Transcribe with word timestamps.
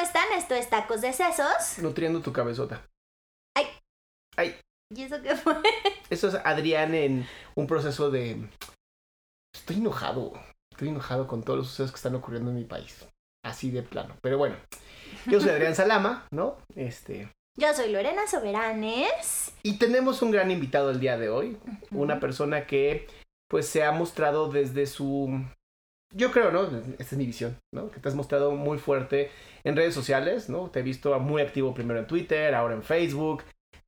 ¿cómo 0.00 0.06
están? 0.06 0.32
Esto 0.34 0.54
es 0.54 0.70
Tacos 0.70 1.02
de 1.02 1.12
Sesos. 1.12 1.78
Nutriendo 1.78 2.22
tu 2.22 2.32
cabezota. 2.32 2.86
Ay. 3.54 3.66
Ay. 4.34 4.58
¿Y 4.94 5.02
eso 5.02 5.20
qué 5.20 5.36
fue? 5.36 5.56
Eso 6.10 6.28
es 6.28 6.34
Adrián 6.36 6.94
en 6.94 7.26
un 7.54 7.66
proceso 7.66 8.10
de... 8.10 8.48
Estoy 9.54 9.76
enojado. 9.76 10.32
Estoy 10.72 10.88
enojado 10.88 11.26
con 11.26 11.42
todos 11.42 11.58
los 11.58 11.68
sucesos 11.68 11.90
que 11.92 11.96
están 11.96 12.14
ocurriendo 12.14 12.50
en 12.50 12.56
mi 12.56 12.64
país. 12.64 13.06
Así 13.44 13.70
de 13.70 13.82
plano. 13.82 14.16
Pero 14.22 14.38
bueno, 14.38 14.56
yo 15.26 15.38
soy 15.38 15.50
Adrián 15.50 15.74
Salama, 15.74 16.26
¿no? 16.32 16.56
Este... 16.74 17.30
Yo 17.58 17.74
soy 17.74 17.92
Lorena 17.92 18.26
Soberanes. 18.26 19.52
Y 19.62 19.76
tenemos 19.76 20.22
un 20.22 20.30
gran 20.30 20.50
invitado 20.50 20.90
el 20.90 21.00
día 21.00 21.18
de 21.18 21.28
hoy. 21.28 21.58
Una 21.90 22.20
persona 22.20 22.66
que 22.66 23.06
pues 23.50 23.68
se 23.68 23.84
ha 23.84 23.92
mostrado 23.92 24.48
desde 24.48 24.86
su... 24.86 25.44
Yo 26.12 26.32
creo, 26.32 26.50
¿no? 26.50 26.64
Esta 26.64 27.02
es 27.02 27.16
mi 27.16 27.26
visión, 27.26 27.56
¿no? 27.72 27.90
Que 27.90 28.00
te 28.00 28.08
has 28.08 28.14
mostrado 28.14 28.52
muy 28.52 28.78
fuerte 28.78 29.30
en 29.62 29.76
redes 29.76 29.94
sociales, 29.94 30.48
¿no? 30.48 30.70
Te 30.70 30.80
he 30.80 30.82
visto 30.82 31.18
muy 31.20 31.40
activo 31.40 31.72
primero 31.72 32.00
en 32.00 32.06
Twitter, 32.06 32.54
ahora 32.54 32.74
en 32.74 32.82
Facebook. 32.82 33.44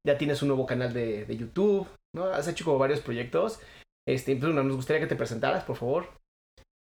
Ya 0.06 0.18
tienes 0.18 0.40
un 0.42 0.48
nuevo 0.48 0.66
canal 0.66 0.92
de, 0.92 1.24
de 1.24 1.36
YouTube, 1.36 1.88
¿no? 2.14 2.26
Has 2.26 2.46
hecho 2.46 2.64
como 2.64 2.78
varios 2.78 3.00
proyectos. 3.00 3.60
Este, 4.06 4.32
entonces, 4.32 4.64
nos 4.64 4.76
gustaría 4.76 5.00
que 5.00 5.08
te 5.08 5.16
presentaras, 5.16 5.64
por 5.64 5.76
favor. 5.76 6.06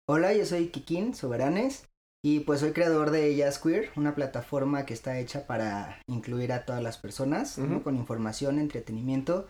Hola, 0.07 0.33
yo 0.33 0.45
soy 0.45 0.67
Kikín 0.67 1.15
Soberanes 1.15 1.87
y 2.23 2.41
pues 2.41 2.59
soy 2.59 2.71
creador 2.71 3.09
de 3.09 3.35
Jazz 3.35 3.59
Queer, 3.59 3.89
una 3.95 4.13
plataforma 4.13 4.85
que 4.85 4.93
está 4.93 5.19
hecha 5.19 5.47
para 5.47 6.01
incluir 6.07 6.51
a 6.51 6.65
todas 6.65 6.83
las 6.83 6.97
personas, 6.97 7.57
¿no? 7.57 7.81
Con 7.81 7.95
información, 7.95 8.59
entretenimiento 8.59 9.47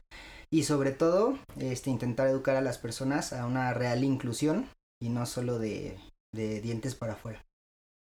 y 0.50 0.64
sobre 0.64 0.92
todo 0.92 1.38
este, 1.60 1.90
intentar 1.90 2.28
educar 2.28 2.56
a 2.56 2.62
las 2.62 2.78
personas 2.78 3.34
a 3.34 3.46
una 3.46 3.74
real 3.74 4.04
inclusión 4.04 4.70
y 5.02 5.10
no 5.10 5.26
solo 5.26 5.60
de, 5.60 6.00
de 6.34 6.62
dientes 6.62 6.96
para 6.96 7.14
afuera. 7.14 7.44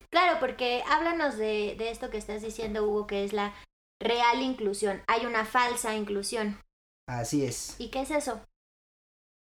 Claro, 0.09 0.39
porque 0.39 0.83
háblanos 0.89 1.37
de, 1.37 1.75
de 1.77 1.89
esto 1.91 2.09
que 2.09 2.17
estás 2.17 2.41
diciendo, 2.41 2.87
Hugo, 2.87 3.07
que 3.07 3.23
es 3.23 3.33
la 3.33 3.53
real 4.01 4.41
inclusión. 4.41 5.01
Hay 5.07 5.25
una 5.25 5.45
falsa 5.45 5.95
inclusión. 5.95 6.57
Así 7.09 7.43
es. 7.45 7.75
¿Y 7.79 7.89
qué 7.89 8.01
es 8.01 8.11
eso? 8.11 8.41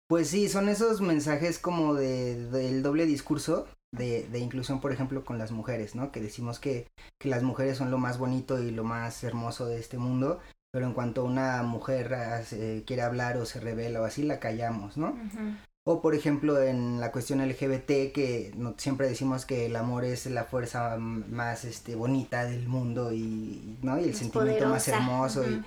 Pues 0.08 0.28
sí, 0.28 0.48
son 0.48 0.68
esos 0.68 1.00
mensajes 1.00 1.58
como 1.58 1.94
de, 1.94 2.36
del 2.50 2.82
doble 2.82 3.06
discurso 3.06 3.66
de, 3.92 4.28
de 4.28 4.38
inclusión, 4.38 4.80
por 4.80 4.92
ejemplo, 4.92 5.24
con 5.24 5.38
las 5.38 5.50
mujeres, 5.50 5.94
¿no? 5.94 6.12
Que 6.12 6.20
decimos 6.20 6.58
que, 6.58 6.88
que 7.20 7.28
las 7.28 7.42
mujeres 7.42 7.78
son 7.78 7.90
lo 7.90 7.98
más 7.98 8.18
bonito 8.18 8.62
y 8.62 8.70
lo 8.70 8.84
más 8.84 9.24
hermoso 9.24 9.66
de 9.66 9.78
este 9.80 9.96
mundo, 9.98 10.40
pero 10.72 10.86
en 10.86 10.92
cuanto 10.92 11.24
una 11.24 11.62
mujer 11.62 12.12
hace- 12.14 12.84
quiere 12.86 13.02
hablar 13.02 13.36
o 13.38 13.46
se 13.46 13.60
revela 13.60 14.00
o 14.00 14.04
así, 14.04 14.22
la 14.24 14.40
callamos, 14.40 14.96
¿no? 14.96 15.10
Ujú. 15.10 15.56
O 15.86 16.00
por 16.00 16.14
ejemplo 16.14 16.60
en 16.62 16.98
la 17.00 17.12
cuestión 17.12 17.40
LGBT 17.40 18.12
que 18.12 18.52
no- 18.56 18.74
siempre 18.78 19.08
decimos 19.08 19.44
que 19.44 19.66
el 19.66 19.76
amor 19.76 20.04
es 20.04 20.24
la 20.26 20.44
fuerza 20.44 20.96
más 20.98 21.64
este 21.64 21.94
bonita 21.94 22.44
del 22.46 22.66
mundo 22.68 23.12
y, 23.12 23.76
¿no? 23.82 23.98
y 23.98 24.04
el 24.04 24.14
sentimiento 24.14 24.64
más 24.70 24.88
hermoso 24.88 25.42
y 25.50 25.62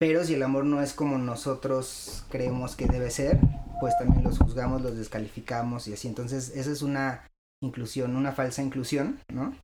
pero 0.00 0.24
si 0.24 0.32
el 0.34 0.42
amor 0.42 0.64
no 0.64 0.80
es 0.82 0.94
como 0.94 1.18
nosotros 1.18 2.24
creemos 2.30 2.74
que 2.74 2.86
debe 2.86 3.10
ser, 3.10 3.38
pues 3.80 3.98
también 3.98 4.24
los 4.24 4.38
juzgamos, 4.38 4.80
los 4.80 4.96
descalificamos 4.96 5.88
y 5.88 5.92
así. 5.92 6.08
Entonces, 6.08 6.52
esa 6.56 6.70
es 6.72 6.80
una 6.80 7.26
inclusión, 7.62 8.16
una 8.16 8.32
falsa 8.32 8.62
inclusión, 8.62 9.20
¿no? 9.30 9.54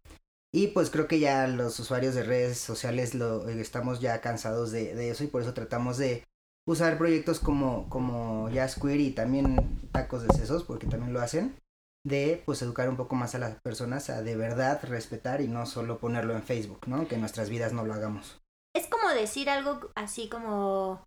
Y 0.52 0.66
pues 0.68 0.90
creo 0.90 1.08
que 1.08 1.20
ya 1.20 1.46
los 1.48 1.80
usuarios 1.80 2.14
de 2.14 2.22
redes 2.22 2.58
sociales 2.58 3.14
lo 3.14 3.48
eh, 3.48 3.58
estamos 3.62 4.00
ya 4.00 4.20
cansados 4.20 4.72
de, 4.72 4.94
de 4.94 5.08
eso 5.08 5.24
y 5.24 5.28
por 5.28 5.40
eso 5.40 5.54
tratamos 5.54 5.96
de 5.96 6.22
usar 6.66 6.98
proyectos 6.98 7.38
como, 7.40 7.88
como 7.88 8.50
Jazz 8.50 8.78
Queer 8.80 9.00
y 9.00 9.10
también 9.12 9.88
Tacos 9.92 10.22
de 10.26 10.34
Sesos, 10.34 10.64
porque 10.64 10.86
también 10.86 11.12
lo 11.12 11.20
hacen, 11.20 11.56
de 12.04 12.42
pues 12.44 12.60
educar 12.62 12.88
un 12.88 12.96
poco 12.96 13.14
más 13.14 13.34
a 13.34 13.38
las 13.38 13.56
personas 13.62 14.10
a 14.10 14.22
de 14.22 14.36
verdad 14.36 14.80
respetar 14.82 15.40
y 15.40 15.48
no 15.48 15.66
solo 15.66 15.98
ponerlo 15.98 16.34
en 16.34 16.42
Facebook, 16.42 16.86
¿no? 16.86 17.06
Que 17.08 17.14
en 17.14 17.20
nuestras 17.20 17.50
vidas 17.50 17.72
no 17.72 17.84
lo 17.84 17.94
hagamos. 17.94 18.40
Es 18.74 18.88
como 18.88 19.08
decir 19.10 19.48
algo 19.48 19.90
así 19.94 20.28
como... 20.28 21.04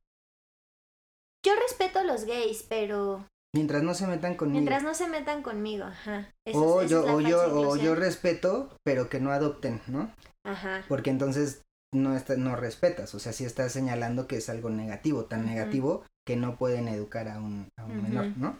Yo 1.45 1.53
respeto 1.55 1.99
a 1.99 2.03
los 2.03 2.25
gays, 2.25 2.63
pero 2.63 3.25
Mientras 3.55 3.81
no 3.81 3.93
se 3.93 4.05
metan 4.07 4.35
conmigo. 4.35 4.61
mientras 4.61 4.83
no 4.83 4.93
se 4.93 5.07
metan 5.07 5.41
conmigo, 5.41 5.85
ajá. 5.85 6.31
O 6.53 6.83
yo, 6.83 6.99
es 6.99 7.05
la 7.05 7.15
o 7.15 7.21
yo, 7.21 7.69
o 7.69 7.75
yo 7.77 7.95
respeto, 7.95 8.69
pero 8.83 9.09
que 9.09 9.19
no 9.19 9.31
adopten, 9.31 9.81
¿no? 9.87 10.13
Ajá. 10.43 10.83
Porque 10.87 11.09
entonces 11.09 11.63
no 11.93 12.15
está, 12.15 12.35
no 12.37 12.55
respetas, 12.55 13.13
o 13.15 13.19
sea, 13.19 13.33
sí 13.33 13.45
estás 13.45 13.71
señalando 13.71 14.27
que 14.27 14.37
es 14.37 14.49
algo 14.49 14.69
negativo, 14.69 15.25
tan 15.25 15.45
negativo 15.45 16.03
que 16.25 16.35
no 16.35 16.55
pueden 16.57 16.87
educar 16.87 17.27
a 17.27 17.39
un, 17.39 17.69
a 17.77 17.85
un 17.85 18.03
menor, 18.03 18.25
¿no? 18.37 18.59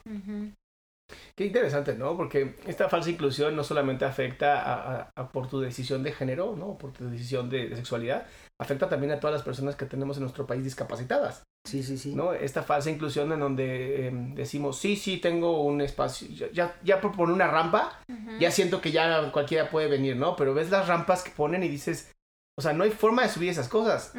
Qué 1.36 1.46
interesante, 1.46 1.96
¿no? 1.96 2.16
Porque 2.16 2.56
esta 2.68 2.88
falsa 2.88 3.10
inclusión 3.10 3.56
no 3.56 3.64
solamente 3.64 4.06
afecta 4.06 4.62
a, 4.62 4.74
a- 5.02 5.12
a 5.16 5.30
por 5.32 5.48
tu 5.48 5.60
decisión 5.60 6.04
de 6.04 6.12
género, 6.12 6.56
¿no? 6.56 6.78
Por 6.78 6.92
tu 6.92 7.10
decisión 7.10 7.50
de, 7.50 7.68
de 7.70 7.76
sexualidad, 7.76 8.28
afecta 8.60 8.88
también 8.90 9.12
a 9.14 9.20
todas 9.20 9.34
las 9.36 9.44
personas 9.44 9.76
que 9.76 9.86
tenemos 9.86 10.18
en 10.18 10.24
nuestro 10.24 10.46
país 10.46 10.64
discapacitadas. 10.64 11.44
Sí, 11.68 11.84
sí, 11.84 11.98
sí. 11.98 12.16
¿no? 12.16 12.34
Esta 12.34 12.64
falsa 12.64 12.90
inclusión 12.92 13.32
en 13.32 13.40
donde 13.40 14.08
eh, 14.08 14.12
decimos, 14.36 14.78
sí, 14.80 14.96
sí, 14.96 15.18
tengo 15.18 15.64
un 15.64 15.82
espacio, 15.82 16.28
ya, 16.30 16.48
ya, 16.52 16.76
ya 16.84 17.02
por 17.02 17.16
poner 17.16 17.34
una 17.34 17.48
rampa, 17.48 18.00
ya 18.40 18.52
siento 18.52 18.80
que 18.82 18.92
ya 18.92 19.32
cualquiera 19.32 19.70
puede 19.70 19.88
venir, 19.88 20.16
¿no? 20.16 20.36
Pero 20.36 20.54
ves 20.54 20.70
las 20.70 20.88
rampas 20.88 21.24
que 21.24 21.32
ponen 21.32 21.64
y 21.64 21.68
dices, 21.70 22.12
o 22.60 22.62
sea, 22.62 22.74
no 22.74 22.84
hay 22.84 22.92
forma 22.92 23.22
de 23.22 23.30
subir 23.30 23.50
esas 23.50 23.70
cosas. 23.70 24.12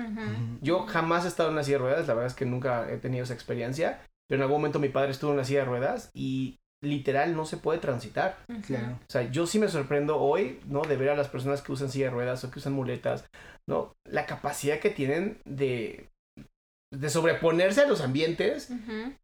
Yo 0.62 0.87
jamás 0.87 1.27
he 1.27 1.28
estado 1.28 1.51
en 1.51 1.56
una 1.56 1.62
silla 1.62 1.77
de 1.77 1.83
ruedas, 1.83 2.09
la 2.09 2.15
verdad 2.15 2.28
es 2.28 2.34
que 2.34 2.47
nunca 2.47 2.91
he 2.91 2.97
tenido 2.97 3.23
esa 3.23 3.34
experiencia, 3.34 4.01
pero 4.27 4.39
en 4.39 4.43
algún 4.45 4.62
momento 4.62 4.78
mi 4.78 4.89
padre 4.89 5.11
estuvo 5.11 5.31
en 5.31 5.37
una 5.37 5.45
silla 5.45 5.59
de 5.59 5.67
ruedas 5.67 6.11
y 6.15 6.59
literal 6.83 7.37
no 7.37 7.45
se 7.45 7.59
puede 7.59 7.81
transitar. 7.81 8.39
Claro. 8.67 8.99
O 9.06 9.11
sea, 9.11 9.31
yo 9.31 9.47
sí 9.47 9.59
me 9.59 9.69
sorprendo 9.69 10.17
hoy, 10.17 10.59
¿no? 10.65 10.81
De 10.81 10.97
ver 10.97 11.11
a 11.11 11.17
las 11.17 11.28
personas 11.28 11.61
que 11.61 11.73
usan 11.73 11.91
silla 11.91 12.06
de 12.06 12.12
ruedas 12.12 12.43
o 12.43 12.51
que 12.51 12.61
usan 12.61 12.73
muletas, 12.73 13.28
¿no? 13.69 13.93
La 14.09 14.25
capacidad 14.25 14.78
que 14.78 14.89
tienen 14.89 15.43
de, 15.45 16.09
de 16.93 17.09
sobreponerse 17.09 17.83
a 17.83 17.87
los 17.87 18.01
ambientes 18.01 18.73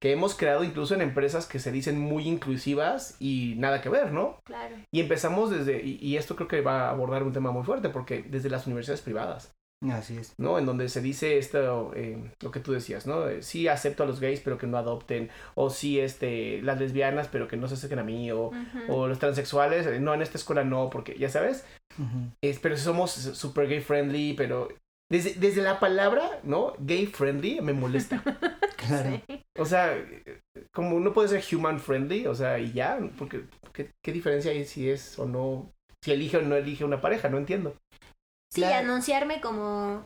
que 0.00 0.12
hemos 0.12 0.36
creado 0.36 0.62
incluso 0.62 0.94
en 0.94 1.02
empresas 1.02 1.46
que 1.46 1.58
se 1.58 1.72
dicen 1.72 1.98
muy 1.98 2.28
inclusivas 2.28 3.16
y 3.18 3.54
nada 3.58 3.80
que 3.80 3.88
ver, 3.88 4.12
¿no? 4.12 4.38
Claro. 4.44 4.76
Y 4.92 5.00
empezamos 5.00 5.50
desde, 5.50 5.82
y, 5.84 5.98
y 6.00 6.16
esto 6.16 6.36
creo 6.36 6.48
que 6.48 6.60
va 6.60 6.82
a 6.86 6.90
abordar 6.90 7.22
un 7.24 7.32
tema 7.32 7.50
muy 7.50 7.64
fuerte, 7.64 7.88
porque 7.88 8.22
desde 8.22 8.50
las 8.50 8.66
universidades 8.66 9.02
privadas, 9.02 9.52
Así 9.90 10.16
es. 10.16 10.32
¿no? 10.38 10.58
En 10.58 10.64
donde 10.64 10.88
se 10.88 11.02
dice 11.02 11.36
esto, 11.36 11.92
eh, 11.94 12.32
lo 12.40 12.50
que 12.50 12.60
tú 12.60 12.72
decías, 12.72 13.06
¿no? 13.06 13.28
Eh, 13.28 13.42
Sí 13.42 13.68
acepto 13.68 14.04
a 14.04 14.06
los 14.06 14.20
gays, 14.20 14.40
pero 14.40 14.56
que 14.56 14.66
no 14.66 14.78
adopten, 14.78 15.28
o 15.54 15.68
sí, 15.68 16.00
este, 16.00 16.62
las 16.62 16.80
lesbianas, 16.80 17.28
pero 17.28 17.46
que 17.46 17.58
no 17.58 17.68
se 17.68 17.74
acerquen 17.74 17.98
a 17.98 18.02
mí, 18.04 18.32
o, 18.32 18.52
o 18.88 19.06
los 19.06 19.18
transexuales, 19.18 19.86
eh, 19.86 20.00
no, 20.00 20.14
en 20.14 20.22
esta 20.22 20.38
escuela 20.38 20.64
no, 20.64 20.88
porque, 20.88 21.18
ya 21.18 21.28
sabes, 21.28 21.66
Ujú. 21.98 22.30
es, 22.42 22.58
pero 22.58 22.76
somos 22.78 23.10
super 23.10 23.68
gay 23.68 23.80
friendly, 23.80 24.32
pero 24.32 24.68
desde, 25.10 25.34
desde 25.34 25.62
la 25.62 25.78
palabra, 25.80 26.40
¿no? 26.42 26.74
Gay 26.78 27.06
friendly 27.06 27.60
me 27.60 27.72
molesta. 27.72 28.22
Claro. 28.76 29.20
Sí. 29.26 29.42
O 29.58 29.64
sea, 29.64 29.96
como 30.72 31.00
no 31.00 31.12
puede 31.12 31.28
ser 31.28 31.42
human 31.56 31.80
friendly, 31.80 32.28
o 32.28 32.36
sea, 32.36 32.60
y 32.60 32.72
ya, 32.72 32.96
porque 33.18 33.44
¿qué, 33.72 33.90
qué 34.04 34.12
diferencia 34.12 34.52
hay 34.52 34.64
si 34.64 34.88
es 34.88 35.18
o 35.18 35.26
no, 35.26 35.72
si 36.04 36.12
elige 36.12 36.36
o 36.36 36.42
no 36.42 36.54
elige 36.54 36.84
una 36.84 37.00
pareja? 37.00 37.28
No 37.28 37.38
entiendo. 37.38 37.74
Sí, 38.52 38.60
Claro. 38.60 38.88
anunciarme 38.88 39.40
como, 39.40 40.04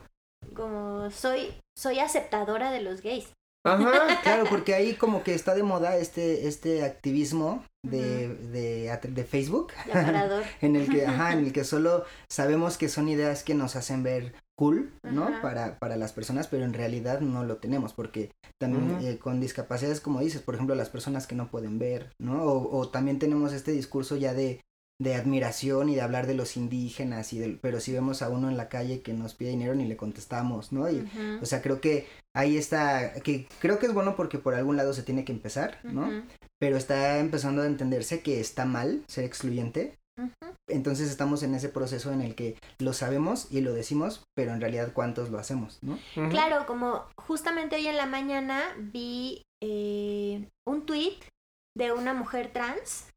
como 0.54 1.10
soy, 1.10 1.52
soy 1.76 1.98
aceptadora 1.98 2.70
de 2.70 2.80
los 2.80 3.02
gays. 3.02 3.34
Ajá. 3.66 3.90
Claro, 4.22 4.44
porque 4.48 4.72
ahí 4.72 4.94
como 4.94 5.22
que 5.24 5.34
está 5.34 5.54
de 5.54 5.62
moda 5.62 5.98
este, 5.98 6.48
este 6.48 6.82
activismo 6.82 7.62
de, 7.84 8.28
de, 8.28 8.98
de 9.02 9.24
Facebook. 9.24 9.72
de 9.84 9.92
aparador. 9.92 10.44
en 10.62 10.76
el 10.76 10.88
que, 10.88 11.04
ajá, 11.04 11.32
en 11.34 11.40
el 11.46 11.52
que 11.52 11.64
solo 11.64 12.06
sabemos 12.30 12.78
que 12.78 12.88
son 12.88 13.08
ideas 13.10 13.42
que 13.42 13.54
nos 13.54 13.76
hacen 13.76 14.02
ver 14.02 14.32
cool, 14.60 14.92
¿no? 15.02 15.24
Ajá. 15.24 15.40
Para, 15.40 15.78
para 15.78 15.96
las 15.96 16.12
personas, 16.12 16.46
pero 16.46 16.66
en 16.66 16.74
realidad 16.74 17.22
no 17.22 17.44
lo 17.44 17.56
tenemos, 17.56 17.94
porque 17.94 18.30
también 18.60 18.98
eh, 19.00 19.16
con 19.16 19.40
discapacidades, 19.40 20.02
como 20.02 20.20
dices, 20.20 20.42
por 20.42 20.54
ejemplo, 20.54 20.74
las 20.74 20.90
personas 20.90 21.26
que 21.26 21.34
no 21.34 21.50
pueden 21.50 21.78
ver, 21.78 22.12
¿no? 22.20 22.44
O, 22.44 22.78
o 22.78 22.88
también 22.90 23.18
tenemos 23.18 23.54
este 23.54 23.72
discurso 23.72 24.16
ya 24.16 24.34
de, 24.34 24.60
de 25.00 25.14
admiración 25.14 25.88
y 25.88 25.94
de 25.94 26.02
hablar 26.02 26.26
de 26.26 26.34
los 26.34 26.58
indígenas, 26.58 27.32
y 27.32 27.38
del, 27.38 27.58
pero 27.58 27.80
si 27.80 27.90
vemos 27.90 28.20
a 28.20 28.28
uno 28.28 28.50
en 28.50 28.58
la 28.58 28.68
calle 28.68 29.00
que 29.00 29.14
nos 29.14 29.32
pide 29.32 29.48
dinero 29.48 29.74
ni 29.74 29.86
le 29.86 29.96
contestamos, 29.96 30.72
¿no? 30.72 30.90
Y, 30.90 31.08
o 31.40 31.46
sea, 31.46 31.62
creo 31.62 31.80
que 31.80 32.06
ahí 32.36 32.58
está, 32.58 33.14
que 33.14 33.48
creo 33.60 33.78
que 33.78 33.86
es 33.86 33.94
bueno 33.94 34.14
porque 34.14 34.36
por 34.36 34.54
algún 34.54 34.76
lado 34.76 34.92
se 34.92 35.02
tiene 35.02 35.24
que 35.24 35.32
empezar, 35.32 35.78
¿no? 35.84 36.10
Pero 36.58 36.76
está 36.76 37.18
empezando 37.18 37.62
a 37.62 37.66
entenderse 37.66 38.20
que 38.20 38.40
está 38.40 38.66
mal 38.66 39.02
ser 39.08 39.24
excluyente, 39.24 39.94
Entonces 40.68 41.10
estamos 41.10 41.42
en 41.42 41.54
ese 41.54 41.68
proceso 41.68 42.12
en 42.12 42.20
el 42.20 42.34
que 42.34 42.58
lo 42.78 42.92
sabemos 42.92 43.48
y 43.50 43.60
lo 43.60 43.72
decimos, 43.72 44.24
pero 44.34 44.52
en 44.52 44.60
realidad 44.60 44.92
cuántos 44.92 45.30
lo 45.30 45.38
hacemos, 45.38 45.78
¿no? 45.82 45.98
Claro, 46.30 46.66
como 46.66 47.06
justamente 47.16 47.76
hoy 47.76 47.86
en 47.86 47.96
la 47.96 48.06
mañana 48.06 48.74
vi 48.78 49.42
eh, 49.62 50.48
un 50.66 50.86
tweet 50.86 51.18
de 51.76 51.92
una 51.92 52.14
mujer 52.14 52.52
trans 52.52 53.10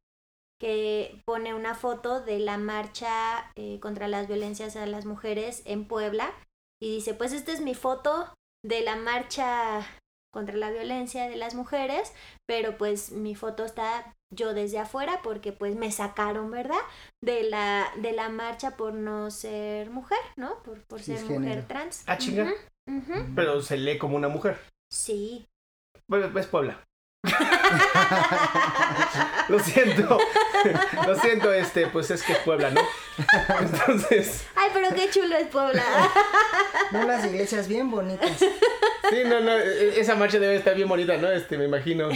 que 0.59 1.21
pone 1.25 1.53
una 1.53 1.75
foto 1.75 2.21
de 2.21 2.39
la 2.39 2.57
marcha 2.57 3.51
eh, 3.55 3.79
contra 3.81 4.07
las 4.07 4.27
violencias 4.27 4.75
a 4.75 4.85
las 4.85 5.05
mujeres 5.05 5.61
en 5.65 5.85
Puebla 5.87 6.31
y 6.81 6.95
dice, 6.95 7.13
pues 7.13 7.33
esta 7.33 7.51
es 7.51 7.61
mi 7.61 7.75
foto 7.75 8.33
de 8.65 8.81
la 8.81 8.95
marcha 8.95 9.85
contra 10.33 10.55
la 10.55 10.71
violencia 10.71 11.29
de 11.29 11.35
las 11.35 11.53
mujeres, 11.53 12.13
pero 12.47 12.77
pues 12.77 13.11
mi 13.11 13.35
foto 13.35 13.65
está 13.65 14.13
yo 14.35 14.53
desde 14.53 14.79
afuera 14.79 15.19
porque 15.23 15.51
pues 15.51 15.75
me 15.75 15.91
sacaron, 15.91 16.51
¿verdad? 16.51 16.81
De 17.21 17.43
la, 17.43 17.91
de 17.97 18.11
la 18.13 18.29
marcha 18.29 18.75
por 18.77 18.93
no 18.93 19.31
ser 19.31 19.89
mujer, 19.89 20.19
¿no? 20.35 20.61
Por, 20.63 20.81
por 20.83 21.01
ser 21.01 21.23
mujer 21.25 21.67
trans. 21.67 22.03
Ah, 22.07 22.17
chinga. 22.17 22.51
Pero 23.35 23.61
se 23.61 23.77
lee 23.77 23.97
como 23.97 24.15
una 24.15 24.27
mujer. 24.27 24.57
Sí. 24.91 25.47
Bueno, 26.07 26.37
es 26.37 26.47
Puebla. 26.47 26.83
Lo 29.49 29.59
siento. 29.59 30.17
Lo 31.07 31.15
siento, 31.15 31.53
este, 31.53 31.87
pues 31.87 32.11
es 32.11 32.21
que 32.23 32.33
es 32.33 32.39
Puebla, 32.39 32.71
¿no? 32.71 32.81
Entonces. 33.59 34.45
Ay, 34.55 34.69
pero 34.73 34.93
qué 34.93 35.09
chulo 35.09 35.37
es 35.37 35.47
Puebla. 35.47 35.83
No, 36.91 37.07
las 37.07 37.25
iglesias 37.25 37.67
bien 37.67 37.89
bonitas. 37.89 38.37
Sí, 38.37 39.23
no, 39.25 39.39
no, 39.39 39.57
e, 39.57 39.95
e, 39.95 39.99
esa 39.99 40.13
marcha 40.13 40.37
debe 40.37 40.55
estar 40.55 40.75
bien 40.75 40.87
bonita, 40.87 41.17
¿no? 41.17 41.31
Este, 41.31 41.57
me 41.57 41.65
imagino. 41.65 42.09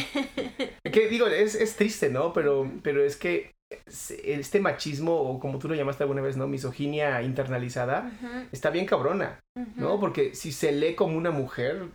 Que 0.83 1.07
digo, 1.09 1.25
es, 1.25 1.55
es 1.55 1.75
triste, 1.75 2.09
¿no? 2.09 2.31
Pero, 2.31 2.71
pero 2.83 3.03
es 3.03 3.17
que 3.17 3.55
este 3.89 4.59
machismo, 4.59 5.15
o 5.15 5.39
como 5.39 5.57
tú 5.57 5.67
lo 5.67 5.73
llamaste 5.73 6.03
alguna 6.03 6.21
vez, 6.21 6.37
¿no? 6.37 6.47
Misoginia 6.47 7.23
internalizada, 7.23 8.11
está 8.51 8.69
bien 8.69 8.85
cabrona, 8.85 9.39
¿no? 9.75 9.99
Porque 9.99 10.35
si 10.35 10.51
se 10.51 10.71
lee 10.71 10.93
como 10.93 11.17
una 11.17 11.31
mujer, 11.31 11.87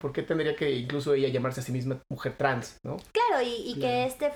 ¿por 0.00 0.12
qué 0.12 0.22
tendría 0.22 0.56
que 0.56 0.70
incluso 0.72 1.14
ella 1.14 1.28
llamarse 1.28 1.60
a 1.60 1.64
sí 1.64 1.72
misma 1.72 2.02
mujer 2.10 2.36
trans, 2.36 2.78
¿no? 2.84 2.96
Claro, 3.12 3.42
y, 3.44 3.78
que 3.80 4.04
este 4.06 4.32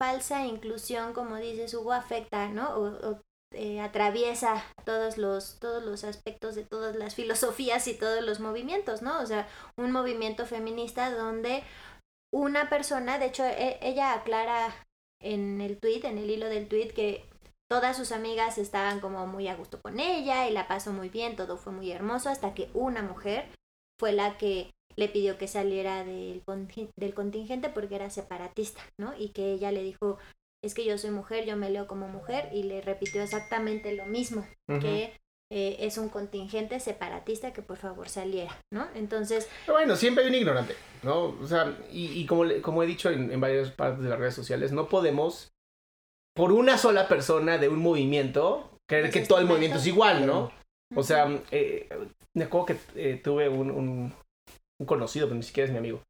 falsa 0.00 0.46
inclusión, 0.46 1.12
como 1.12 1.36
dices 1.36 1.74
Hugo, 1.74 1.92
afecta, 1.92 2.48
¿no? 2.48 2.74
O, 2.76 3.20
eh, 3.54 3.80
atraviesa 3.80 4.62
todos 4.84 5.16
los, 5.16 5.58
todos 5.58 5.82
los 5.82 6.04
aspectos 6.04 6.54
de 6.54 6.64
todas 6.64 6.96
las 6.96 7.14
filosofías 7.14 7.88
y 7.88 7.94
todos 7.94 8.22
los 8.22 8.40
movimientos, 8.40 9.00
¿no? 9.00 9.20
O 9.20 9.26
sea, 9.26 9.48
un 9.78 9.90
movimiento 9.90 10.44
feminista 10.44 11.10
donde 11.10 11.62
una 12.30 12.68
persona, 12.68 13.18
de 13.18 13.26
hecho, 13.26 13.44
e, 13.46 13.78
ella 13.80 14.12
aclara 14.12 14.74
en 15.22 15.62
el 15.62 15.78
tweet, 15.78 16.04
en 16.04 16.18
el 16.18 16.28
hilo 16.28 16.48
del 16.48 16.68
tweet, 16.68 16.88
que 16.88 17.24
todas 17.70 17.96
sus 17.96 18.12
amigas 18.12 18.58
estaban 18.58 19.00
como 19.00 19.26
muy 19.26 19.48
a 19.48 19.56
gusto 19.56 19.80
con 19.80 19.98
ella 19.98 20.46
y 20.46 20.52
la 20.52 20.68
pasó 20.68 20.92
muy 20.92 21.08
bien, 21.08 21.34
todo 21.34 21.56
fue 21.56 21.72
muy 21.72 21.90
hermoso, 21.90 22.28
hasta 22.28 22.52
que 22.52 22.70
una 22.74 23.02
mujer 23.02 23.48
fue 23.98 24.12
la 24.12 24.38
que 24.38 24.70
le 24.96 25.08
pidió 25.08 25.38
que 25.38 25.46
saliera 25.46 26.04
del, 26.04 26.42
del 26.96 27.14
contingente 27.14 27.68
porque 27.68 27.94
era 27.94 28.10
separatista, 28.10 28.80
¿no? 28.98 29.14
Y 29.16 29.28
que 29.28 29.52
ella 29.52 29.70
le 29.70 29.82
dijo, 29.82 30.18
es 30.62 30.74
que 30.74 30.84
yo 30.84 30.98
soy 30.98 31.10
mujer, 31.10 31.46
yo 31.46 31.56
me 31.56 31.70
leo 31.70 31.86
como 31.86 32.08
mujer, 32.08 32.50
y 32.52 32.64
le 32.64 32.80
repitió 32.80 33.22
exactamente 33.22 33.94
lo 33.94 34.06
mismo, 34.06 34.46
que 34.80 35.14
eh, 35.52 35.76
es 35.80 35.98
un 35.98 36.08
contingente 36.08 36.80
separatista 36.80 37.52
que 37.52 37.62
por 37.62 37.76
favor 37.76 38.08
saliera, 38.08 38.60
¿no? 38.72 38.88
Entonces... 38.94 39.48
bueno, 39.68 39.94
siempre 39.94 40.24
hay 40.24 40.30
un 40.30 40.36
ignorante, 40.36 40.74
¿no? 41.04 41.36
O 41.40 41.46
sea, 41.46 41.78
y, 41.92 42.26
como, 42.26 42.44
como 42.60 42.82
he 42.82 42.86
dicho 42.86 43.10
en, 43.10 43.30
en 43.30 43.40
varias 43.40 43.70
partes 43.70 44.02
de 44.02 44.10
las 44.10 44.18
redes 44.18 44.34
sociales, 44.34 44.72
no 44.72 44.88
podemos, 44.88 45.52
por 46.34 46.50
una 46.52 46.76
sola 46.76 47.06
persona 47.06 47.56
de 47.56 47.68
un 47.68 47.78
movimiento, 47.78 48.68
creer 48.88 49.10
que 49.12 49.20
todo 49.20 49.38
el 49.38 49.46
movimiento 49.46 49.78
es 49.78 49.86
igual, 49.86 50.26
¿no? 50.26 50.50
O 50.94 51.02
sea, 51.02 51.28
eh, 51.50 51.88
me 52.34 52.44
acuerdo 52.44 52.66
que 52.66 52.76
eh, 52.94 53.20
tuve 53.22 53.48
un, 53.48 53.70
un 54.80 54.86
conocido, 54.86 55.26
pero 55.26 55.36
ni 55.36 55.42
siquiera 55.42 55.66
es 55.66 55.72
mi 55.72 55.78
amigo, 55.78 56.02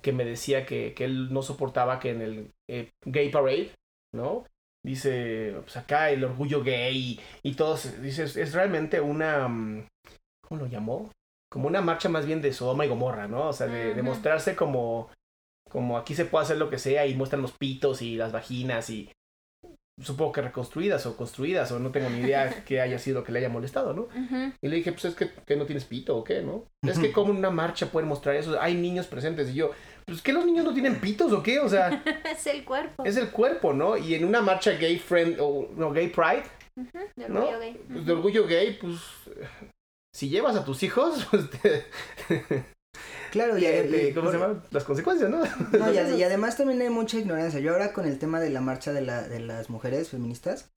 que 0.00 0.12
me 0.12 0.24
decía 0.24 0.64
que, 0.66 0.94
que 0.94 1.04
él 1.04 1.32
no 1.32 1.42
soportaba 1.42 1.98
que 2.00 2.10
en 2.10 2.22
el 2.22 2.50
eh, 2.68 2.90
Gay 3.04 3.30
Parade, 3.30 3.72
¿no? 4.14 4.44
Dice, 4.84 5.54
pues 5.62 5.76
acá 5.76 6.10
el 6.10 6.24
orgullo 6.24 6.62
gay 6.64 7.20
y, 7.42 7.54
todos, 7.54 8.02
dice, 8.02 8.24
es 8.24 8.52
realmente 8.52 9.00
una, 9.00 9.46
mm, 9.46 9.86
¿cómo 10.42 10.62
lo 10.62 10.66
llamó? 10.66 11.10
Como 11.50 11.68
una 11.68 11.80
marcha 11.80 12.08
más 12.08 12.26
bien 12.26 12.42
de 12.42 12.52
Sodoma 12.52 12.84
y 12.84 12.88
Gomorra, 12.88 13.28
¿no? 13.28 13.48
O 13.48 13.52
sea, 13.52 13.68
de, 13.68 13.94
de 13.94 14.02
mostrarse 14.02 14.56
como, 14.56 15.08
como 15.70 15.98
aquí 15.98 16.14
se 16.14 16.24
puede 16.24 16.44
hacer 16.44 16.56
lo 16.56 16.68
que 16.68 16.78
sea 16.78 17.06
y 17.06 17.14
muestran 17.14 17.42
los 17.42 17.52
pitos 17.52 18.02
y 18.02 18.16
las 18.16 18.32
vaginas 18.32 18.90
y 18.90 19.08
supongo 20.00 20.32
que 20.32 20.42
reconstruidas 20.42 21.04
o 21.06 21.16
construidas 21.16 21.70
o 21.72 21.78
no 21.78 21.90
tengo 21.90 22.08
ni 22.08 22.20
idea 22.20 22.50
que 22.64 22.80
haya 22.80 22.98
sido 22.98 23.24
que 23.24 23.32
le 23.32 23.40
haya 23.40 23.48
molestado, 23.48 23.92
¿no? 23.92 24.08
Y 24.60 24.68
le 24.68 24.76
dije, 24.76 24.92
pues 24.92 25.04
es 25.04 25.14
que, 25.14 25.30
que, 25.30 25.56
no 25.56 25.66
tienes 25.66 25.84
pito 25.84 26.16
o 26.16 26.24
qué, 26.24 26.42
¿no? 26.42 26.64
Es 26.82 26.98
que 26.98 27.12
como 27.12 27.32
en 27.32 27.38
una 27.38 27.50
marcha 27.50 27.86
pueden 27.86 28.08
mostrar 28.08 28.36
eso, 28.36 28.60
hay 28.60 28.74
niños 28.74 29.06
presentes 29.06 29.50
y 29.50 29.54
yo, 29.54 29.70
pues 30.06 30.22
que 30.22 30.32
los 30.32 30.44
niños 30.44 30.64
no 30.64 30.72
tienen 30.72 31.00
pitos 31.00 31.32
o 31.32 31.42
qué, 31.42 31.60
o 31.60 31.68
sea... 31.68 32.02
es 32.30 32.46
el 32.46 32.64
cuerpo. 32.64 33.04
Es 33.04 33.16
el 33.16 33.30
cuerpo, 33.30 33.72
¿no? 33.72 33.96
Y 33.96 34.14
en 34.14 34.24
una 34.24 34.40
marcha 34.40 34.72
gay 34.72 34.98
friend 34.98 35.36
o 35.40 35.68
no, 35.76 35.92
gay 35.92 36.08
pride, 36.08 36.44
de 37.16 37.24
orgullo 37.26 37.58
gay. 37.58 37.80
Pues 37.92 38.06
de 38.06 38.12
orgullo 38.12 38.46
gay, 38.46 38.78
pues 38.80 38.98
si 40.14 40.28
llevas 40.28 40.56
a 40.56 40.64
tus 40.64 40.82
hijos, 40.82 41.26
pues 41.30 41.48
Claro, 43.32 43.56
y, 43.56 44.12
¿cómo 44.12 44.30
se 44.30 44.38
llama? 44.38 44.62
Las 44.70 44.84
consecuencias, 44.84 45.30
¿no? 45.30 45.38
no 45.78 45.92
y, 45.92 46.22
además 46.22 46.58
también 46.58 46.82
hay 46.82 46.90
mucha 46.90 47.16
ignorancia. 47.18 47.60
Yo 47.60 47.72
ahora 47.72 47.94
con 47.94 48.06
el 48.06 48.18
tema 48.18 48.40
de 48.40 48.50
la 48.50 48.60
marcha 48.60 48.92
de, 48.92 49.00
la, 49.00 49.22
de 49.22 49.40
las 49.40 49.70
mujeres 49.70 50.10
feministas, 50.10 50.70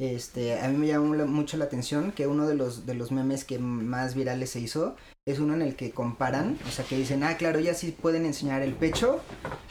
este, 0.00 0.58
a 0.58 0.66
mí 0.68 0.76
me 0.76 0.88
llamó 0.88 1.14
mucho 1.26 1.56
la 1.56 1.66
atención 1.66 2.10
que 2.10 2.26
uno 2.26 2.48
de 2.48 2.56
los, 2.56 2.84
de 2.84 2.94
los 2.94 3.12
memes 3.12 3.44
que 3.44 3.60
más 3.60 4.16
virales 4.16 4.50
se 4.50 4.58
hizo 4.58 4.96
es 5.26 5.38
uno 5.38 5.54
en 5.54 5.62
el 5.62 5.76
que 5.76 5.90
comparan, 5.90 6.58
o 6.66 6.70
sea, 6.70 6.84
que 6.84 6.96
dicen, 6.96 7.22
ah, 7.22 7.36
claro, 7.36 7.60
ya 7.60 7.74
sí 7.74 7.92
pueden 7.92 8.24
enseñar 8.24 8.62
el 8.62 8.74
pecho, 8.74 9.22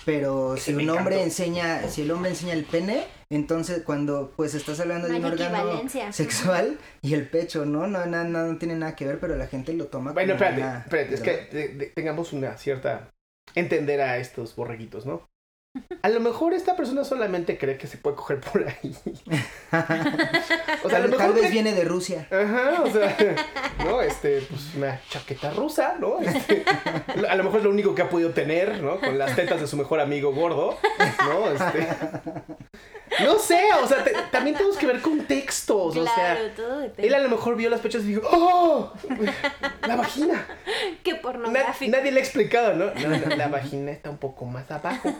pero 0.05 0.55
si 0.57 0.73
un 0.73 0.89
hombre 0.89 1.23
enseña, 1.23 1.87
si 1.89 2.03
el 2.03 2.11
hombre 2.11 2.31
enseña 2.31 2.53
el 2.53 2.65
pene, 2.65 3.05
entonces 3.29 3.83
cuando 3.83 4.31
pues 4.35 4.53
estás 4.53 4.79
hablando 4.79 5.07
de 5.07 5.17
un 5.17 5.25
órgano 5.25 5.81
sexual 6.11 6.79
y 7.01 7.13
el 7.13 7.27
pecho, 7.27 7.65
¿no? 7.65 7.87
No, 7.87 8.05
no, 8.05 8.23
no, 8.23 8.57
tiene 8.57 8.75
nada 8.75 8.95
que 8.95 9.05
ver, 9.05 9.19
pero 9.19 9.35
la 9.35 9.47
gente 9.47 9.73
lo 9.73 9.87
toma 9.87 10.13
bueno, 10.13 10.37
como 10.37 10.45
espérate, 10.45 10.79
espérate, 10.79 11.15
es 11.15 11.21
que 11.21 11.91
tengamos 11.95 12.31
una 12.31 12.57
cierta 12.57 13.09
entender 13.55 14.01
a 14.01 14.17
estos 14.17 14.55
borreguitos, 14.55 15.05
¿no? 15.05 15.27
A 16.01 16.09
lo 16.09 16.19
mejor 16.19 16.53
esta 16.53 16.75
persona 16.75 17.03
solamente 17.03 17.57
cree 17.57 17.77
que 17.77 17.87
se 17.87 17.97
puede 17.97 18.15
coger 18.15 18.39
por 18.39 18.65
ahí. 18.67 18.95
o 20.83 20.89
sea, 20.89 20.97
a 20.97 21.01
lo 21.01 21.09
mejor 21.09 21.17
tal 21.17 21.33
vez 21.33 21.51
viene 21.51 21.73
de 21.73 21.83
Rusia. 21.83 22.27
Ajá, 22.31 22.81
o 22.83 22.89
sea, 22.89 23.15
no, 23.85 24.01
este, 24.01 24.41
pues 24.41 24.75
una 24.75 24.99
chaqueta 25.09 25.51
rusa, 25.51 25.95
¿no? 25.99 26.19
Este, 26.19 26.63
a 27.27 27.35
lo 27.35 27.43
mejor 27.43 27.59
es 27.59 27.63
lo 27.63 27.69
único 27.69 27.95
que 27.95 28.01
ha 28.01 28.09
podido 28.09 28.31
tener, 28.31 28.81
¿no? 28.81 28.99
Con 28.99 29.17
las 29.17 29.35
tetas 29.35 29.59
de 29.59 29.67
su 29.67 29.77
mejor 29.77 29.99
amigo 29.99 30.33
gordo, 30.33 30.77
¿no? 31.25 31.51
Este, 31.51 31.87
no 33.23 33.39
sé, 33.39 33.59
o 33.81 33.87
sea, 33.87 34.03
también 34.31 34.55
tenemos 34.55 34.77
que 34.77 34.87
ver 34.87 35.01
contextos, 35.01 35.97
o 35.97 36.03
sea, 36.03 36.53
todo 36.55 36.89
él 36.97 37.13
a 37.13 37.19
lo 37.19 37.29
mejor 37.29 37.55
vio 37.55 37.69
las 37.69 37.81
pechas 37.81 38.03
y 38.03 38.09
dijo, 38.09 38.21
¡oh! 38.31 38.93
La 39.87 39.95
vagina. 39.95 40.45
Qué 41.03 41.15
pornográfico. 41.15 41.91
nadie 41.91 42.11
le 42.11 42.19
ha 42.19 42.23
explicado, 42.23 42.75
¿no? 42.75 42.93
No, 42.93 43.35
La 43.35 43.47
vagina 43.47 43.91
está 43.91 44.09
un 44.09 44.17
poco 44.17 44.45
más 44.45 44.69
abajo. 44.71 45.13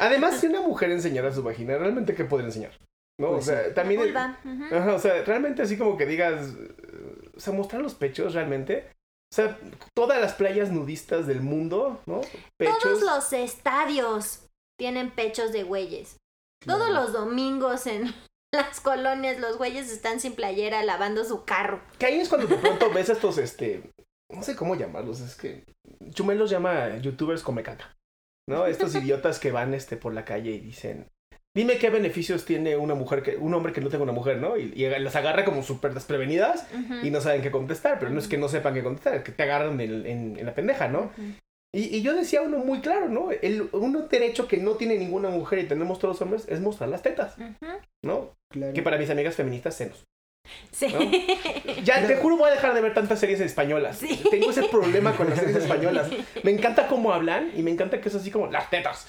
Además, 0.00 0.38
si 0.40 0.46
una 0.46 0.60
mujer 0.60 0.90
enseñara 0.90 1.32
su 1.32 1.42
vagina, 1.42 1.76
¿realmente 1.76 2.14
qué 2.14 2.24
podría 2.24 2.48
enseñar? 2.48 2.72
¿No? 3.20 3.32
Pues 3.32 3.48
o 3.48 3.50
sea, 3.50 3.74
también... 3.74 4.16
Ajá, 4.16 4.94
o 4.94 4.98
sea, 4.98 5.22
realmente 5.24 5.62
así 5.62 5.76
como 5.76 5.96
que 5.96 6.06
digas... 6.06 6.54
O 7.36 7.40
sea, 7.40 7.52
mostrar 7.52 7.82
los 7.82 7.94
pechos 7.94 8.34
realmente... 8.34 8.90
O 9.30 9.34
sea, 9.34 9.58
todas 9.94 10.20
las 10.20 10.32
playas 10.32 10.70
nudistas 10.70 11.26
del 11.26 11.42
mundo, 11.42 12.00
¿no? 12.06 12.22
Pechos. 12.56 12.78
Todos 12.82 13.02
los 13.02 13.32
estadios 13.34 14.48
tienen 14.78 15.10
pechos 15.10 15.52
de 15.52 15.64
güeyes. 15.64 16.16
Todos 16.64 16.90
los 16.90 17.12
domingos 17.12 17.86
en 17.86 18.14
las 18.52 18.80
colonias 18.80 19.38
los 19.38 19.58
güeyes 19.58 19.90
están 19.90 20.20
sin 20.20 20.34
playera 20.34 20.82
lavando 20.82 21.24
su 21.24 21.44
carro. 21.44 21.80
Que 21.98 22.06
ahí 22.06 22.20
es 22.20 22.28
cuando 22.28 22.46
de 22.46 22.56
pronto 22.56 22.90
ves 22.92 23.08
estos, 23.08 23.38
este, 23.38 23.90
no 24.30 24.42
sé 24.42 24.56
cómo 24.56 24.74
llamarlos, 24.74 25.20
es 25.20 25.34
que 25.34 25.64
Chumel 26.10 26.38
los 26.38 26.50
llama 26.50 26.96
youtubers 26.98 27.42
come 27.42 27.62
caca. 27.62 27.96
¿no? 28.48 28.66
Estos 28.66 28.94
idiotas 28.96 29.38
que 29.38 29.52
van 29.52 29.74
este, 29.74 29.96
por 29.96 30.14
la 30.14 30.24
calle 30.24 30.50
y 30.50 30.60
dicen, 30.60 31.06
dime 31.54 31.78
qué 31.78 31.90
beneficios 31.90 32.44
tiene 32.44 32.76
una 32.76 32.94
mujer, 32.94 33.22
que, 33.22 33.36
un 33.36 33.54
hombre 33.54 33.72
que 33.72 33.80
no 33.80 33.90
tenga 33.90 34.04
una 34.04 34.12
mujer, 34.12 34.38
¿no? 34.38 34.56
Y, 34.56 34.70
las 34.88 35.14
agarra 35.14 35.44
como 35.44 35.62
súper 35.62 35.94
desprevenidas 35.94 36.66
y 37.02 37.10
no 37.10 37.20
saben 37.20 37.42
qué 37.42 37.50
contestar, 37.50 37.98
pero 37.98 38.10
no 38.10 38.18
es 38.18 38.26
que 38.26 38.38
no 38.38 38.48
sepan 38.48 38.74
qué 38.74 38.82
contestar, 38.82 39.14
es 39.14 39.22
que 39.22 39.32
te 39.32 39.42
agarran 39.42 39.80
en, 39.80 40.44
la 40.44 40.54
pendeja, 40.54 40.88
¿no? 40.88 41.12
Y, 41.78 42.02
yo 42.02 42.14
decía 42.14 42.42
uno 42.42 42.58
muy 42.58 42.80
claro, 42.80 43.08
¿no? 43.08 43.30
El, 43.30 43.68
un 43.72 44.08
derecho 44.08 44.48
que 44.48 44.56
no 44.56 44.72
tiene 44.72 44.96
ninguna 44.98 45.30
mujer 45.30 45.60
y 45.60 45.68
tenemos 45.68 45.98
todos 45.98 46.14
los 46.14 46.22
hombres 46.22 46.46
es 46.48 46.60
mostrar 46.60 46.88
las 46.88 47.02
tetas, 47.02 47.36
¿no? 48.02 48.36
Que 48.74 48.82
para 48.82 48.98
mis 48.98 49.10
amigas 49.10 49.36
feministas, 49.36 49.74
senos. 49.74 50.04
Sí. 50.72 50.86
Ya 51.84 52.06
te 52.06 52.16
juro 52.16 52.36
voy 52.36 52.50
a 52.50 52.54
dejar 52.54 52.74
de 52.74 52.80
ver 52.80 52.94
tantas 52.94 53.20
series 53.20 53.40
españolas. 53.40 54.00
Tengo 54.30 54.50
ese 54.50 54.64
problema 54.64 55.14
con 55.16 55.28
las 55.28 55.38
series 55.38 55.56
españolas. 55.56 56.08
Me 56.42 56.50
encanta 56.50 56.86
cómo 56.86 57.12
hablan 57.12 57.50
y 57.54 57.62
me 57.62 57.70
encanta 57.70 58.00
que 58.00 58.08
es 58.08 58.14
así 58.14 58.30
como 58.30 58.46
las 58.48 58.70
tetas. 58.70 59.06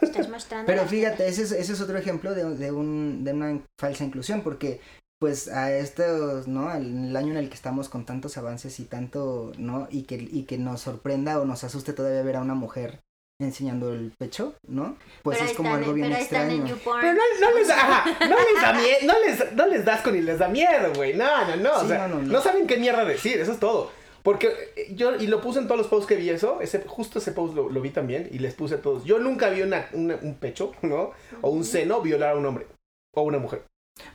Estás 0.00 0.28
mostrando. 0.28 0.66
Pero 0.66 0.86
fíjate, 0.86 1.26
ese 1.26 1.42
es, 1.42 1.52
ese 1.52 1.72
es 1.72 1.80
otro 1.80 1.98
ejemplo 1.98 2.34
de, 2.34 2.44
de, 2.56 2.72
un, 2.72 3.24
de 3.24 3.32
una 3.32 3.60
falsa 3.78 4.04
inclusión 4.04 4.42
porque 4.42 4.80
pues 5.22 5.46
a 5.46 5.72
estos, 5.72 6.48
¿no? 6.48 6.74
El, 6.74 7.14
año 7.16 7.30
en 7.30 7.36
el 7.36 7.48
que 7.48 7.54
estamos 7.54 7.88
con 7.88 8.04
tantos 8.04 8.36
avances 8.38 8.80
y 8.80 8.86
tanto, 8.86 9.52
¿no? 9.56 9.86
Y 9.88 10.02
que, 10.02 10.16
y 10.16 10.46
que 10.48 10.58
nos 10.58 10.80
sorprenda 10.80 11.38
o 11.38 11.44
nos 11.44 11.62
asuste 11.62 11.92
todavía 11.92 12.24
ver 12.24 12.34
a 12.34 12.40
una 12.40 12.54
mujer 12.54 12.98
enseñando 13.40 13.92
el 13.92 14.12
pecho, 14.18 14.56
¿no? 14.66 14.96
Pues 15.22 15.40
es 15.40 15.52
como 15.52 15.72
algo 15.76 15.92
bien 15.92 16.12
extraño. 16.12 16.64
Pero 17.00 17.20
no, 17.40 17.56
les, 17.56 17.70
ajá, 17.70 18.04
no 18.28 18.34
les 18.36 18.62
da 18.62 18.72
miedo, 18.72 18.98
no 19.04 19.14
les, 19.24 19.52
no 19.52 19.66
les 19.68 19.84
das 19.84 20.00
con 20.00 20.16
y 20.16 20.22
les 20.22 20.40
da 20.40 20.48
miedo, 20.48 20.92
güey. 20.96 21.14
No, 21.14 21.46
no, 21.46 21.54
no. 21.54 21.76
o 21.76 21.86
sea, 21.86 22.08
no, 22.08 22.40
saben 22.40 22.66
qué 22.66 22.78
mierda 22.78 23.04
decir, 23.04 23.38
eso 23.38 23.52
es 23.52 23.60
todo. 23.60 23.92
Porque 24.24 24.48
eh, 24.74 24.92
yo, 24.96 25.14
y 25.14 25.28
lo 25.28 25.40
puse 25.40 25.60
en 25.60 25.66
todos 25.68 25.78
los 25.78 25.86
posts 25.86 26.08
que 26.08 26.16
vi 26.16 26.30
eso, 26.30 26.60
ese, 26.60 26.82
justo 26.84 27.20
ese 27.20 27.30
post 27.30 27.54
lo, 27.54 27.68
lo 27.68 27.80
vi 27.80 27.90
también 27.90 28.28
y 28.32 28.40
les 28.40 28.54
puse 28.54 28.74
a 28.74 28.82
todos. 28.82 29.04
Yo 29.04 29.20
nunca 29.20 29.50
vi 29.50 29.62
una, 29.62 29.86
una- 29.92 30.18
un 30.20 30.34
pecho, 30.34 30.72
¿no? 30.82 31.12
O 31.42 31.50
un 31.50 31.64
seno 31.64 32.00
violar 32.00 32.30
a 32.34 32.36
un 32.36 32.44
hombre 32.46 32.66
o 33.14 33.22
una 33.22 33.38
mujer. 33.38 33.62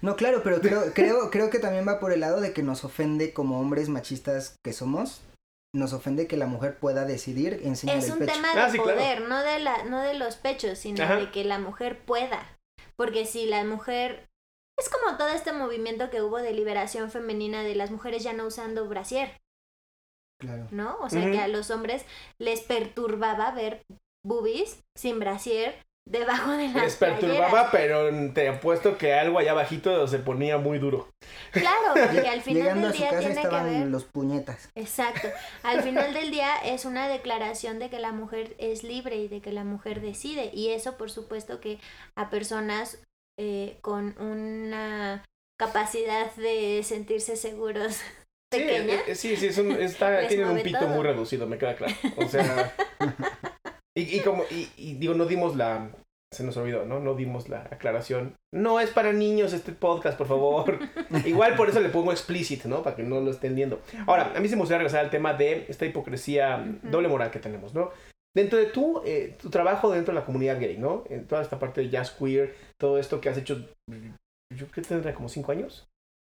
No, 0.01 0.15
claro, 0.15 0.41
pero 0.43 0.59
creo, 0.61 0.81
creo, 0.93 1.29
creo 1.31 1.49
que 1.49 1.59
también 1.59 1.87
va 1.87 1.99
por 1.99 2.11
el 2.11 2.21
lado 2.21 2.41
de 2.41 2.53
que 2.53 2.63
nos 2.63 2.83
ofende 2.83 3.33
como 3.33 3.59
hombres 3.59 3.89
machistas 3.89 4.55
que 4.63 4.73
somos, 4.73 5.21
nos 5.75 5.93
ofende 5.93 6.27
que 6.27 6.37
la 6.37 6.47
mujer 6.47 6.77
pueda 6.79 7.05
decidir 7.05 7.61
enseñar 7.63 7.97
Es 7.97 8.05
el 8.05 8.13
un 8.13 8.19
pecho. 8.19 8.33
tema 8.33 8.53
de 8.55 8.61
Ah, 8.61 8.69
sí, 8.71 8.77
claro. 8.79 8.97
poder, 8.97 9.21
no 9.21 9.41
de 9.43 9.59
la, 9.59 9.83
no 9.85 10.01
de 10.01 10.13
los 10.15 10.35
pechos, 10.35 10.79
sino 10.79 11.03
Ajá. 11.03 11.17
de 11.17 11.31
que 11.31 11.43
la 11.43 11.59
mujer 11.59 12.03
pueda. 12.05 12.57
Porque 12.95 13.25
si 13.25 13.45
la 13.45 13.63
mujer 13.63 14.27
es 14.79 14.89
como 14.89 15.17
todo 15.17 15.29
este 15.29 15.53
movimiento 15.53 16.09
que 16.09 16.21
hubo 16.21 16.37
de 16.37 16.53
liberación 16.53 17.11
femenina 17.11 17.63
de 17.63 17.75
las 17.75 17.91
mujeres 17.91 18.23
ya 18.23 18.33
no 18.33 18.45
usando 18.47 18.87
brasier, 18.87 19.37
Claro. 20.39 20.67
¿no? 20.71 20.97
O 21.01 21.09
sea 21.09 21.31
que 21.31 21.39
a 21.39 21.47
los 21.47 21.71
hombres 21.71 22.05
les 22.39 22.61
perturbaba 22.61 23.51
ver 23.51 23.83
boobies 24.23 24.83
sin 24.95 25.19
brasier 25.19 25.83
debajo 26.09 26.51
de 26.51 26.69
las 26.69 26.75
Les 26.75 26.95
perturbaba, 26.95 27.69
playeras. 27.69 27.71
pero 27.71 28.09
te 28.33 28.47
apuesto 28.49 28.97
que 28.97 29.13
algo 29.13 29.39
allá 29.39 29.51
abajito 29.51 30.07
se 30.07 30.19
ponía 30.19 30.57
muy 30.57 30.79
duro. 30.79 31.09
Claro, 31.51 31.99
porque 32.01 32.27
al 32.27 32.41
final 32.41 32.63
Llegando 32.63 32.87
del 32.87 32.91
a 32.91 32.93
su 32.93 32.97
día 32.97 33.09
casa 33.09 33.19
tiene 33.19 33.47
que 33.47 33.59
estaban 33.59 33.65
ver 33.65 33.87
los 33.87 34.05
puñetas. 34.05 34.69
Exacto. 34.75 35.27
Al 35.63 35.81
final 35.83 36.13
del 36.13 36.31
día 36.31 36.55
es 36.63 36.85
una 36.85 37.07
declaración 37.07 37.79
de 37.79 37.89
que 37.89 37.99
la 37.99 38.11
mujer 38.11 38.55
es 38.59 38.83
libre 38.83 39.17
y 39.17 39.27
de 39.27 39.41
que 39.41 39.51
la 39.51 39.63
mujer 39.63 40.01
decide. 40.01 40.51
Y 40.53 40.69
eso, 40.69 40.97
por 40.97 41.11
supuesto, 41.11 41.59
que 41.59 41.79
a 42.15 42.29
personas 42.29 42.99
eh, 43.39 43.77
con 43.81 44.17
una 44.19 45.23
capacidad 45.59 46.33
de 46.35 46.81
sentirse 46.83 47.35
seguros 47.35 48.01
Sí, 48.53 48.61
pequeña. 48.61 48.95
eh, 48.95 49.03
eh, 49.07 49.15
sí, 49.15 49.35
sí, 49.35 49.47
es 49.47 49.57
un, 49.57 49.71
está, 49.73 50.25
tienen 50.27 50.47
un 50.47 50.61
pito 50.61 50.85
todo. 50.85 50.87
muy 50.87 51.03
reducido, 51.03 51.47
me 51.47 51.57
queda 51.57 51.75
claro. 51.75 51.93
O 52.15 52.27
sea, 52.27 52.73
y, 53.99 54.17
y 54.17 54.19
como, 54.21 54.43
y, 54.51 54.69
y 54.77 54.93
digo, 54.95 55.13
no 55.13 55.25
dimos 55.25 55.55
la, 55.55 55.89
se 56.33 56.43
nos 56.43 56.55
olvidó, 56.57 56.85
¿no? 56.85 56.99
No 56.99 57.15
dimos 57.15 57.49
la 57.49 57.61
aclaración. 57.71 58.35
No 58.53 58.79
es 58.79 58.89
para 58.91 59.11
niños 59.13 59.53
este 59.53 59.71
podcast, 59.71 60.17
por 60.17 60.27
favor. 60.27 60.79
Igual 61.25 61.55
por 61.55 61.69
eso 61.69 61.79
le 61.79 61.89
pongo 61.89 62.11
explicit, 62.11 62.65
¿no? 62.65 62.83
Para 62.83 62.95
que 62.95 63.03
no 63.03 63.19
lo 63.21 63.31
estén 63.31 63.55
viendo. 63.55 63.81
Ahora, 64.05 64.33
a 64.35 64.39
mí 64.39 64.47
se 64.47 64.55
me 64.55 64.61
gustaría 64.61 64.79
regresar 64.79 65.05
al 65.05 65.09
tema 65.11 65.33
de 65.33 65.65
esta 65.69 65.85
hipocresía 65.85 66.65
doble 66.83 67.07
moral 67.07 67.31
que 67.31 67.39
tenemos, 67.39 67.73
¿no? 67.73 67.91
Dentro 68.35 68.59
de 68.59 68.67
tu, 68.67 69.01
eh, 69.03 69.35
tu 69.41 69.49
trabajo 69.49 69.89
dentro 69.91 70.13
de 70.13 70.19
la 70.19 70.25
comunidad 70.25 70.59
gay, 70.59 70.77
¿no? 70.77 71.05
En 71.09 71.25
toda 71.25 71.41
esta 71.41 71.57
parte 71.57 71.81
de 71.81 71.89
jazz 71.89 72.11
queer, 72.11 72.55
todo 72.79 72.99
esto 72.99 73.19
que 73.19 73.29
has 73.29 73.37
hecho, 73.37 73.55
yo 73.89 74.67
creo 74.67 74.71
que 74.71 74.81
tendrá 74.81 75.15
como 75.15 75.27
cinco 75.29 75.51
años. 75.51 75.87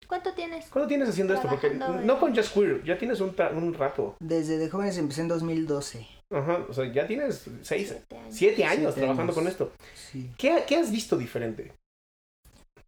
¿Cuánto 0.07 0.33
tienes? 0.33 0.67
¿Cuándo 0.69 0.87
tienes 0.87 1.09
haciendo 1.09 1.33
esto? 1.33 1.47
Porque 1.49 1.71
no 1.71 2.19
con 2.19 2.35
Just 2.35 2.53
Queer, 2.53 2.83
ya 2.83 2.95
tienes 2.97 3.21
un, 3.21 3.35
tra- 3.35 3.51
un 3.55 3.73
rato. 3.73 4.15
Desde 4.21 4.59
de 4.59 4.69
jóvenes 4.69 4.99
empecé 4.99 5.21
en 5.21 5.29
2012. 5.29 6.05
Ajá, 6.31 6.65
o 6.69 6.73
sea, 6.73 6.91
ya 6.91 7.05
tienes 7.07 7.45
seis, 7.61 7.89
Siete 7.89 8.15
años. 8.15 8.35
siete 8.35 8.65
años 8.65 8.93
Siete 8.93 8.99
trabajando 9.01 9.31
años. 9.31 9.35
con 9.35 9.47
esto. 9.47 9.71
Sí. 9.93 10.31
¿Qué, 10.37 10.63
qué 10.67 10.77
has 10.77 10.91
visto 10.91 11.17
diferente? 11.17 11.71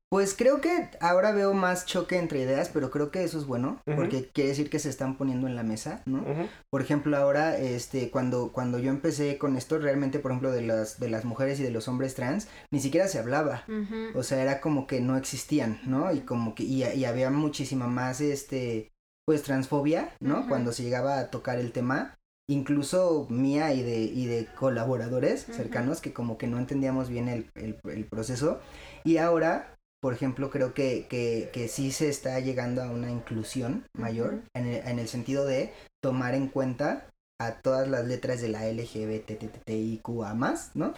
Pues 0.10 0.34
creo 0.36 0.62
que 0.62 0.90
ahora 1.02 1.34
veo 1.34 1.54
más 1.54 1.86
choque 1.86 2.18
entre 2.18 2.40
ideas, 2.40 2.70
pero 2.74 2.90
creo 2.92 3.12
que 3.12 3.26
eso 3.26 3.38
es 3.38 3.46
bueno, 3.46 3.82
porque 3.84 4.30
quiere 4.30 4.52
decir 4.52 4.70
que 4.70 4.80
se 4.80 4.88
están 4.88 5.18
poniendo 5.18 5.48
en 5.48 5.58
la 5.58 5.64
mesa, 5.64 6.02
¿no? 6.06 6.24
Por 6.72 6.82
ejemplo, 6.82 7.18
ahora, 7.18 7.58
este, 7.58 8.10
cuando, 8.10 8.54
cuando 8.54 8.80
yo 8.80 8.90
empecé 8.90 9.38
con 9.38 9.58
esto, 9.58 9.80
realmente, 9.80 10.20
por 10.20 10.32
ejemplo, 10.32 10.52
de 10.52 10.62
las, 10.62 11.02
de 11.02 11.10
las 11.10 11.26
mujeres 11.26 11.60
y 11.60 11.64
de 11.64 11.72
los 11.72 11.90
hombres 11.90 12.16
trans, 12.16 12.48
ni 12.72 12.80
siquiera 12.80 13.10
se 13.10 13.20
hablaba. 13.20 13.66
Ujú. 13.68 14.18
O 14.18 14.24
sea, 14.24 14.42
era 14.42 14.62
como 14.62 14.88
que 14.88 15.02
no 15.02 15.18
existían, 15.18 15.82
¿no? 15.86 16.14
Y 16.14 16.22
como 16.22 16.56
que, 16.56 16.64
y, 16.64 16.86
y 16.86 17.04
había 17.04 17.30
muchísima 17.30 17.88
más, 17.88 18.22
este, 18.22 18.94
pues, 19.26 19.44
transfobia, 19.44 20.16
¿no? 20.22 20.48
Cuando 20.48 20.72
se 20.72 20.84
llegaba 20.84 21.20
a 21.20 21.30
tocar 21.32 21.60
el 21.60 21.74
tema, 21.74 22.16
incluso 22.50 23.28
mía 23.30 23.74
y 23.74 23.84
de, 23.84 24.00
y 24.00 24.26
de 24.26 24.48
colaboradores 24.56 25.42
cercanos 25.46 26.02
que 26.02 26.14
como 26.14 26.38
que 26.38 26.48
no 26.48 26.58
entendíamos 26.58 27.10
bien 27.10 27.28
el, 27.28 27.50
el, 27.56 27.80
el 27.84 28.06
proceso. 28.06 28.60
Y 29.04 29.18
ahora, 29.18 29.76
por 30.02 30.14
ejemplo, 30.14 30.50
creo 30.50 30.74
que, 30.74 31.08
que, 31.10 31.50
que 31.52 31.68
sí 31.68 31.92
se 31.92 32.10
está 32.10 32.40
llegando 32.40 32.82
a 32.82 32.90
una 32.90 33.12
inclusión 33.12 33.86
mayor 33.98 34.42
en, 34.56 34.68
el, 34.68 34.88
en 34.88 35.00
el 35.00 35.08
sentido 35.08 35.46
de 35.46 35.74
tomar 36.02 36.36
en 36.36 36.48
cuenta 36.48 37.10
a 37.40 37.62
todas 37.62 37.88
las 37.88 38.06
letras 38.06 38.42
de 38.42 38.50
la 38.50 38.66
LGBTTIQA 38.66 40.34
más, 40.34 40.76
¿no? 40.76 40.94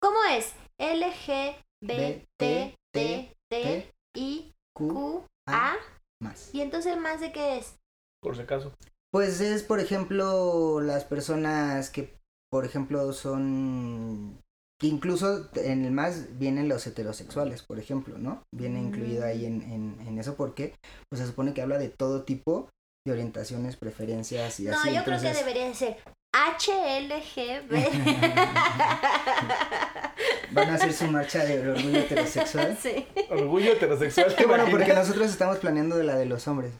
¿Cómo 0.00 0.18
es? 0.30 0.52
L, 0.78 1.04
G, 1.06 1.56
B, 1.82 2.26
T, 2.38 2.76
T, 2.92 2.92
T, 2.92 3.36
T, 3.50 3.90
I, 4.16 4.52
Q, 4.76 4.88
Q, 4.88 5.26
A 5.48 5.72
A. 5.72 5.76
más. 6.22 6.54
¿Y 6.54 6.60
entonces 6.60 6.92
el 6.92 7.00
más 7.00 7.20
de 7.20 7.32
qué 7.32 7.58
es? 7.58 7.76
por 8.22 8.36
si 8.36 8.42
acaso. 8.42 8.72
Pues 9.12 9.40
es, 9.40 9.62
por 9.62 9.80
ejemplo, 9.80 10.80
las 10.80 11.04
personas 11.04 11.90
que, 11.90 12.14
por 12.50 12.64
ejemplo, 12.64 13.12
son... 13.12 14.38
que 14.80 14.86
incluso 14.86 15.48
en 15.56 15.84
el 15.84 15.90
más 15.90 16.38
vienen 16.38 16.68
los 16.68 16.86
heterosexuales, 16.86 17.62
por 17.64 17.78
ejemplo, 17.78 18.18
¿no? 18.18 18.42
Viene 18.54 18.80
Mm. 18.80 18.86
incluido 18.86 19.24
ahí 19.24 19.46
en, 19.46 19.62
en, 19.62 20.00
en 20.06 20.18
eso 20.18 20.34
porque 20.36 20.74
pues 21.10 21.20
se 21.20 21.26
supone 21.26 21.52
que 21.54 21.62
habla 21.62 21.78
de 21.78 21.88
todo 21.88 22.22
tipo 22.22 22.68
de 23.06 23.12
orientaciones, 23.12 23.76
preferencias 23.76 24.60
y 24.60 24.64
No, 24.64 24.78
así. 24.78 24.94
yo 24.94 25.02
creo 25.04 25.20
que 25.20 25.32
debería 25.32 25.66
de 25.68 25.74
ser 25.74 25.96
HLGB. 26.32 27.70
Van 30.52 30.68
a 30.68 30.74
hacer 30.74 30.92
su 30.92 31.06
marcha 31.06 31.44
de 31.44 31.68
orgullo 31.70 31.98
heterosexual. 32.00 32.76
sí. 32.80 33.06
Orgullo 33.30 33.72
heterosexual. 33.72 34.34
Qué 34.36 34.46
bueno, 34.46 34.64
¿te 34.64 34.70
porque 34.70 34.92
nosotros 34.92 35.30
estamos 35.30 35.58
planeando 35.58 35.96
de 35.96 36.04
la 36.04 36.16
de 36.16 36.26
los 36.26 36.46
hombres, 36.48 36.72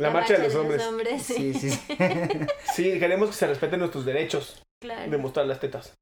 La, 0.00 0.10
marcha 0.10 0.34
de 0.38 0.44
los 0.44 0.54
hombres. 0.54 0.82
Sí, 1.22 1.54
sí, 1.54 1.70
sí. 1.70 1.80
Sí, 2.74 2.98
queremos 2.98 3.30
que 3.30 3.34
se 3.36 3.46
respeten 3.46 3.80
nuestros 3.80 4.04
derechos 4.04 4.62
Claro. 4.80 5.10
de 5.10 5.18
mostrar 5.18 5.46
las 5.46 5.60
tetas. 5.60 5.92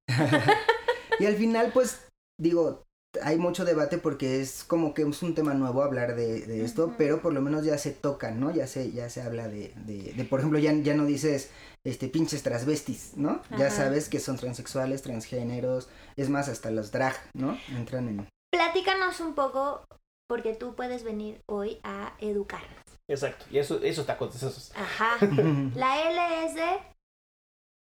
Y 1.18 1.26
al 1.26 1.34
final, 1.34 1.72
pues, 1.74 2.06
digo, 2.40 2.84
hay 3.22 3.36
mucho 3.38 3.64
debate 3.64 3.98
porque 3.98 4.40
es 4.40 4.62
como 4.62 4.94
que 4.94 5.02
es 5.02 5.22
un 5.22 5.34
tema 5.34 5.54
nuevo 5.54 5.82
hablar 5.82 6.14
de, 6.14 6.42
de 6.46 6.64
esto, 6.64 6.94
pero 6.96 7.20
por 7.20 7.32
lo 7.32 7.40
menos 7.40 7.64
ya 7.64 7.76
se 7.78 7.90
toca, 7.90 8.30
¿no? 8.30 8.54
Ya 8.54 8.66
se, 8.68 8.92
ya 8.92 9.10
se 9.10 9.22
habla 9.22 9.48
de, 9.48 9.72
de, 9.86 10.12
de, 10.12 10.24
por 10.24 10.38
ejemplo, 10.38 10.58
ya, 10.60 10.72
ya 10.74 10.94
no 10.94 11.04
dices, 11.06 11.50
este, 11.84 12.06
pinches 12.08 12.42
transvestis, 12.44 13.14
¿no? 13.16 13.42
Ya 13.58 13.70
sabes 13.70 14.08
que 14.08 14.20
son 14.20 14.36
transexuales, 14.36 15.02
transgéneros, 15.02 15.88
es 16.16 16.28
más, 16.28 16.48
hasta 16.48 16.70
los 16.70 16.92
drag, 16.92 17.16
¿no? 17.34 17.58
Entran 17.76 18.08
en... 18.08 18.28
Platícanos 18.52 19.18
un 19.20 19.34
poco, 19.34 19.84
porque 20.28 20.54
tú 20.54 20.74
puedes 20.76 21.02
venir 21.02 21.40
hoy 21.48 21.80
a 21.82 22.14
educarnos. 22.20 22.87
Exacto. 23.08 23.46
Y 23.50 23.58
eso, 23.58 23.82
esos 23.82 24.06
tacos, 24.06 24.34
esos. 24.36 24.70
Ajá. 24.76 25.16
La 25.74 26.10
L 26.10 26.44
es 26.46 26.54
de 26.54 26.80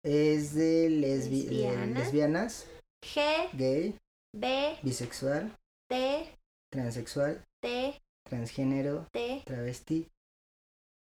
es 0.04 0.54
de, 0.56 0.90
lesbi- 0.90 1.48
de 1.50 1.88
Lesbianas. 1.88 2.68
G, 3.04 3.50
gay, 3.54 3.98
B, 4.36 4.78
bisexual, 4.84 5.58
T, 5.90 6.38
transexual, 6.72 7.44
T, 7.62 8.00
transgénero, 8.28 9.08
T, 9.12 9.42
travesti, 9.46 10.10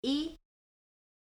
I. 0.04 0.38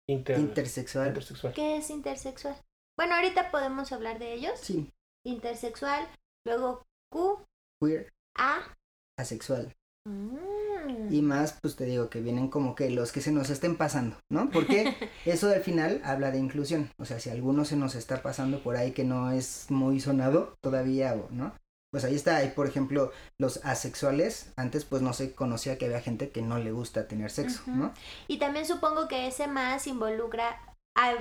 Inter, 0.10 0.40
intersexual. 0.40 1.08
intersexual. 1.10 1.54
¿Qué 1.54 1.78
es 1.78 1.90
intersexual? 1.90 2.56
Bueno, 2.98 3.16
ahorita 3.16 3.52
podemos 3.52 3.92
hablar 3.92 4.20
de 4.20 4.34
ellos. 4.34 4.60
Sí, 4.60 4.90
Intersexual, 5.26 6.08
luego 6.46 6.86
Q, 7.12 7.44
queer, 7.82 8.14
A. 8.38 8.76
asexual. 9.20 9.76
Mm. 10.08 11.14
Y 11.14 11.22
más, 11.22 11.58
pues 11.62 11.76
te 11.76 11.86
digo 11.86 12.10
que 12.10 12.22
vienen 12.22 12.48
como 12.48 12.76
que 12.76 12.90
los 12.90 13.12
que 13.12 13.22
se 13.22 13.32
nos 13.32 13.50
estén 13.50 13.76
pasando, 13.76 14.18
¿no? 14.30 14.50
Porque 14.50 14.96
eso 15.26 15.50
al 15.50 15.62
final 15.62 16.02
habla 16.04 16.32
de 16.32 16.40
inclusión. 16.40 16.92
O 16.98 17.06
sea, 17.06 17.20
si 17.20 17.30
alguno 17.30 17.66
se 17.66 17.76
nos 17.76 17.96
está 17.96 18.22
pasando 18.22 18.64
por 18.64 18.78
ahí 18.78 18.92
que 18.92 19.04
no 19.04 19.32
es 19.32 19.70
muy 19.70 20.00
sonado 20.00 20.56
todavía, 20.62 21.16
¿no? 21.32 21.54
Pues 21.92 22.04
ahí 22.04 22.16
está, 22.16 22.38
hay 22.38 22.50
por 22.50 22.68
ejemplo 22.68 23.12
los 23.40 23.64
asexuales. 23.66 24.54
Antes 24.58 24.86
pues 24.86 25.02
no 25.02 25.14
se 25.14 25.34
conocía 25.34 25.78
que 25.78 25.86
había 25.86 26.02
gente 26.02 26.32
que 26.32 26.42
no 26.42 26.60
le 26.60 26.72
gusta 26.72 27.08
tener 27.08 27.32
sexo. 27.32 27.64
¿no? 27.66 27.94
Y 28.28 28.40
también 28.40 28.66
supongo 28.66 29.08
que 29.08 29.28
ese 29.28 29.48
más 29.48 29.88
involucra. 29.88 30.62
Hay, 30.96 31.16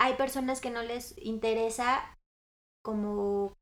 hay 0.00 0.14
personas 0.14 0.60
que 0.60 0.70
no 0.70 0.82
les 0.82 1.16
interesa 1.18 2.18
como 2.82 3.56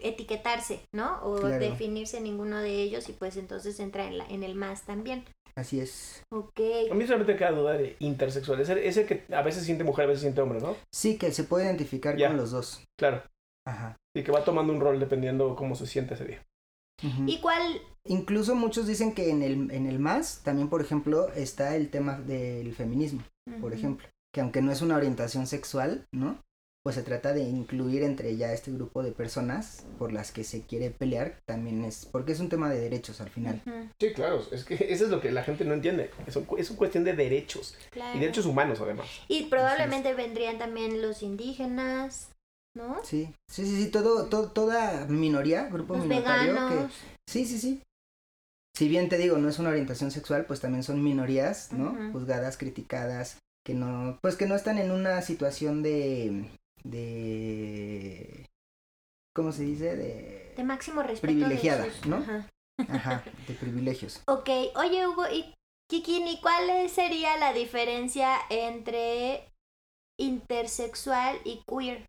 etiquetarse, 0.00 0.80
¿no? 0.92 1.20
O 1.22 1.36
Claro. 1.40 1.58
definirse 1.58 2.20
ninguno 2.20 2.58
de 2.60 2.82
ellos 2.82 3.08
y 3.08 3.12
pues 3.12 3.36
entonces 3.36 3.78
entra 3.80 4.06
en, 4.06 4.18
la, 4.18 4.26
en 4.26 4.42
el 4.42 4.54
más 4.54 4.82
también. 4.82 5.24
Así 5.56 5.78
es. 5.80 6.22
Ok. 6.32 6.60
A 6.90 6.94
mí 6.94 7.06
solamente 7.06 7.36
queda 7.36 7.52
duda 7.52 7.74
de 7.74 7.96
intersexual. 8.00 8.60
Ese, 8.60 8.86
ese 8.88 9.06
que 9.06 9.24
a 9.32 9.42
veces 9.42 9.64
siente 9.64 9.84
mujer, 9.84 10.04
a 10.06 10.08
veces 10.08 10.22
siente 10.22 10.40
hombre, 10.40 10.60
¿no? 10.60 10.76
Sí, 10.92 11.16
que 11.16 11.30
se 11.30 11.44
puede 11.44 11.64
identificar 11.66 12.16
Ya. 12.16 12.28
con 12.28 12.36
los 12.38 12.50
dos. 12.50 12.84
Claro. 12.98 13.22
Ajá. 13.66 13.96
Y 14.16 14.24
que 14.24 14.32
va 14.32 14.44
tomando 14.44 14.72
un 14.72 14.80
rol 14.80 14.98
dependiendo 14.98 15.54
cómo 15.54 15.76
se 15.76 15.86
siente 15.86 16.14
ese 16.14 16.24
día. 16.24 16.42
Ujú. 17.04 17.24
¿Y 17.26 17.40
cuál? 17.40 17.80
Incluso 18.06 18.54
muchos 18.56 18.86
dicen 18.86 19.14
que 19.14 19.30
en 19.30 19.42
el, 19.42 19.70
en 19.70 19.86
el 19.86 19.98
más 20.00 20.42
también, 20.42 20.68
por 20.68 20.80
ejemplo, 20.80 21.28
está 21.34 21.76
el 21.76 21.88
tema 21.90 22.18
del 22.20 22.74
feminismo. 22.74 23.22
por 23.60 23.72
ejemplo, 23.74 24.08
que 24.34 24.40
aunque 24.40 24.60
no 24.62 24.72
es 24.72 24.82
una 24.82 24.96
orientación 24.96 25.46
sexual, 25.46 26.06
¿no? 26.12 26.38
Pues 26.84 26.96
se 26.96 27.02
trata 27.02 27.32
de 27.32 27.40
incluir 27.40 28.02
entre 28.02 28.36
ya 28.36 28.52
este 28.52 28.70
grupo 28.70 29.02
de 29.02 29.10
personas 29.12 29.86
por 29.98 30.12
las 30.12 30.32
que 30.32 30.44
se 30.44 30.60
quiere 30.62 30.90
pelear, 30.90 31.38
también 31.46 31.82
es, 31.82 32.04
porque 32.04 32.32
es 32.32 32.40
un 32.40 32.50
tema 32.50 32.68
de 32.68 32.78
derechos 32.78 33.22
al 33.22 33.30
final. 33.30 33.62
Sí, 33.98 34.12
claro, 34.12 34.42
es 34.52 34.64
que 34.64 34.74
eso 34.92 35.04
es 35.06 35.10
lo 35.10 35.20
que 35.22 35.32
la 35.32 35.42
gente 35.44 35.64
no 35.64 35.72
entiende. 35.72 36.10
Es, 36.26 36.36
un- 36.36 36.46
es 36.58 36.68
una 36.68 36.78
cuestión 36.78 37.02
de 37.04 37.14
derechos 37.14 37.74
claro. 37.90 38.16
y 38.16 38.20
derechos 38.20 38.44
humanos 38.44 38.80
además. 38.82 39.06
Y 39.28 39.44
probablemente 39.44 40.12
vendrían 40.12 40.58
también 40.58 41.00
los 41.00 41.22
indígenas, 41.22 42.28
¿no? 42.76 43.02
Sí, 43.02 43.32
sí, 43.50 43.64
sí, 43.64 43.84
sí, 43.84 43.90
todo, 43.90 44.26
todo, 44.26 44.50
toda 44.50 45.06
minoría, 45.06 45.68
grupo 45.70 45.94
Los 45.96 46.04
minoritario 46.04 46.52
veganos. 46.52 46.92
que... 46.92 46.98
Sí, 47.32 47.46
sí, 47.46 47.58
sí. 47.58 47.82
Si 48.76 48.88
bien 48.88 49.08
te 49.08 49.16
digo, 49.16 49.38
no 49.38 49.48
es 49.48 49.58
una 49.58 49.70
orientación 49.70 50.10
sexual, 50.10 50.44
pues 50.46 50.60
también 50.60 50.82
son 50.82 51.02
minorías, 51.02 51.72
¿no? 51.72 51.96
Juzgadas, 52.12 52.58
criticadas, 52.58 53.38
que 53.64 53.72
no, 53.72 54.18
pues 54.20 54.36
que 54.36 54.46
no 54.46 54.54
están 54.56 54.78
en 54.78 54.90
una 54.90 55.22
situación 55.22 55.82
de, 55.84 56.50
de, 56.84 58.46
¿cómo 59.34 59.52
se 59.52 59.64
dice? 59.64 59.96
De, 59.96 60.54
De 60.56 60.64
máximo 60.64 61.02
respeto. 61.02 61.32
Privilegiada, 61.32 61.84
de 61.84 61.90
sus- 61.90 62.06
¿no? 62.06 62.16
Ajá. 62.16 62.50
ajá, 62.88 63.24
de 63.48 63.54
privilegios. 63.54 64.22
Ok, 64.26 64.48
oye 64.76 65.06
Hugo, 65.06 65.24
y 65.30 65.54
Kikini, 65.90 66.40
¿cuál 66.40 66.88
sería 66.88 67.36
la 67.36 67.52
diferencia 67.52 68.36
entre 68.50 69.48
intersexual 70.18 71.38
y 71.44 71.62
queer? 71.66 72.06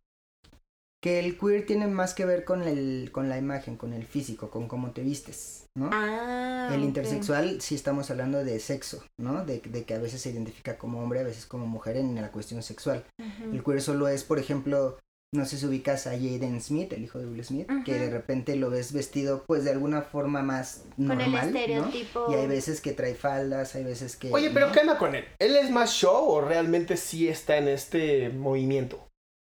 Que 1.06 1.20
el 1.20 1.38
queer 1.38 1.68
tiene 1.68 1.86
más 1.86 2.16
que 2.16 2.26
ver 2.26 2.46
con 2.46 2.64
el, 2.64 3.12
con 3.12 3.30
la 3.30 3.38
imagen, 3.38 3.78
con 3.78 3.94
el 3.94 4.08
físico, 4.08 4.50
con 4.50 4.68
cómo 4.68 4.90
te 4.90 5.04
vistes, 5.04 5.68
¿no? 5.78 5.92
Ah, 5.94 6.72
El 6.74 6.84
intersexual 6.84 7.62
sí 7.62 7.76
estamos 7.76 8.10
hablando 8.10 8.44
de 8.44 8.60
sexo, 8.60 9.04
¿no? 9.20 9.46
De, 9.46 9.60
de 9.60 9.84
que 9.84 9.94
a 9.94 10.00
veces 10.00 10.22
se 10.22 10.32
identifica 10.32 10.80
como 10.80 11.04
hombre, 11.04 11.20
a 11.20 11.24
veces 11.24 11.46
como 11.46 11.68
mujer 11.68 11.98
en 11.98 12.16
la 12.16 12.32
cuestión 12.32 12.64
sexual. 12.64 13.06
El 13.54 13.64
queer 13.64 13.84
solo 13.84 14.08
es, 14.08 14.24
por 14.24 14.40
ejemplo, 14.40 14.98
no 15.32 15.46
sé 15.46 15.60
si 15.60 15.68
ubicas 15.68 16.08
a 16.08 16.14
Jaden 16.14 16.60
Smith, 16.60 16.92
el 16.94 17.04
hijo 17.04 17.20
de 17.20 17.28
Will 17.28 17.46
Smith, 17.46 17.70
que 17.86 18.00
de 18.00 18.10
repente 18.10 18.56
lo 18.56 18.72
ves 18.72 18.92
vestido 18.92 19.44
pues 19.46 19.64
de 19.64 19.70
alguna 19.70 20.02
forma 20.02 20.42
más 20.42 20.86
Con 20.96 21.10
normal, 21.10 21.26
el 21.26 21.32
¿no? 21.54 21.60
estereotipo. 21.60 22.32
Y 22.32 22.34
hay 22.34 22.48
veces 22.48 22.82
que 22.82 22.94
trae 22.94 23.14
faldas, 23.14 23.76
hay 23.76 23.84
veces 23.84 24.16
que... 24.16 24.32
Oye, 24.32 24.50
pero 24.50 24.70
¿no? 24.70 24.72
¿qué 24.74 24.80
anda 24.80 24.98
con 24.98 25.14
él? 25.14 25.26
¿Él 25.38 25.56
es 25.56 25.70
más 25.70 25.92
show 25.92 26.30
o 26.30 26.42
realmente 26.42 26.98
sí 26.98 27.28
está 27.28 27.58
en 27.58 27.68
este 27.68 28.30
movimiento? 28.30 29.08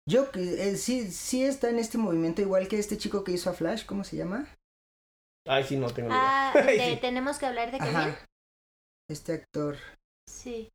Yo 0.07 0.31
que- 0.31 0.69
eh, 0.69 0.75
sí, 0.77 1.11
sí 1.11 1.43
está 1.43 1.69
en 1.69 1.79
este 1.79 1.97
movimiento 1.97 2.41
igual 2.41 2.67
que 2.67 2.77
este 2.77 2.97
chico 2.97 3.23
que 3.23 3.31
hizo 3.31 3.49
a 3.49 3.53
Flash, 3.53 3.85
¿cómo 3.85 4.03
se 4.03 4.17
llama? 4.17 4.47
Ay, 5.47 5.63
sí, 5.63 5.77
no 5.77 5.91
tengo 5.93 6.09
ni 6.09 6.15
idea. 6.15 6.51
Ah, 6.51 6.53
de- 6.65 6.97
tenemos 6.97 7.37
que 7.39 7.45
hablar 7.45 7.71
de 7.71 7.79
Kevin. 7.79 7.95
Ajá. 7.95 8.25
Este 9.09 9.33
actor. 9.33 9.77
Sí. 10.29 10.69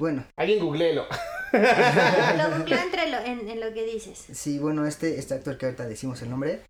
Bueno, 0.00 0.26
Alguien 0.38 0.60
googleelo. 0.64 1.06
Lo 1.52 2.58
googleo 2.58 2.78
entre 2.82 3.10
lo, 3.10 3.18
en, 3.18 3.48
en 3.48 3.60
lo 3.60 3.72
que 3.72 3.84
dices. 3.84 4.18
sí, 4.32 4.58
bueno, 4.58 4.86
este, 4.86 5.18
este 5.18 5.34
actor 5.34 5.58
que 5.58 5.66
ahorita 5.66 5.86
decimos 5.86 6.22
el 6.22 6.30
nombre, 6.30 6.64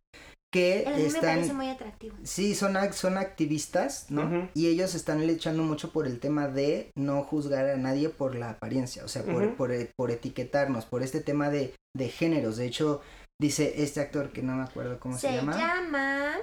que 0.52 0.84
mí 0.86 1.02
me 1.02 1.10
parece 1.20 1.40
están... 1.40 1.56
muy 1.56 1.68
atractivo. 1.68 2.16
Sí, 2.22 2.54
son, 2.54 2.74
son 2.94 3.18
activistas, 3.18 4.10
¿no? 4.10 4.48
Y 4.54 4.68
ellos 4.68 4.94
están 4.94 5.26
luchando 5.26 5.62
mucho 5.62 5.92
por 5.92 6.06
el 6.06 6.20
tema 6.20 6.48
de 6.48 6.90
no 6.96 7.22
juzgar 7.22 7.68
a 7.68 7.76
nadie 7.76 8.08
por 8.08 8.34
la 8.34 8.50
apariencia, 8.50 9.04
o 9.04 9.08
sea, 9.08 9.22
por, 9.24 9.56
por, 9.56 9.72
e- 9.72 9.90
por 9.96 10.10
etiquetarnos, 10.10 10.86
por 10.86 11.02
este 11.02 11.20
tema 11.20 11.50
de, 11.50 11.74
de 11.94 12.08
géneros. 12.08 12.56
De 12.56 12.66
hecho, 12.66 13.02
dice 13.40 13.82
este 13.82 14.00
actor 14.00 14.32
que 14.32 14.42
no 14.42 14.54
me 14.56 14.62
acuerdo 14.64 14.98
cómo 14.98 15.18
se, 15.18 15.28
Se 15.28 15.34
llama. 15.34 15.56
llama. 15.56 16.36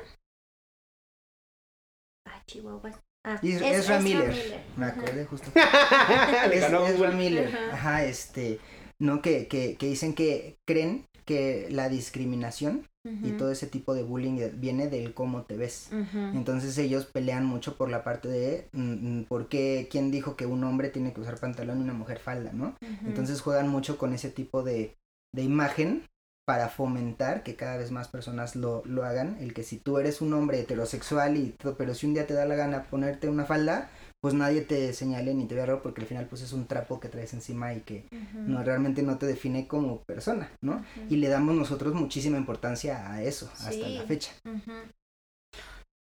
Ah, 2.27 2.41
Chihuahua. 2.47 2.91
Ah, 3.25 3.39
Es- 3.41 3.55
es- 3.55 3.61
Ezra 3.61 3.77
Ezra 3.79 3.99
Miller. 4.01 4.63
Me 4.77 4.85
Ajá. 4.85 5.01
acordé 5.01 5.25
justo. 5.25 5.49
Es 6.51 6.63
Ezra. 6.63 7.11
Miller. 7.11 7.55
Ajá, 7.71 8.03
este, 8.05 8.59
no, 8.99 9.21
que, 9.21 9.47
que, 9.47 9.77
que 9.77 9.87
dicen 9.87 10.13
que 10.13 10.57
creen 10.67 11.05
que 11.25 11.67
la 11.71 11.89
discriminación 11.89 12.87
y 13.21 13.31
todo 13.33 13.51
ese 13.51 13.67
tipo 13.67 13.93
de 13.93 14.01
bullying 14.01 14.39
viene 14.55 14.87
del 14.87 15.13
cómo 15.13 15.43
te 15.43 15.57
ves. 15.57 15.89
Entonces 16.33 16.77
ellos 16.77 17.05
pelean 17.05 17.45
mucho 17.45 17.77
por 17.77 17.89
la 17.89 18.03
parte 18.03 18.27
de 18.27 18.67
mm, 18.71 19.19
mm, 19.19 19.23
por 19.25 19.47
qué, 19.47 19.87
quién 19.91 20.09
dijo 20.09 20.35
que 20.35 20.47
un 20.47 20.63
hombre 20.63 20.89
tiene 20.89 21.13
que 21.13 21.21
usar 21.21 21.39
pantalón 21.39 21.79
y 21.79 21.83
una 21.83 21.93
mujer 21.93 22.17
falda, 22.19 22.51
¿no? 22.53 22.75
Entonces 23.05 23.41
juegan 23.41 23.67
mucho 23.67 23.97
con 23.97 24.13
ese 24.13 24.29
tipo 24.29 24.63
de, 24.63 24.95
de 25.33 25.43
imagen 25.43 26.03
para 26.45 26.69
fomentar 26.69 27.43
que 27.43 27.55
cada 27.55 27.77
vez 27.77 27.91
más 27.91 28.07
personas 28.07 28.55
lo, 28.55 28.83
lo 28.85 29.03
hagan. 29.03 29.37
El 29.39 29.53
que 29.53 29.63
si 29.63 29.77
tú 29.77 29.97
eres 29.97 30.21
un 30.21 30.33
hombre 30.33 30.59
heterosexual 30.59 31.37
y 31.37 31.49
todo, 31.49 31.75
pero 31.75 31.93
si 31.93 32.05
un 32.05 32.13
día 32.13 32.27
te 32.27 32.35
da 32.35 32.45
la 32.45 32.55
gana 32.55 32.83
ponerte 32.83 33.29
una 33.29 33.45
falda, 33.45 33.89
pues 34.25 34.33
nadie 34.33 34.61
te 34.61 34.91
señale 34.91 35.35
ni 35.35 35.45
te 35.45 35.53
vea 35.53 35.67
raro 35.67 35.83
porque 35.83 36.01
al 36.01 36.07
final 36.07 36.25
pues 36.25 36.41
es 36.41 36.51
un 36.51 36.65
trapo 36.65 36.99
que 36.99 37.09
traes 37.09 37.35
encima 37.35 37.75
y 37.75 37.81
que 37.81 38.05
no 38.33 38.63
realmente 38.63 39.03
no 39.03 39.19
te 39.19 39.27
define 39.27 39.67
como 39.67 40.01
persona, 40.01 40.49
¿no? 40.63 40.83
Y 41.11 41.17
le 41.17 41.27
damos 41.27 41.55
nosotros 41.55 41.93
muchísima 41.93 42.35
importancia 42.35 43.11
a 43.11 43.21
eso 43.21 43.51
hasta 43.53 43.87
la 43.87 44.01
fecha. 44.01 44.31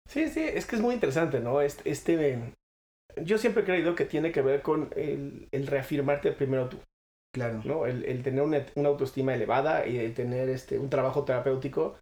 Sí, 0.09 0.29
sí, 0.29 0.39
es 0.39 0.67
que 0.67 0.77
es 0.77 0.83
muy 0.83 0.95
interesante, 0.95 1.41
¿no? 1.41 1.61
Este, 1.61 1.91
este 1.91 2.55
yo 3.21 3.39
siempre 3.39 3.65
he 3.65 3.67
creído 3.67 3.97
que 3.97 4.05
tiene 4.05 4.31
que 4.31 4.41
ver 4.41 4.63
con 4.63 4.91
el, 4.95 5.49
el 5.51 5.67
reafirmarte 5.67 6.31
primero 6.31 6.69
tú, 6.69 6.79
Claro. 7.35 7.61
¿no? 7.65 7.87
El, 7.87 8.05
el 8.05 8.23
tener 8.23 8.43
una, 8.43 8.65
una 8.77 8.91
autoestima 8.91 9.35
elevada 9.35 9.85
y 9.85 9.99
el 9.99 10.15
tener 10.15 10.49
este, 10.49 10.79
un 10.79 10.91
trabajo 10.91 11.25
terapéutico 11.25 11.99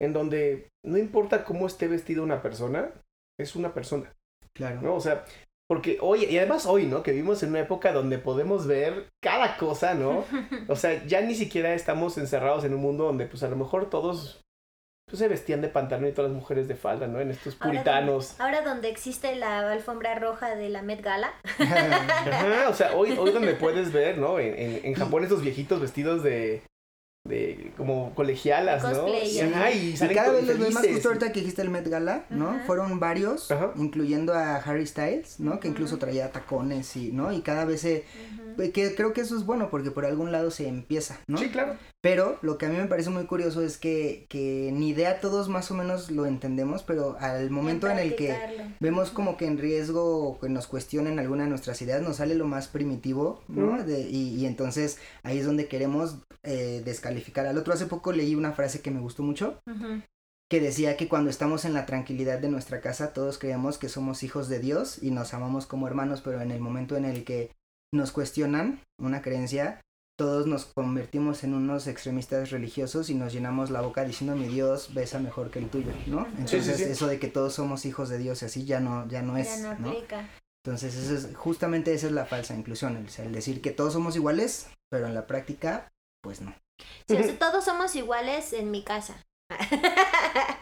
en 0.00 0.12
donde 0.12 0.68
no 0.84 0.98
importa 0.98 1.44
cómo 1.44 1.66
esté 1.66 1.88
vestida 1.88 2.22
una 2.22 2.42
persona, 2.42 2.92
es 3.40 3.56
una 3.56 3.74
persona, 3.74 4.12
Claro. 4.54 4.80
¿no? 4.80 4.94
O 4.94 5.00
sea, 5.00 5.24
porque 5.68 5.98
hoy, 6.00 6.24
y 6.24 6.38
además 6.38 6.66
hoy, 6.66 6.86
¿no? 6.86 7.02
Que 7.02 7.12
vivimos 7.12 7.42
en 7.42 7.50
una 7.50 7.60
época 7.60 7.92
donde 7.92 8.18
podemos 8.18 8.66
ver 8.66 9.08
cada 9.22 9.56
cosa, 9.56 9.94
¿no? 9.94 10.24
O 10.68 10.76
sea, 10.76 11.04
ya 11.06 11.20
ni 11.20 11.34
siquiera 11.34 11.74
estamos 11.74 12.18
encerrados 12.18 12.64
en 12.64 12.74
un 12.74 12.80
mundo 12.80 13.04
donde 13.04 13.26
pues 13.26 13.42
a 13.42 13.48
lo 13.48 13.56
mejor 13.56 13.88
todos 13.88 14.42
pues, 15.06 15.18
se 15.18 15.28
vestían 15.28 15.62
de 15.62 15.68
pantalón 15.68 16.08
y 16.08 16.12
todas 16.12 16.30
las 16.30 16.40
mujeres 16.40 16.68
de 16.68 16.74
falda, 16.74 17.06
¿no? 17.06 17.20
En 17.20 17.30
estos 17.30 17.54
puritanos. 17.54 18.38
Ahora 18.40 18.62
donde 18.62 18.88
existe 18.88 19.34
la 19.36 19.70
alfombra 19.70 20.18
roja 20.18 20.54
de 20.54 20.68
la 20.68 20.82
Met 20.82 21.02
Gala. 21.02 21.32
Ajá, 21.58 22.68
o 22.68 22.74
sea, 22.74 22.94
hoy, 22.94 23.12
hoy 23.18 23.30
donde 23.30 23.54
puedes 23.60 23.92
ver, 23.92 24.18
¿no? 24.18 24.38
En, 24.38 24.58
en, 24.58 24.84
en 24.84 24.94
Japón 24.94 25.24
esos 25.24 25.42
viejitos 25.42 25.80
vestidos 25.80 26.22
de, 26.22 26.62
de 27.28 27.72
como 27.78 28.14
colegialas, 28.14 28.82
¿no? 28.82 28.90
Cosplay, 28.90 29.34
Y, 29.34 29.40
ajá, 29.40 29.70
y 29.72 29.94
cada 30.14 30.30
vez 30.30 30.46
los 30.46 30.58
ves 30.58 30.74
más 30.74 30.86
justo 30.86 31.08
ahorita 31.08 31.32
que 31.32 31.40
dijiste 31.40 31.62
el 31.62 31.70
Met 31.70 31.88
Gala, 31.88 32.26
¿no? 32.28 32.50
Ajá. 32.50 32.64
Fueron 32.66 33.00
varios, 33.00 33.50
Ajá. 33.50 33.72
incluyendo 33.76 34.34
a 34.34 34.56
Harry 34.56 34.86
Styles, 34.86 35.40
¿no? 35.40 35.58
Que 35.58 35.68
incluso 35.68 35.96
traía 35.96 36.30
tacones 36.32 36.94
y, 36.96 37.12
¿no? 37.12 37.32
Y 37.32 37.40
cada 37.40 37.64
vez 37.64 37.80
se... 37.80 38.04
Ujú. 38.58 38.70
Que 38.72 38.94
creo 38.94 39.12
que 39.14 39.22
eso 39.22 39.36
es 39.36 39.44
bueno 39.46 39.68
porque 39.68 39.90
por 39.90 40.04
algún 40.04 40.30
lado 40.30 40.50
se 40.52 40.68
empieza, 40.68 41.18
¿no? 41.26 41.38
Sí, 41.38 41.48
claro. 41.48 41.76
Pero 42.02 42.38
lo 42.42 42.56
que 42.58 42.66
a 42.66 42.68
mí 42.68 42.76
me 42.76 42.84
parece 42.86 43.08
muy 43.10 43.24
curioso 43.24 43.62
es 43.62 43.78
que, 43.78 44.26
que 44.28 44.70
ni 44.72 44.90
idea 44.90 45.18
todos 45.20 45.48
más 45.48 45.70
o 45.70 45.74
menos 45.74 46.10
lo 46.10 46.24
entendemos, 46.26 46.82
pero 46.84 47.16
al 47.18 47.50
momento 47.50 47.88
en 47.88 47.98
el 47.98 48.14
que 48.14 48.36
vemos 48.78 49.10
como 49.10 49.36
que 49.38 49.46
en 49.46 49.58
riesgo 49.58 50.28
o 50.28 50.38
que 50.38 50.48
nos 50.50 50.66
cuestionen 50.68 51.18
alguna 51.18 51.44
de 51.44 51.50
nuestras 51.50 51.80
ideas, 51.82 52.02
nos 52.02 52.16
sale 52.18 52.34
lo 52.36 52.44
más 52.46 52.68
primitivo, 52.68 53.42
¿no? 53.48 53.82
De- 53.82 54.02
y, 54.08 54.36
y 54.36 54.46
entonces 54.46 54.98
ahí 55.24 55.38
es 55.38 55.46
donde 55.46 55.66
queremos 55.66 56.18
eh, 56.44 56.82
descalificar 56.84 57.13
al 57.46 57.58
otro. 57.58 57.72
Hace 57.72 57.86
poco 57.86 58.12
leí 58.12 58.34
una 58.34 58.52
frase 58.52 58.80
que 58.80 58.90
me 58.90 59.00
gustó 59.00 59.22
mucho, 59.22 59.60
que 60.50 60.60
decía 60.60 60.96
que 60.96 61.08
cuando 61.08 61.30
estamos 61.30 61.64
en 61.64 61.74
la 61.74 61.86
tranquilidad 61.86 62.38
de 62.38 62.48
nuestra 62.48 62.80
casa, 62.80 63.12
todos 63.12 63.38
creemos 63.38 63.78
que 63.78 63.88
somos 63.88 64.22
hijos 64.22 64.48
de 64.48 64.60
Dios 64.60 65.02
y 65.02 65.10
nos 65.10 65.34
amamos 65.34 65.66
como 65.66 65.86
hermanos, 65.86 66.20
pero 66.22 66.40
en 66.40 66.50
el 66.50 66.60
momento 66.60 66.96
en 66.96 67.04
el 67.04 67.24
que 67.24 67.52
nos 67.92 68.12
cuestionan 68.12 68.80
una 68.98 69.22
creencia, 69.22 69.80
todos 70.16 70.46
nos 70.46 70.66
convertimos 70.66 71.42
en 71.42 71.54
unos 71.54 71.86
extremistas 71.86 72.50
religiosos 72.50 73.10
y 73.10 73.14
nos 73.14 73.32
llenamos 73.32 73.70
la 73.70 73.80
boca 73.80 74.04
diciendo 74.04 74.36
mi 74.36 74.46
Dios 74.46 74.94
besa 74.94 75.18
mejor 75.18 75.50
que 75.50 75.58
el 75.58 75.68
tuyo, 75.68 75.92
¿no? 76.06 76.26
Entonces 76.38 76.76
sí, 76.76 76.84
sí. 76.84 76.90
eso 76.90 77.06
de 77.08 77.18
que 77.18 77.28
todos 77.28 77.54
somos 77.54 77.84
hijos 77.84 78.08
de 78.08 78.18
Dios 78.18 78.42
y 78.42 78.44
así 78.44 78.64
ya 78.64 78.80
no, 78.80 79.08
ya 79.08 79.22
no 79.22 79.36
es, 79.36 79.60
ya 79.60 79.74
no 79.74 79.78
¿no? 79.80 79.88
aplica. 79.90 80.28
Entonces 80.64 80.94
eso 80.94 81.14
es, 81.14 81.36
justamente 81.36 81.92
esa 81.92 82.06
es 82.06 82.12
la 82.12 82.26
falsa 82.26 82.54
inclusión, 82.54 82.96
el, 82.96 83.26
el 83.26 83.32
decir 83.32 83.60
que 83.60 83.70
todos 83.70 83.92
somos 83.92 84.16
iguales, 84.16 84.68
pero 84.88 85.06
en 85.06 85.14
la 85.14 85.26
práctica, 85.26 85.92
pues 86.22 86.40
no. 86.40 86.54
Sí, 87.08 87.16
o 87.16 87.22
sea, 87.22 87.38
todos 87.38 87.64
somos 87.64 87.94
iguales 87.96 88.52
en 88.52 88.70
mi 88.70 88.82
casa. 88.82 89.24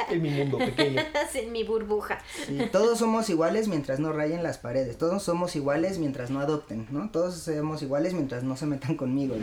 En 0.09 0.21
mi 0.21 0.31
mundo 0.31 0.59
pequeño. 0.59 1.01
en 1.35 1.53
mi 1.53 1.65
burbuja. 1.65 2.21
Sí, 2.47 2.59
todos 2.71 2.99
somos 2.99 3.31
iguales 3.31 3.69
mientras 3.69 4.01
no 4.01 4.13
rayen 4.13 4.43
las 4.43 4.59
paredes, 4.59 4.99
todos 4.99 5.23
somos 5.23 5.57
iguales 5.57 5.99
mientras 5.99 6.31
no 6.31 6.41
adopten, 6.41 6.87
¿no? 6.91 7.11
Todos 7.11 7.37
somos 7.37 7.83
iguales 7.83 8.13
mientras 8.13 8.43
no 8.43 8.57
se 8.57 8.67
metan 8.67 8.97
conmigo. 8.97 9.37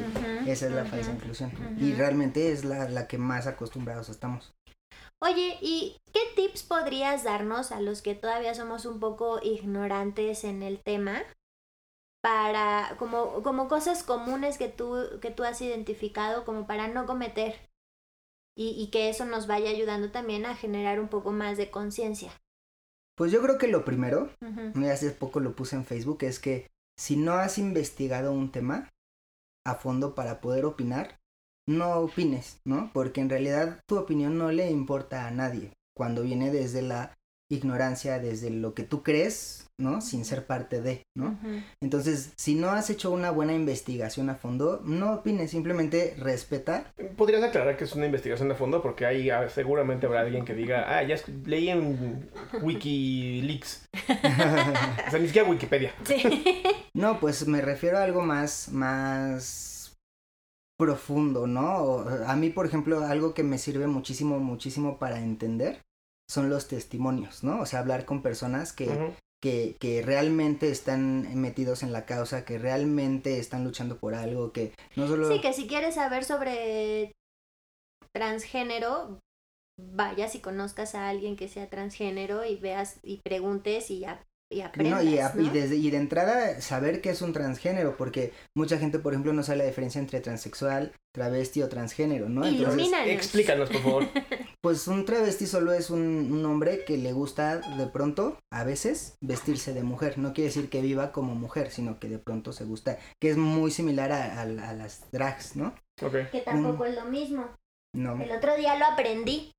Esa 0.45 0.67
es 0.67 0.71
la 0.73 0.85
falsa 0.85 1.11
inclusión. 1.11 1.51
Y 1.79 1.93
realmente 1.93 2.51
es 2.51 2.65
la, 2.65 2.89
la 2.89 3.07
que 3.07 3.17
más 3.17 3.47
acostumbrados 3.47 4.09
estamos. 4.09 4.53
Oye, 5.21 5.57
¿y 5.61 5.97
qué 6.13 6.21
tips 6.35 6.63
podrías 6.63 7.23
darnos 7.23 7.71
a 7.71 7.81
los 7.81 8.01
que 8.01 8.15
todavía 8.15 8.53
somos 8.53 8.85
un 8.85 8.99
poco 8.99 9.39
ignorantes 9.43 10.45
en 10.45 10.63
el 10.63 10.79
tema? 10.79 11.23
Para, 12.21 12.95
como, 12.97 13.41
como 13.43 13.67
cosas 13.67 14.03
comunes 14.03 14.57
que 14.57 14.67
tú, 14.67 14.97
que 15.21 15.31
tú 15.31 15.43
has 15.43 15.61
identificado 15.61 16.43
como 16.45 16.67
para 16.67 16.87
no 16.87 17.05
cometer. 17.05 17.69
Y, 18.57 18.71
y 18.71 18.91
que 18.91 19.09
eso 19.09 19.25
nos 19.25 19.47
vaya 19.47 19.69
ayudando 19.69 20.11
también 20.11 20.45
a 20.45 20.55
generar 20.55 20.99
un 20.99 21.07
poco 21.07 21.31
más 21.31 21.57
de 21.57 21.71
conciencia. 21.71 22.31
Pues 23.15 23.31
yo 23.31 23.41
creo 23.41 23.57
que 23.57 23.67
lo 23.67 23.83
primero, 23.83 24.29
y 24.75 24.85
hace 24.85 25.11
poco 25.11 25.41
lo 25.41 25.53
puse 25.53 25.75
en 25.75 25.83
Facebook, 25.83 26.19
es 26.23 26.39
que 26.39 26.69
si 26.97 27.17
no 27.17 27.33
has 27.33 27.57
investigado 27.57 28.31
un 28.31 28.49
tema 28.49 28.89
a 29.65 29.75
fondo 29.75 30.15
para 30.15 30.39
poder 30.39 30.63
opinar, 30.63 31.19
no 31.67 31.99
opines, 31.99 32.61
¿no? 32.65 32.91
Porque 32.93 33.19
en 33.19 33.29
realidad 33.29 33.81
tu 33.87 33.97
opinión 33.97 34.37
no 34.37 34.51
le 34.51 34.71
importa 34.71 35.27
a 35.27 35.31
nadie 35.31 35.73
cuando 35.93 36.23
viene 36.23 36.49
desde 36.49 36.81
la 36.81 37.13
ignorancia, 37.49 38.19
desde 38.19 38.49
lo 38.51 38.73
que 38.73 38.83
tú 38.83 39.01
crees, 39.03 39.69
¿no? 39.79 40.01
Sin 40.01 40.25
ser 40.25 40.45
parte 40.45 40.81
de, 40.81 41.03
¿no? 41.15 41.39
Entonces, 41.81 42.31
si 42.37 42.53
no 42.53 42.69
has 42.69 42.89
hecho 42.89 43.11
una 43.11 43.31
buena 43.31 43.53
investigación 43.53 44.29
a 44.29 44.35
fondo, 44.35 44.81
no 44.85 45.13
opines, 45.13 45.51
simplemente 45.51 46.15
respeta. 46.17 46.93
¿Podrías 47.17 47.43
aclarar 47.43 47.77
que 47.77 47.85
es 47.85 47.93
una 47.93 48.05
investigación 48.05 48.49
de 48.49 48.55
fondo? 48.55 48.81
Porque 48.81 49.05
ahí 49.05 49.29
ah, 49.29 49.49
seguramente 49.49 50.05
habrá 50.05 50.21
alguien 50.21 50.45
que 50.45 50.53
diga, 50.53 50.85
ah, 50.87 51.03
ya 51.03 51.15
leí 51.45 51.69
en 51.69 52.29
Wikileaks. 52.61 53.89
o 55.07 55.11
sea, 55.11 55.19
ni 55.19 55.27
siquiera 55.27 55.49
Wikipedia. 55.49 55.93
Sí. 56.05 56.43
No, 56.91 57.19
pues 57.19 57.47
me 57.47 57.61
refiero 57.61 57.97
a 57.97 58.03
algo 58.03 58.23
más, 58.23 58.69
más 58.73 59.97
profundo, 60.77 61.47
¿no? 61.47 62.03
A 62.27 62.35
mí, 62.35 62.49
por 62.49 62.65
ejemplo, 62.65 63.05
algo 63.05 63.33
que 63.33 63.43
me 63.43 63.57
sirve 63.57 63.87
muchísimo, 63.87 64.39
muchísimo 64.39 64.97
para 64.97 65.19
entender 65.19 65.79
son 66.29 66.49
los 66.49 66.67
testimonios, 66.67 67.43
¿no? 67.43 67.59
O 67.61 67.65
sea, 67.65 67.79
hablar 67.79 68.05
con 68.05 68.21
personas 68.21 68.71
que, 68.71 68.85
que, 69.41 69.75
que 69.79 70.01
realmente 70.03 70.69
están 70.69 71.35
metidos 71.41 71.81
en 71.81 71.91
la 71.91 72.05
causa, 72.05 72.45
que 72.45 72.59
realmente 72.59 73.39
están 73.39 73.63
luchando 73.63 73.97
por 73.99 74.13
algo, 74.13 74.51
que 74.51 74.73
no 74.95 75.07
solo... 75.07 75.27
Sí, 75.27 75.41
que 75.41 75.53
si 75.53 75.67
quieres 75.67 75.95
saber 75.95 76.23
sobre 76.23 77.13
transgénero, 78.13 79.19
vayas 79.79 80.35
y 80.35 80.39
conozcas 80.39 80.95
a 80.95 81.09
alguien 81.09 81.35
que 81.35 81.47
sea 81.47 81.69
transgénero 81.69 82.45
y 82.45 82.57
veas 82.57 82.99
y 83.03 83.21
preguntes 83.23 83.89
y, 83.91 84.05
a- 84.05 84.21
y 84.51 84.61
aprendas. 84.61 85.03
No, 85.03 85.09
y, 85.09 85.19
a- 85.19 85.33
y 85.37 85.47
¿no? 85.47 85.53
desde- 85.53 85.75
y 85.77 85.91
de 85.91 85.97
entrada 85.97 86.59
saber 86.61 87.01
qué 87.01 87.11
es 87.11 87.21
un 87.21 87.33
transgénero, 87.33 87.95
porque 87.97 88.33
mucha 88.55 88.77
gente, 88.77 88.97
por 88.99 89.13
ejemplo, 89.13 89.31
no 89.33 89.43
sabe 89.43 89.59
la 89.59 89.65
diferencia 89.65 89.99
entre 89.99 90.19
transexual, 90.21 90.91
travesti 91.13 91.61
o 91.61 91.69
transgénero, 91.69 92.29
¿no? 92.29 92.45
Entonces. 92.45 92.91
Explícanos, 93.07 93.69
por 93.69 93.81
favor. 93.81 94.03
pues 94.61 94.87
un 94.87 95.05
travesti 95.05 95.45
solo 95.45 95.71
es 95.73 95.89
un, 95.89 96.31
un 96.31 96.45
hombre 96.45 96.83
que 96.85 96.97
le 96.97 97.13
gusta 97.13 97.57
de 97.77 97.85
pronto, 97.87 98.37
a 98.51 98.63
veces, 98.63 99.15
vestirse 99.21 99.73
de 99.73 99.83
mujer. 99.83 100.17
No 100.17 100.33
quiere 100.33 100.47
decir 100.49 100.69
que 100.69 100.81
viva 100.81 101.11
como 101.11 101.35
mujer, 101.35 101.69
sino 101.71 101.99
que 101.99 102.09
de 102.09 102.17
pronto 102.19 102.51
se 102.51 102.63
gusta, 102.65 102.97
que 103.21 103.29
es 103.29 103.37
muy 103.37 103.71
similar 103.71 104.11
a, 104.11 104.39
a- 104.39 104.69
a 104.69 104.73
las 104.73 105.11
drags, 105.11 105.55
¿no? 105.55 105.75
Ok. 106.01 106.29
Que 106.31 106.41
tampoco 106.41 106.85
es 106.85 106.95
lo 106.95 107.05
mismo. 107.05 107.45
No. 107.95 108.21
El 108.21 108.31
otro 108.31 108.55
día 108.55 108.77
lo 108.77 108.85
aprendí. 108.85 109.51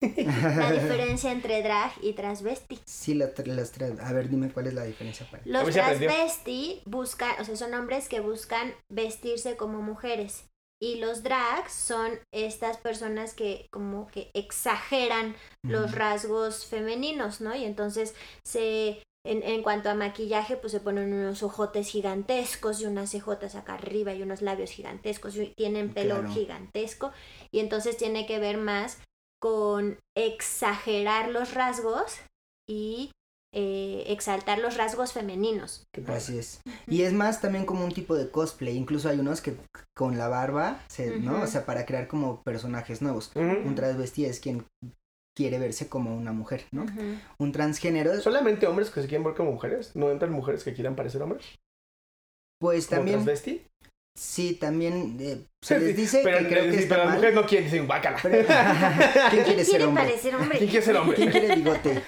La 0.00 0.70
diferencia 0.72 1.32
entre 1.32 1.62
drag 1.62 1.92
y 2.02 2.12
transvesti. 2.12 2.78
sí, 2.84 3.14
las 3.14 3.30
las 3.46 3.76
tra- 3.76 3.98
A 4.00 4.12
ver, 4.12 4.28
dime 4.28 4.50
cuál 4.52 4.68
es 4.68 4.74
la 4.74 4.84
diferencia 4.84 5.26
Los 5.44 5.70
transvesti 5.70 6.82
buscan, 6.86 7.40
o 7.40 7.44
sea, 7.44 7.56
son 7.56 7.74
hombres 7.74 8.08
que 8.08 8.20
buscan 8.20 8.74
vestirse 8.88 9.56
como 9.56 9.82
mujeres. 9.82 10.44
Y 10.80 11.00
los 11.00 11.24
drags 11.24 11.72
son 11.72 12.20
estas 12.32 12.76
personas 12.76 13.34
que 13.34 13.66
como 13.72 14.06
que 14.06 14.30
exageran 14.34 15.34
los 15.64 15.90
rasgos 15.92 16.66
femeninos, 16.66 17.40
¿no? 17.40 17.56
Y 17.56 17.64
entonces 17.64 18.14
se 18.44 19.02
en, 19.26 19.42
en 19.42 19.62
cuanto 19.64 19.90
a 19.90 19.94
maquillaje, 19.94 20.56
pues 20.56 20.70
se 20.72 20.78
ponen 20.80 21.12
unos 21.12 21.42
ojotes 21.42 21.88
gigantescos 21.88 22.80
y 22.80 22.86
unas 22.86 23.10
cejotas 23.10 23.56
acá 23.56 23.74
arriba 23.74 24.14
y 24.14 24.22
unos 24.22 24.40
labios 24.40 24.70
gigantescos 24.70 25.36
y 25.36 25.52
tienen 25.56 25.92
pelo 25.92 26.14
Claro. 26.20 26.32
gigantesco. 26.32 27.12
Y 27.50 27.58
entonces 27.58 27.96
tiene 27.96 28.26
que 28.26 28.38
ver 28.38 28.56
más 28.56 28.98
con 29.40 29.98
exagerar 30.16 31.30
los 31.30 31.54
rasgos 31.54 32.20
y 32.68 33.12
eh, 33.54 34.04
exaltar 34.08 34.58
los 34.58 34.76
rasgos 34.76 35.12
femeninos. 35.12 35.86
Así 36.06 36.38
es. 36.38 36.60
Y 36.86 37.02
es 37.02 37.12
más 37.12 37.40
también 37.40 37.64
como 37.64 37.84
un 37.84 37.92
tipo 37.92 38.14
de 38.14 38.30
cosplay. 38.30 38.76
Incluso 38.76 39.08
hay 39.08 39.18
unos 39.18 39.40
que 39.40 39.56
con 39.96 40.18
la 40.18 40.28
barba, 40.28 40.80
se, 40.88 41.18
¿no? 41.18 41.42
O 41.42 41.46
sea, 41.46 41.64
para 41.64 41.86
crear 41.86 42.08
como 42.08 42.42
personajes 42.42 43.00
nuevos. 43.00 43.32
Un 43.34 43.74
transvesti 43.74 44.26
es 44.26 44.40
quien 44.40 44.66
quiere 45.34 45.58
verse 45.58 45.88
como 45.88 46.16
una 46.16 46.32
mujer, 46.32 46.64
¿no? 46.72 46.84
Un 47.38 47.52
transgénero, 47.52 48.20
¿Solamente 48.20 48.66
hombres 48.66 48.90
que 48.90 49.02
se 49.02 49.08
quieren 49.08 49.24
ver 49.24 49.34
como 49.34 49.52
mujeres? 49.52 49.94
¿No 49.94 50.10
entran 50.10 50.32
mujeres 50.32 50.64
que 50.64 50.74
quieran 50.74 50.96
parecer 50.96 51.22
hombres? 51.22 51.58
pues 52.60 52.86
¿Como 52.86 52.98
también, 52.98 53.18
transvesti? 53.18 53.62
Sí, 54.18 54.54
también 54.54 55.16
eh, 55.20 55.44
se 55.62 55.78
les 55.78 55.96
dice 55.96 56.20
pero, 56.24 56.38
que 56.38 56.48
creo 56.48 56.64
sí, 56.64 56.70
que 56.70 56.76
pero 56.76 56.82
está 56.82 56.96
las 57.04 57.14
mujeres 57.14 57.34
no 57.34 57.46
quieren, 57.46 57.70
dicen, 57.70 57.86
guácala. 57.86 58.18
Pero- 58.22 58.46
¿Quién 59.30 59.44
quiere 59.44 59.64
ser 59.64 59.70
quiere 59.70 59.84
hombre? 59.84 60.04
parecer 60.04 60.34
hombre? 60.34 60.58
¿Quién 60.58 60.70
quiere 60.70 60.84
ser 60.86 60.96
hombre? 60.96 61.16
¿Quién 61.16 61.30
quiere 61.30 61.54
bigote? 61.56 62.02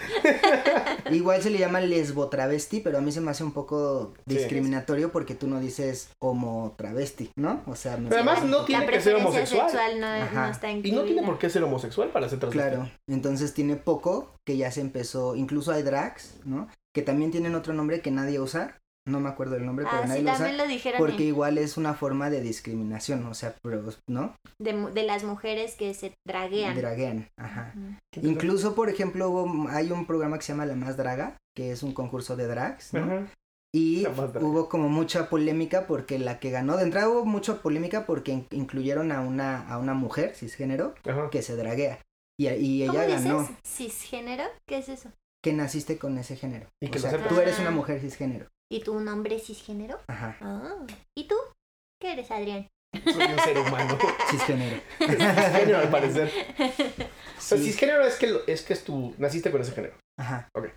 Igual 1.11 1.43
se 1.43 1.51
le 1.51 1.59
llama 1.59 1.81
lesbo 1.81 2.29
travesti, 2.29 2.81
pero 2.81 2.99
a 2.99 3.01
mí 3.01 3.13
se 3.13 3.21
me 3.21 3.31
hace 3.31 3.45
un 3.45 3.53
poco 3.53 4.15
Sí. 4.27 4.35
discriminatorio 4.37 5.11
porque 5.13 5.35
tú 5.35 5.47
no 5.49 5.61
dices 5.61 6.11
homo 6.21 6.75
travesti, 6.77 7.31
¿no? 7.37 7.63
O 7.67 7.75
sea, 7.77 7.97
me 7.97 8.09
Pero 8.09 8.23
además 8.23 8.45
no 8.45 8.65
tiene 8.65 8.87
La 8.87 8.91
que 8.93 9.01
ser 9.01 9.15
preferencia 9.15 9.29
homosexual. 9.29 9.71
sexual 9.71 10.01
no, 10.01 10.31
no 10.43 10.51
está 10.51 10.71
Y 10.71 10.93
no 10.93 11.03
tiene 11.03 11.23
por 11.23 11.39
qué 11.39 11.51
ser 11.51 11.63
homosexual 11.65 12.11
para 12.11 12.29
ser 12.29 12.39
transvesti. 12.39 12.71
Claro, 12.77 12.91
entonces 13.09 13.55
tiene 13.55 13.77
poco 13.77 14.35
que 14.47 14.57
ya 14.57 14.71
se 14.71 14.81
empezó, 14.81 15.35
incluso 15.37 15.73
hay 15.73 15.83
drags, 15.83 16.35
¿no? 16.45 16.69
Que 16.95 17.03
también 17.03 17.31
tienen 17.31 17.55
otro 17.55 17.73
nombre 17.73 18.01
que 18.01 18.11
nadie 18.11 18.41
usa, 18.41 18.80
no 19.09 19.19
me 19.21 19.29
acuerdo 19.29 19.55
del 19.55 19.67
nombre, 19.67 19.87
pero 19.91 20.03
Ah, 20.03 20.07
nadie 20.07 20.21
sí, 20.21 20.27
lo 20.27 20.33
usa, 20.33 20.53
lo 20.53 20.67
dijeron 20.67 20.99
porque 20.99 21.23
en- 21.23 21.29
igual 21.29 21.59
es 21.59 21.77
una 21.77 21.95
forma 21.95 22.31
de 22.31 22.41
discriminación, 22.41 23.25
o 23.27 23.35
sea, 23.35 23.55
pero, 23.63 23.83
¿no? 24.09 24.35
de, 24.61 24.73
mu- 24.75 24.91
de 24.91 25.03
las 25.05 25.25
mujeres 25.25 25.75
que 25.77 25.95
se 25.95 26.15
draguean. 26.27 26.77
Draguean, 26.77 27.29
ajá. 27.39 27.75
Incluso, 28.23 28.75
por 28.75 28.89
ejemplo, 28.89 29.29
hubo- 29.31 29.69
hay 29.69 29.91
un 29.91 30.07
programa 30.07 30.37
que 30.39 30.45
se 30.45 30.53
llama 30.53 30.67
La 30.67 30.75
Más 30.77 30.97
Draga, 30.97 31.37
que 31.57 31.73
es 31.73 31.83
un 31.83 31.93
concurso 31.93 32.37
de 32.37 32.47
drags, 32.47 32.93
¿no? 32.95 33.05
Ajá. 33.05 33.27
Y 33.73 34.05
hubo 34.41 34.69
como 34.69 34.89
mucha 34.89 35.29
polémica 35.31 35.87
porque 35.87 36.19
la 36.19 36.41
que 36.41 36.51
ganó, 36.51 36.77
de 36.77 36.83
entrada 36.83 37.09
hubo 37.09 37.25
mucha 37.25 37.63
polémica 37.63 38.05
porque 38.05 38.33
in- 38.33 38.47
incluyeron 38.51 39.13
a 39.13 39.21
una, 39.21 39.69
a 39.69 39.79
una 39.79 39.95
mujer 39.95 40.35
cisgénero 40.35 40.95
Ajá. 41.09 41.31
que 41.31 41.41
se 41.43 41.55
draguea. 41.57 42.01
Y, 42.39 42.49
y 42.49 42.87
¿Cómo 42.87 42.99
ella 43.01 43.07
dices? 43.07 43.25
ganó, 43.25 43.49
¿Cisgénero? 43.67 44.45
¿Qué 44.69 44.79
es 44.79 44.89
eso? 44.89 45.11
que 45.43 45.53
naciste 45.55 45.97
con 45.99 46.19
ese 46.19 46.37
género. 46.37 46.67
Y 46.83 46.89
o 46.89 46.91
que 46.91 46.99
sea, 46.99 47.27
tú 47.29 47.39
eres 47.41 47.59
una 47.61 47.69
Ah. 47.69 47.73
mujer 47.73 47.99
cisgénero. 48.01 48.47
¿Y 48.71 48.81
tú 48.83 48.93
un 48.93 49.09
hombre 49.09 49.39
cisgénero? 49.39 50.01
Ajá, 50.09 50.37
Ah. 50.41 50.87
¿Y 51.17 51.25
tú? 51.27 51.35
¿Qué 52.01 52.13
eres, 52.13 52.31
Adrián? 52.31 52.69
Soy 53.05 53.23
un 53.33 53.39
ser 53.39 53.59
humano. 53.59 53.99
cisgénero. 54.31 54.81
cisgénero 54.99 55.79
al 55.79 55.91
parecer. 55.91 56.31
O 56.59 57.41
sea, 57.41 57.59
Sí. 57.59 57.65
cisgénero 57.65 58.05
es 58.05 58.17
que, 58.17 58.41
es 58.47 58.63
que 58.63 58.73
es 58.73 58.85
tu, 58.85 59.15
naciste 59.19 59.51
con 59.51 59.61
ese 59.61 59.73
género. 59.73 59.95
Ajá. 60.19 60.49
Ok. 60.57 60.69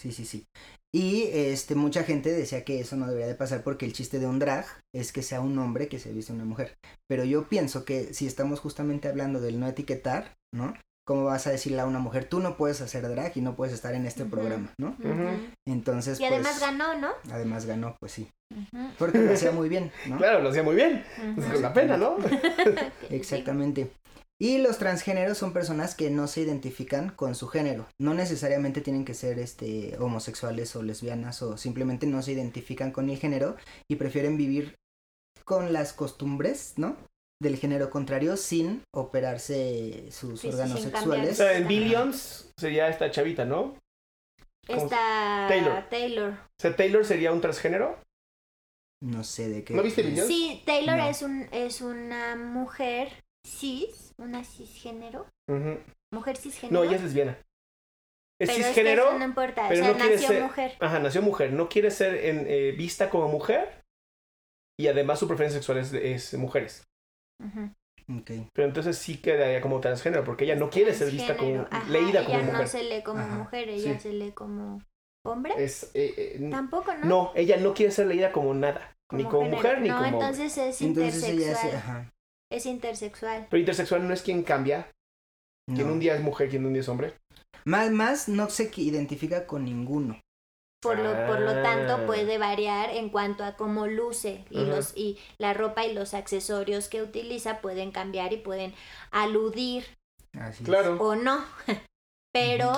Sí, 0.00 0.12
sí, 0.12 0.24
sí. 0.24 0.46
Y 0.94 1.24
este 1.32 1.74
mucha 1.74 2.02
gente 2.04 2.30
decía 2.32 2.64
que 2.64 2.80
eso 2.80 2.96
no 2.96 3.06
debería 3.06 3.28
de 3.28 3.34
pasar 3.34 3.62
porque 3.62 3.84
el 3.86 3.92
chiste 3.92 4.18
de 4.18 4.26
un 4.26 4.38
drag 4.38 4.64
es 4.94 5.12
que 5.12 5.22
sea 5.22 5.40
un 5.40 5.56
hombre 5.58 5.88
que 5.88 5.98
se 5.98 6.12
viste 6.12 6.32
una 6.32 6.44
mujer. 6.44 6.76
Pero 7.08 7.24
yo 7.24 7.48
pienso 7.48 7.84
que 7.84 8.14
si 8.14 8.26
estamos 8.26 8.60
justamente 8.60 9.08
hablando 9.08 9.40
del 9.40 9.60
no 9.60 9.68
etiquetar, 9.68 10.34
¿no? 10.54 10.74
¿Cómo 11.10 11.24
vas 11.24 11.44
a 11.48 11.50
decirle 11.50 11.80
a 11.80 11.86
una 11.86 11.98
mujer, 11.98 12.26
tú 12.26 12.38
no 12.38 12.56
puedes 12.56 12.80
hacer 12.80 13.08
drag 13.08 13.36
y 13.36 13.40
no 13.40 13.56
pues 13.56 13.72
estar 13.72 13.94
en 13.94 14.06
este 14.06 14.24
programa, 14.26 14.72
¿no? 14.78 14.96
Entonces, 15.66 16.20
Y 16.20 16.24
además 16.24 16.52
pues, 16.52 16.60
ganó, 16.60 16.96
¿no? 16.98 17.08
además 17.32 17.66
ganó, 17.66 17.96
pues 17.98 18.12
sí. 18.12 18.30
Porque 18.96 19.18
lo 19.18 19.32
hacía 19.32 19.50
muy 19.50 19.68
bien, 19.68 19.90
¿no? 20.06 20.18
Claro, 20.18 20.40
lo 20.40 20.50
hacía 20.50 20.62
muy 20.62 20.76
bien. 20.76 21.04
Pues 21.34 21.48
con 21.48 21.62
la 21.62 21.72
pena, 21.74 21.96
¿no? 21.96 22.16
Exactamente. 23.10 23.90
Y 24.38 24.58
los 24.58 24.78
transgéneros 24.78 25.36
son 25.36 25.52
personas 25.52 25.96
que 25.96 26.10
no 26.10 26.28
se 26.28 26.42
identifican 26.42 27.10
con 27.10 27.34
su 27.34 27.48
género. 27.48 27.88
No 27.98 28.14
necesariamente 28.14 28.80
tienen 28.80 29.04
que 29.04 29.14
ser 29.14 29.40
este 29.40 29.96
homosexuales 29.98 30.76
o 30.76 30.82
lesbianas 30.84 31.42
o 31.42 31.56
simplemente 31.56 32.06
no 32.06 32.22
se 32.22 32.30
identifican 32.30 32.92
con 32.92 33.10
el 33.10 33.18
género 33.18 33.56
y 33.88 33.96
prefieren 33.96 34.36
vivir 34.36 34.76
con 35.44 35.72
las 35.72 35.92
costumbres, 35.92 36.74
¿no? 36.76 36.96
Del 37.40 37.56
género 37.56 37.88
contrario 37.88 38.36
sin 38.36 38.82
operarse 38.94 40.10
sus 40.10 40.40
Sí, 40.40 40.48
sí, 40.48 40.54
órganos 40.54 40.80
sin 40.80 40.90
sexuales. 40.90 41.36
sea, 41.38 41.56
en 41.56 41.66
Billions 41.66 42.52
sería 42.58 42.88
esta 42.88 43.10
chavita, 43.10 43.44
¿no? 43.46 43.78
¿Cómo 44.66 44.78
se- 44.80 44.84
Está 44.84 45.46
Taylor. 45.48 45.88
Taylor. 45.88 46.30
O 46.32 46.60
sea, 46.60 46.76
Taylor 46.76 47.04
sería 47.04 47.32
un 47.32 47.40
transgénero. 47.40 47.98
No 49.02 49.24
sé 49.24 49.48
de 49.48 49.64
qué. 49.64 49.72
¿No 49.72 49.82
viste 49.82 50.02
Billions? 50.02 50.28
Sí, 50.28 50.62
Taylor 50.66 50.98
No. 50.98 51.08
es 51.08 51.22
un 51.22 51.48
es 51.50 51.80
una 51.80 52.36
mujer 52.36 53.10
cis, 53.46 54.12
una 54.18 54.44
cisgénero, 54.44 55.26
mujer 56.12 56.36
cisgénero. 56.36 56.78
No, 56.78 56.86
ella 56.86 56.96
es 56.96 57.02
lesbiana. 57.04 57.38
Es 58.38 58.50
pero 58.50 58.52
cisgénero. 58.64 59.02
es 59.02 59.08
que 59.08 59.10
eso 59.14 59.18
no 59.18 59.24
importa, 59.24 59.66
pero 59.68 59.80
o 59.80 59.84
sea, 59.84 59.92
no 59.94 59.98
quiere 59.98 60.14
nació 60.16 60.28
ser- 60.28 60.42
mujer. 60.42 60.76
Ajá, 60.80 60.98
nació 60.98 61.22
mujer. 61.22 61.52
No 61.54 61.68
quiere 61.70 61.90
ser 61.90 62.14
en, 62.26 62.44
eh, 62.46 62.72
vista 62.72 63.08
como 63.08 63.28
mujer. 63.28 63.80
Y 64.78 64.88
además 64.88 65.18
su 65.18 65.26
preferencia 65.26 65.58
sexual 65.60 65.78
es, 65.78 65.92
es 65.94 66.34
mujeres. 66.34 66.84
Ujú. 67.40 68.18
Ok. 68.18 68.30
Pero 68.52 68.68
entonces 68.68 68.98
sí 68.98 69.18
quedaría 69.18 69.60
como 69.60 69.80
transgénero, 69.80 70.24
porque 70.24 70.44
ella 70.44 70.56
no 70.56 70.68
quiere 70.70 70.94
ser 70.94 71.10
vista 71.10 71.36
como. 71.36 71.66
Ajá, 71.70 71.88
leída 71.88 72.24
como 72.24 72.36
ella 72.36 72.46
mujer. 72.46 72.60
no 72.62 72.66
se 72.66 72.82
lee 72.82 73.02
como 73.02 73.20
Ajá, 73.20 73.34
mujer, 73.36 73.68
ella 73.68 73.94
sí. 73.94 74.00
se 74.00 74.12
lee 74.12 74.32
como 74.32 74.82
hombre. 75.24 75.54
Es, 75.58 75.90
eh, 75.94 76.14
eh, 76.16 76.48
Tampoco, 76.50 76.92
¿no? 76.94 77.06
no, 77.06 77.32
ella 77.34 77.56
no 77.58 77.72
quiere 77.74 77.92
ser 77.92 78.06
leída 78.06 78.32
como 78.32 78.52
nada. 78.54 78.96
ni 79.12 79.24
como 79.24 79.40
género. 79.42 79.56
mujer 79.56 79.80
ni 79.80 79.88
no, 79.88 79.96
como 79.96 80.08
hombre. 80.08 80.26
entonces 80.26 80.58
es 80.58 80.82
Entonces 80.82 81.22
ella 81.24 81.32
intersexual. 81.32 81.70
se... 81.70 81.76
Ajá. 81.76 82.10
Es 82.52 82.66
intersexual. 82.66 83.46
Pero 83.48 83.60
intersexual 83.60 84.06
no 84.08 84.14
es 84.14 84.22
quien 84.22 84.42
cambia. 84.42 84.90
Quien 85.72 85.86
No. 85.86 85.92
un 85.92 86.00
día 86.00 86.14
es 86.16 86.20
mujer, 86.20 86.48
quien 86.48 86.66
un 86.66 86.72
día 86.72 86.82
es 86.82 86.88
hombre. 86.88 87.14
Más, 87.64 87.90
más 87.92 88.28
no 88.28 88.48
se 88.50 88.70
identifica 88.76 89.46
con 89.46 89.64
ninguno. 89.64 90.18
Por 90.80 90.98
lo, 90.98 91.10
por 91.26 91.40
lo 91.40 91.50
Ah. 91.50 91.62
tanto 91.62 92.06
puede 92.06 92.38
variar 92.38 92.90
en 92.90 93.10
cuanto 93.10 93.44
a 93.44 93.56
cómo 93.56 93.86
luce 93.86 94.44
y 94.50 94.64
los 94.64 94.96
y 94.96 95.18
la 95.38 95.52
ropa 95.52 95.84
y 95.84 95.92
los 95.92 96.14
accesorios 96.14 96.88
que 96.88 97.02
utiliza 97.02 97.60
pueden 97.60 97.90
cambiar 97.92 98.32
y 98.32 98.38
pueden 98.38 98.74
aludir 99.10 99.84
Así. 100.38 100.64
Claro. 100.64 100.96
o 101.00 101.14
no. 101.16 101.44
Pero 102.32 102.72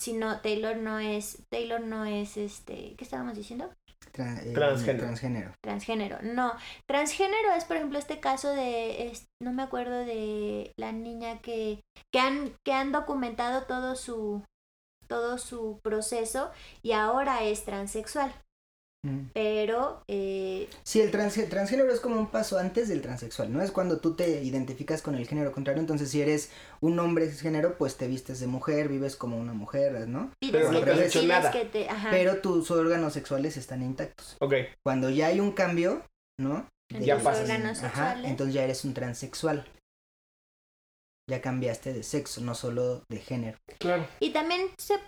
si 0.00 0.14
no 0.14 0.40
Taylor 0.40 0.76
no 0.76 0.98
es 0.98 1.38
Taylor 1.50 1.80
no 1.80 2.04
es 2.06 2.36
este, 2.36 2.94
¿qué 2.96 3.04
estábamos 3.04 3.36
diciendo? 3.36 3.70
Tra- 4.12 4.42
eh, 4.44 4.52
Transgénero. 4.54 5.04
transgénero. 5.04 5.52
Transgénero. 5.62 6.18
No, 6.22 6.52
transgénero 6.88 7.52
es 7.56 7.64
por 7.64 7.76
ejemplo 7.76 7.98
este 7.98 8.20
caso 8.20 8.48
de 8.54 9.08
es- 9.08 9.26
no 9.42 9.52
me 9.52 9.62
acuerdo 9.62 9.98
de 10.04 10.72
la 10.78 10.92
niña 10.92 11.38
que 11.40 11.80
que 12.12 12.18
han 12.20 12.54
que 12.64 12.72
han 12.72 12.92
documentado 12.92 13.64
todo 13.64 13.94
su 13.96 14.42
todo 15.14 15.38
su 15.38 15.78
proceso 15.82 16.50
y 16.82 16.90
ahora 16.90 17.44
es 17.44 17.64
transexual, 17.64 18.34
Mm. 19.06 19.28
pero 19.34 20.02
eh, 20.08 20.66
Sí, 20.82 21.00
el 21.02 21.10
trans- 21.10 21.48
transgénero 21.50 21.92
es 21.92 22.00
como 22.00 22.18
un 22.18 22.28
paso 22.30 22.58
antes 22.58 22.88
del 22.88 23.02
transexual, 23.02 23.52
¿no? 23.52 23.62
Es 23.62 23.70
cuando 23.70 23.98
tú 23.98 24.14
te 24.14 24.42
identificas 24.42 25.02
con 25.02 25.14
el 25.14 25.26
género 25.28 25.52
contrario, 25.52 25.80
entonces 25.80 26.10
si 26.10 26.22
eres 26.22 26.50
un 26.80 26.98
hombre 26.98 27.30
género, 27.30 27.76
pues 27.76 27.96
te 27.96 28.08
vistes 28.08 28.40
de 28.40 28.46
mujer, 28.46 28.88
vives 28.88 29.14
como 29.14 29.36
una 29.38 29.52
mujer, 29.52 30.08
¿no? 30.08 30.32
pides 30.40 30.52
Pero 30.66 30.72
no 30.72 30.80
que 30.84 30.90
te 30.92 31.06
hecho 31.06 31.22
nada. 31.22 31.50
que 31.52 31.64
te, 31.66 31.88
ajá, 31.88 32.08
Pero 32.10 32.40
tus 32.40 32.70
órganos 32.70 33.12
sexuales 33.12 33.56
están 33.58 33.82
intactos. 33.82 34.36
Ok. 34.40 34.54
Cuando 34.82 35.10
ya 35.10 35.26
hay 35.26 35.38
un 35.38 35.52
cambio, 35.52 36.02
¿no? 36.40 36.66
Ya 36.88 37.18
pasas. 37.18 37.48
Ajá, 37.84 38.16
entonces 38.24 38.54
ya 38.54 38.64
eres 38.64 38.84
un 38.84 38.94
transexual. 38.94 39.66
Ya 41.28 41.40
cambiaste 41.40 41.92
de 41.92 42.02
sexo, 42.02 42.40
no 42.42 42.54
solo 42.54 43.02
de 43.08 43.18
género. 43.18 43.58
Claro. 43.78 44.06
Y 44.20 44.32
también 44.32 44.68
se, 44.76 45.00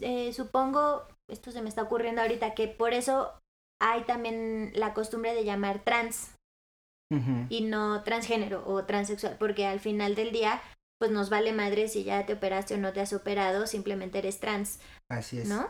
eh, 0.00 0.32
supongo, 0.32 1.06
esto 1.28 1.50
se 1.50 1.62
me 1.62 1.68
está 1.68 1.82
ocurriendo 1.82 2.22
ahorita, 2.22 2.54
que 2.54 2.68
por 2.68 2.94
eso 2.94 3.32
hay 3.80 4.04
también 4.04 4.72
la 4.74 4.94
costumbre 4.94 5.34
de 5.34 5.44
llamar 5.44 5.82
trans 5.82 6.30
y 7.48 7.60
no 7.60 8.02
transgénero 8.02 8.64
o 8.66 8.84
transexual, 8.86 9.36
porque 9.38 9.66
al 9.66 9.78
final 9.78 10.16
del 10.16 10.32
día, 10.32 10.60
pues 10.98 11.12
nos 11.12 11.30
vale 11.30 11.52
madre 11.52 11.86
si 11.86 12.02
ya 12.02 12.26
te 12.26 12.32
operaste 12.32 12.74
o 12.74 12.78
no 12.78 12.92
te 12.92 13.00
has 13.00 13.12
operado, 13.12 13.68
simplemente 13.68 14.18
eres 14.18 14.40
trans, 14.40 14.80
Así 15.08 15.38
es. 15.38 15.48
¿no? 15.48 15.68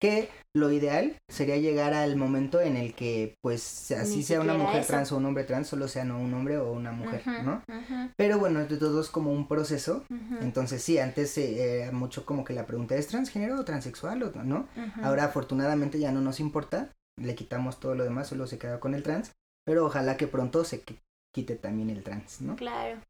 Que 0.00 0.28
lo 0.54 0.70
ideal 0.70 1.16
sería 1.30 1.56
llegar 1.56 1.94
al 1.94 2.16
momento 2.16 2.60
en 2.60 2.76
el 2.76 2.94
que, 2.94 3.36
pues, 3.42 3.90
así 3.92 4.16
Ni 4.16 4.22
sea 4.22 4.40
una 4.40 4.54
mujer 4.54 4.80
eso. 4.80 4.88
trans 4.88 5.12
o 5.12 5.16
un 5.16 5.24
hombre 5.24 5.44
trans, 5.44 5.66
solo 5.68 5.88
sea 5.88 6.04
no 6.04 6.20
un 6.20 6.34
hombre 6.34 6.58
o 6.58 6.72
una 6.72 6.92
mujer, 6.92 7.22
¿no? 7.42 7.62
ujú, 7.68 8.10
Pero 8.16 8.38
bueno, 8.38 8.64
de 8.66 8.76
todos 8.76 9.10
como 9.10 9.32
un 9.32 9.48
proceso. 9.48 10.04
Entonces 10.40 10.82
sí, 10.82 10.98
antes 10.98 11.38
eh, 11.38 11.82
era 11.84 11.92
mucho 11.92 12.26
como 12.26 12.44
que 12.44 12.52
la 12.52 12.66
pregunta 12.66 12.96
es 12.96 13.06
transgénero 13.06 13.58
o 13.58 13.64
transexual 13.64 14.22
o 14.24 14.30
no. 14.42 14.68
Ahora 15.02 15.24
afortunadamente 15.24 15.98
ya 15.98 16.12
no 16.12 16.20
nos 16.20 16.38
importa, 16.40 16.90
le 17.18 17.34
quitamos 17.34 17.80
todo 17.80 17.94
lo 17.94 18.04
demás, 18.04 18.28
solo 18.28 18.46
se 18.46 18.58
queda 18.58 18.80
con 18.80 18.94
el 18.94 19.02
trans. 19.02 19.32
Pero 19.66 19.86
ojalá 19.86 20.18
que 20.18 20.26
pronto 20.26 20.64
se 20.64 20.84
qui- 20.84 20.98
quite 21.34 21.56
también 21.56 21.88
el 21.88 22.02
trans, 22.02 22.42
¿no? 22.42 22.56
Claro. 22.56 23.00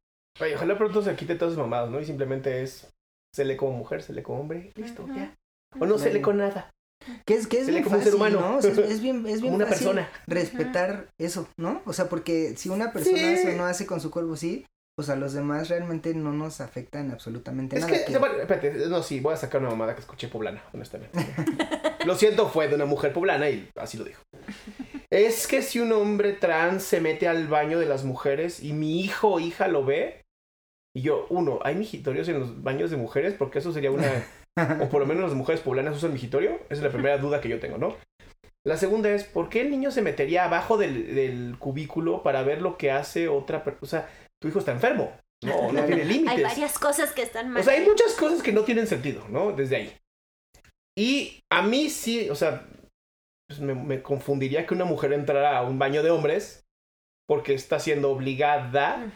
Oye, 0.41 0.55
ojalá 0.55 0.79
pronto 0.79 1.03
se 1.03 1.17
quite 1.17 1.35
todas 1.35 1.55
sus 1.55 1.63
mamadas, 1.63 1.91
¿no? 1.91 2.01
Y 2.01 2.05
simplemente 2.05 2.63
es. 2.63 2.89
Se 3.35 3.45
lee 3.45 3.57
como 3.57 3.73
mujer, 3.73 4.03
se 4.03 4.13
lee 4.13 4.23
como 4.23 4.41
hombre, 4.41 4.71
listo, 4.77 5.07
ya. 5.09 5.35
O 5.81 5.87
no 5.87 5.99
se 5.99 6.13
lee 6.13 6.21
con 6.23 6.37
nada, 6.37 6.71
Que 7.27 7.35
es, 7.35 7.47
que 7.47 7.61
es 7.61 7.67
bien 7.69 7.83
como 7.83 7.97
un 7.97 8.03
fácil, 8.03 8.13
ser 8.13 8.15
humano. 8.21 8.41
¿no? 8.41 8.57
O 8.59 8.63
sea, 8.63 8.71
es, 8.73 8.79
es 8.79 9.01
bien, 9.01 9.19
es 9.27 9.41
bien 9.41 9.53
como 9.53 9.57
una 9.57 9.67
fácil 9.67 9.87
persona. 9.89 10.11
respetar 10.27 11.09
eso, 11.19 11.49
¿no? 11.57 11.83
O 11.87 11.93
sea, 11.93 12.09
porque 12.09 12.55
si 12.57 12.69
una 12.69 12.93
persona 12.93 13.19
Sí. 13.19 13.25
hace 13.25 13.55
o 13.55 13.57
no 13.57 13.67
hace 13.67 13.87
con 13.87 14.01
su 14.01 14.11
cuerpo, 14.11 14.37
sí, 14.37 14.65
pues 14.97 15.09
a 15.09 15.17
los 15.17 15.33
demás 15.33 15.69
realmente 15.69 16.15
no 16.15 16.33
nos 16.33 16.61
afectan 16.61 17.11
absolutamente 17.11 17.77
Es 17.77 17.83
nada. 17.83 17.93
que, 17.93 18.13
que- 18.13 18.19
bueno, 18.19 18.37
espérate, 18.39 18.73
no, 18.89 19.03
sí, 19.03 19.19
voy 19.21 19.35
a 19.35 19.37
sacar 19.37 19.61
una 19.61 19.71
mamada 19.71 19.95
que 19.95 20.01
escuché 20.01 20.29
poblana, 20.29 20.63
honestamente. 20.73 21.19
lo 22.07 22.15
siento, 22.15 22.49
fue 22.49 22.69
de 22.69 22.77
una 22.77 22.85
mujer 22.85 23.13
poblana 23.13 23.51
y 23.51 23.69
así 23.77 23.99
lo 23.99 24.05
dijo. 24.05 24.23
Es 25.11 25.47
que 25.47 25.63
si 25.63 25.81
un 25.81 25.93
hombre 25.93 26.33
trans 26.33 26.83
se 26.85 27.01
mete 27.01 27.27
al 27.29 27.49
baño 27.49 27.79
de 27.79 27.87
las 27.87 28.05
mujeres 28.05 28.63
y 28.63 28.73
mi 28.73 29.01
hijo 29.01 29.29
o 29.35 29.41
hija 29.41 29.69
lo 29.69 29.85
ve, 29.85 30.23
y 30.97 31.03
yo, 31.03 31.27
uno, 31.29 31.59
¿hay 31.65 31.75
mijitorios 31.75 32.29
en 32.29 32.39
los 32.39 32.63
baños 32.63 32.91
de 32.93 32.97
mujeres? 32.97 33.35
Porque 33.37 33.59
eso 33.59 33.73
sería 33.73 33.91
una... 33.91 34.07
o 34.81 34.89
por 34.89 35.01
lo 35.01 35.07
menos 35.07 35.25
las 35.25 35.35
mujeres 35.35 35.61
poblanas 35.61 35.97
usan 35.97 36.13
migitorio. 36.13 36.57
Esa 36.65 36.75
es 36.75 36.83
la 36.83 36.91
primera 36.91 37.19
duda 37.19 37.41
que 37.41 37.49
yo 37.49 37.61
tengo, 37.61 37.79
¿no? 37.79 37.97
La 38.67 38.77
segunda 38.77 39.11
es, 39.11 39.25
¿por 39.25 39.49
qué 39.49 39.61
el 39.61 39.71
niño 39.71 39.91
se 39.91 40.01
metería 40.01 40.45
abajo 40.45 40.79
del, 40.79 41.15
del 41.15 41.57
cubículo 41.59 42.23
para 42.23 42.43
ver 42.43 42.63
lo 42.63 42.79
que 42.79 42.91
hace 42.91 43.29
otra 43.29 43.63
persona? 43.63 43.83
O 43.83 43.87
sea, 43.87 44.09
tu 44.41 44.49
hijo 44.49 44.59
está 44.59 44.73
enfermo, 44.73 45.13
¿no? 45.45 45.73
No 45.73 45.85
tiene 45.85 46.05
límites. 46.05 46.37
Hay 46.37 46.43
varias 46.43 46.79
cosas 46.79 47.13
que 47.13 47.23
están 47.23 47.51
mal. 47.51 47.61
O 47.61 47.65
sea, 47.65 47.75
hay 47.75 47.85
muchas 47.85 48.15
cosas 48.15 48.43
que 48.43 48.53
no 48.53 48.63
tienen 48.63 48.87
sentido, 48.87 49.27
¿no? 49.29 49.53
Desde 49.53 49.77
ahí. 49.77 49.97
Y 50.97 51.41
a 51.53 51.63
mí 51.63 51.91
sí, 51.91 52.31
o 52.31 52.35
sea, 52.35 52.67
pues 53.49 53.61
me, 53.61 53.75
me 53.75 54.03
confundiría 54.03 54.67
que 54.67 54.75
una 54.75 54.85
mujer 54.85 55.13
entrara 55.13 55.59
a 55.59 55.63
un 55.63 55.79
baño 55.79 56.03
de 56.03 56.11
hombres 56.11 56.65
porque 57.27 57.55
está 57.55 57.81
siendo 57.81 58.11
obligada 58.11 59.11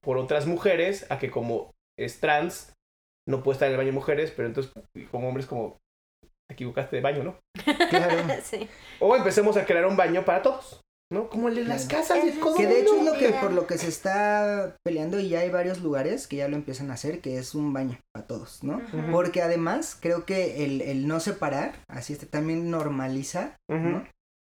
por 0.00 0.18
otras 0.18 0.46
mujeres 0.46 1.06
a 1.10 1.18
que 1.18 1.30
como 1.30 1.70
es 1.98 2.20
trans, 2.20 2.74
no 3.28 3.42
puede 3.42 3.54
estar 3.56 3.66
en 3.68 3.72
el 3.72 3.78
baño 3.78 3.88
de 3.90 3.94
mujeres, 3.94 4.32
pero 4.34 4.48
entonces 4.48 4.72
como 5.10 5.28
hombres 5.28 5.46
como 5.46 5.78
te 6.22 6.54
equivocaste 6.54 6.96
de 6.96 7.02
baño, 7.02 7.24
¿no? 7.24 7.38
Claro. 7.90 8.16
sí. 8.44 8.68
O 9.00 9.14
empecemos 9.16 9.56
a 9.56 9.64
crear 9.64 9.86
un 9.86 9.96
baño 9.96 10.24
para 10.24 10.42
todos, 10.42 10.80
¿no? 11.12 11.28
Como 11.30 11.48
el 11.48 11.54
de 11.54 11.64
las 11.64 11.86
Claro. 11.86 12.02
casas 12.02 12.18
Que 12.56 12.66
de 12.66 12.80
hecho 12.80 12.96
es 12.96 13.04
lo 13.04 13.12
que 13.14 13.30
por 13.30 13.52
lo 13.52 13.66
que 13.66 13.78
se 13.78 13.88
está 13.88 14.76
peleando 14.84 15.20
y 15.20 15.28
ya 15.28 15.40
hay 15.40 15.50
varios 15.50 15.80
lugares 15.80 16.26
que 16.26 16.36
ya 16.36 16.48
lo 16.48 16.56
empiezan 16.56 16.90
a 16.90 16.94
hacer, 16.94 17.20
que 17.20 17.38
es 17.38 17.54
un 17.54 17.72
baño 17.72 17.98
para 18.12 18.26
todos, 18.26 18.62
¿no? 18.64 18.80
Porque 19.12 19.40
además 19.42 19.96
creo 20.00 20.24
que 20.26 20.64
el, 20.64 20.80
el 20.82 21.06
no 21.06 21.20
separar, 21.20 21.74
así 21.88 22.12
este, 22.12 22.26
también 22.26 22.70
normaliza. 22.70 23.56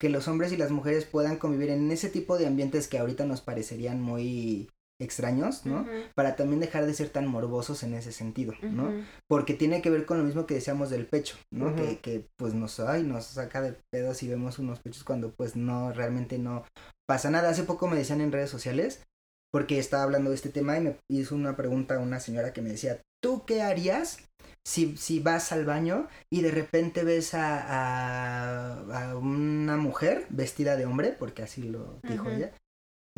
Que 0.01 0.07
los 0.07 0.29
hombres 0.29 0.53
y 0.53 0.57
las 0.57 0.71
mujeres 0.71 1.03
puedan 1.03 1.35
convivir 1.35 1.71
en 1.71 1.91
ese 1.91 2.07
tipo 2.09 2.37
de 2.37 2.47
ambientes 2.47 2.87
que 2.87 2.97
ahorita 2.97 3.25
nos 3.25 3.41
parecerían 3.41 3.99
muy 4.01 4.69
extraños, 4.99 5.65
¿no? 5.65 5.85
Para 6.15 6.35
también 6.35 6.59
dejar 6.59 6.85
de 6.85 6.93
ser 6.93 7.09
tan 7.09 7.27
morbosos 7.27 7.83
en 7.83 7.93
ese 7.93 8.11
sentido, 8.11 8.53
¿no? 8.61 8.91
Porque 9.27 9.53
tiene 9.53 9.81
que 9.81 9.89
ver 9.89 10.05
con 10.05 10.17
lo 10.17 10.23
mismo 10.23 10.45
que 10.45 10.55
decíamos 10.55 10.89
del 10.89 11.05
pecho, 11.05 11.37
¿no? 11.51 11.75
Que, 11.75 11.99
que 11.99 12.27
pues 12.37 12.53
nos, 12.53 12.79
ay, 12.79 13.03
nos 13.03 13.25
saca 13.25 13.61
de 13.61 13.75
pedos 13.91 14.21
y 14.23 14.27
vemos 14.27 14.59
unos 14.59 14.79
pechos 14.79 15.03
cuando 15.03 15.31
pues 15.31 15.55
no, 15.55 15.93
realmente 15.93 16.37
no 16.37 16.65
pasa 17.07 17.31
nada. 17.31 17.49
Hace 17.49 17.63
poco 17.63 17.87
me 17.87 17.97
decían 17.97 18.21
en 18.21 18.31
redes 18.31 18.49
sociales, 18.49 19.03
porque 19.51 19.79
estaba 19.79 20.03
hablando 20.03 20.29
de 20.29 20.35
este 20.35 20.49
tema 20.49 20.77
y 20.77 20.81
me 20.81 20.97
hizo 21.09 21.35
una 21.35 21.55
pregunta 21.55 21.95
a 21.95 21.99
una 21.99 22.19
señora 22.19 22.53
que 22.53 22.61
me 22.61 22.69
decía, 22.69 23.01
¿tú 23.23 23.45
qué 23.45 23.61
harías 23.61 24.29
si, 24.65 24.97
si 24.97 25.19
vas 25.19 25.51
al 25.51 25.65
baño 25.65 26.07
y 26.31 26.41
de 26.41 26.51
repente 26.51 27.03
ves 27.03 27.33
a, 27.33 27.59
a, 27.61 29.09
a 29.09 29.17
una 29.17 29.77
mujer 29.77 30.27
vestida 30.29 30.75
de 30.75 30.85
hombre, 30.85 31.15
porque 31.17 31.41
así 31.41 31.63
lo 31.63 31.99
dijo 32.03 32.29
ella, 32.29 32.53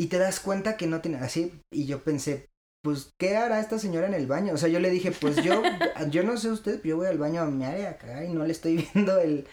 y 0.02 0.08
te 0.08 0.18
das 0.18 0.40
cuenta 0.40 0.78
que 0.78 0.88
no 0.88 1.00
tiene 1.02 1.18
así, 1.20 1.54
y 1.72 1.86
yo 1.86 2.00
pensé, 2.04 2.48
pues, 2.84 3.12
¿qué 3.20 3.38
hará 3.38 3.60
esta 3.60 3.78
señora 3.78 4.08
en 4.08 4.16
el 4.16 4.26
baño? 4.26 4.54
O 4.54 4.58
sea, 4.58 4.68
yo 4.70 4.80
le 4.80 4.90
dije, 4.90 5.12
pues 5.12 5.36
yo, 5.44 5.62
yo 6.10 6.24
no 6.24 6.38
sé 6.38 6.50
usted, 6.50 6.82
yo 6.84 6.98
voy 6.98 7.06
al 7.08 7.20
baño 7.20 7.42
a 7.42 7.46
mi 7.46 7.64
área 7.66 7.92
acá 7.92 8.24
y 8.26 8.34
no 8.34 8.44
le 8.44 8.52
estoy 8.52 8.78
viendo 8.94 9.20
el, 9.20 9.46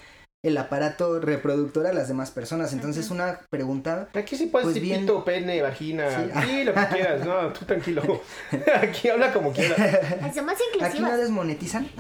el 0.42 0.56
aparato 0.56 1.20
reproductor 1.20 1.87
a 1.87 1.92
las 1.92 2.08
demás 2.08 2.30
personas. 2.30 2.72
Entonces, 2.72 3.11
una 3.11 3.40
pregunta, 3.50 4.08
Aquí 4.14 4.37
sí 4.37 4.46
puedes 4.46 4.64
Pues 4.64 4.74
decir 4.76 4.88
bien. 4.88 5.00
pito, 5.02 5.22
pene, 5.24 5.61
vagina, 5.61 6.08
Sí. 6.08 6.30
sí, 6.46 6.64
lo 6.64 6.72
que 6.72 6.87
quieras, 6.87 7.26
no, 7.26 7.52
tú 7.52 7.66
tranquilo. 7.66 8.22
Aquí 8.80 9.08
habla 9.11 9.30
como 9.34 9.52
quieras. 9.52 9.78
Ay, 10.22 10.32
somos 10.34 10.54
aquí 10.54 10.62
no 10.72 10.87
inclusivas. 10.87 11.18
desmonetizan. 11.18 11.90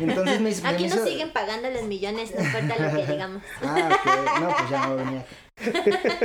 Entonces 0.00 0.40
me, 0.40 0.50
me 0.50 0.68
Aquí 0.68 0.84
hizo... 0.86 0.96
nos 0.96 1.08
siguen 1.08 1.32
pagando 1.32 1.70
los 1.70 1.84
millones, 1.84 2.32
no 2.36 2.44
importa 2.44 2.76
lo 2.78 2.96
que 2.96 3.12
digamos. 3.12 3.42
Ah, 3.62 3.88
ok. 3.92 4.40
No, 4.40 4.48
pues 4.56 4.70
ya 4.70 4.86
no 4.88 4.94
voy 4.96 5.22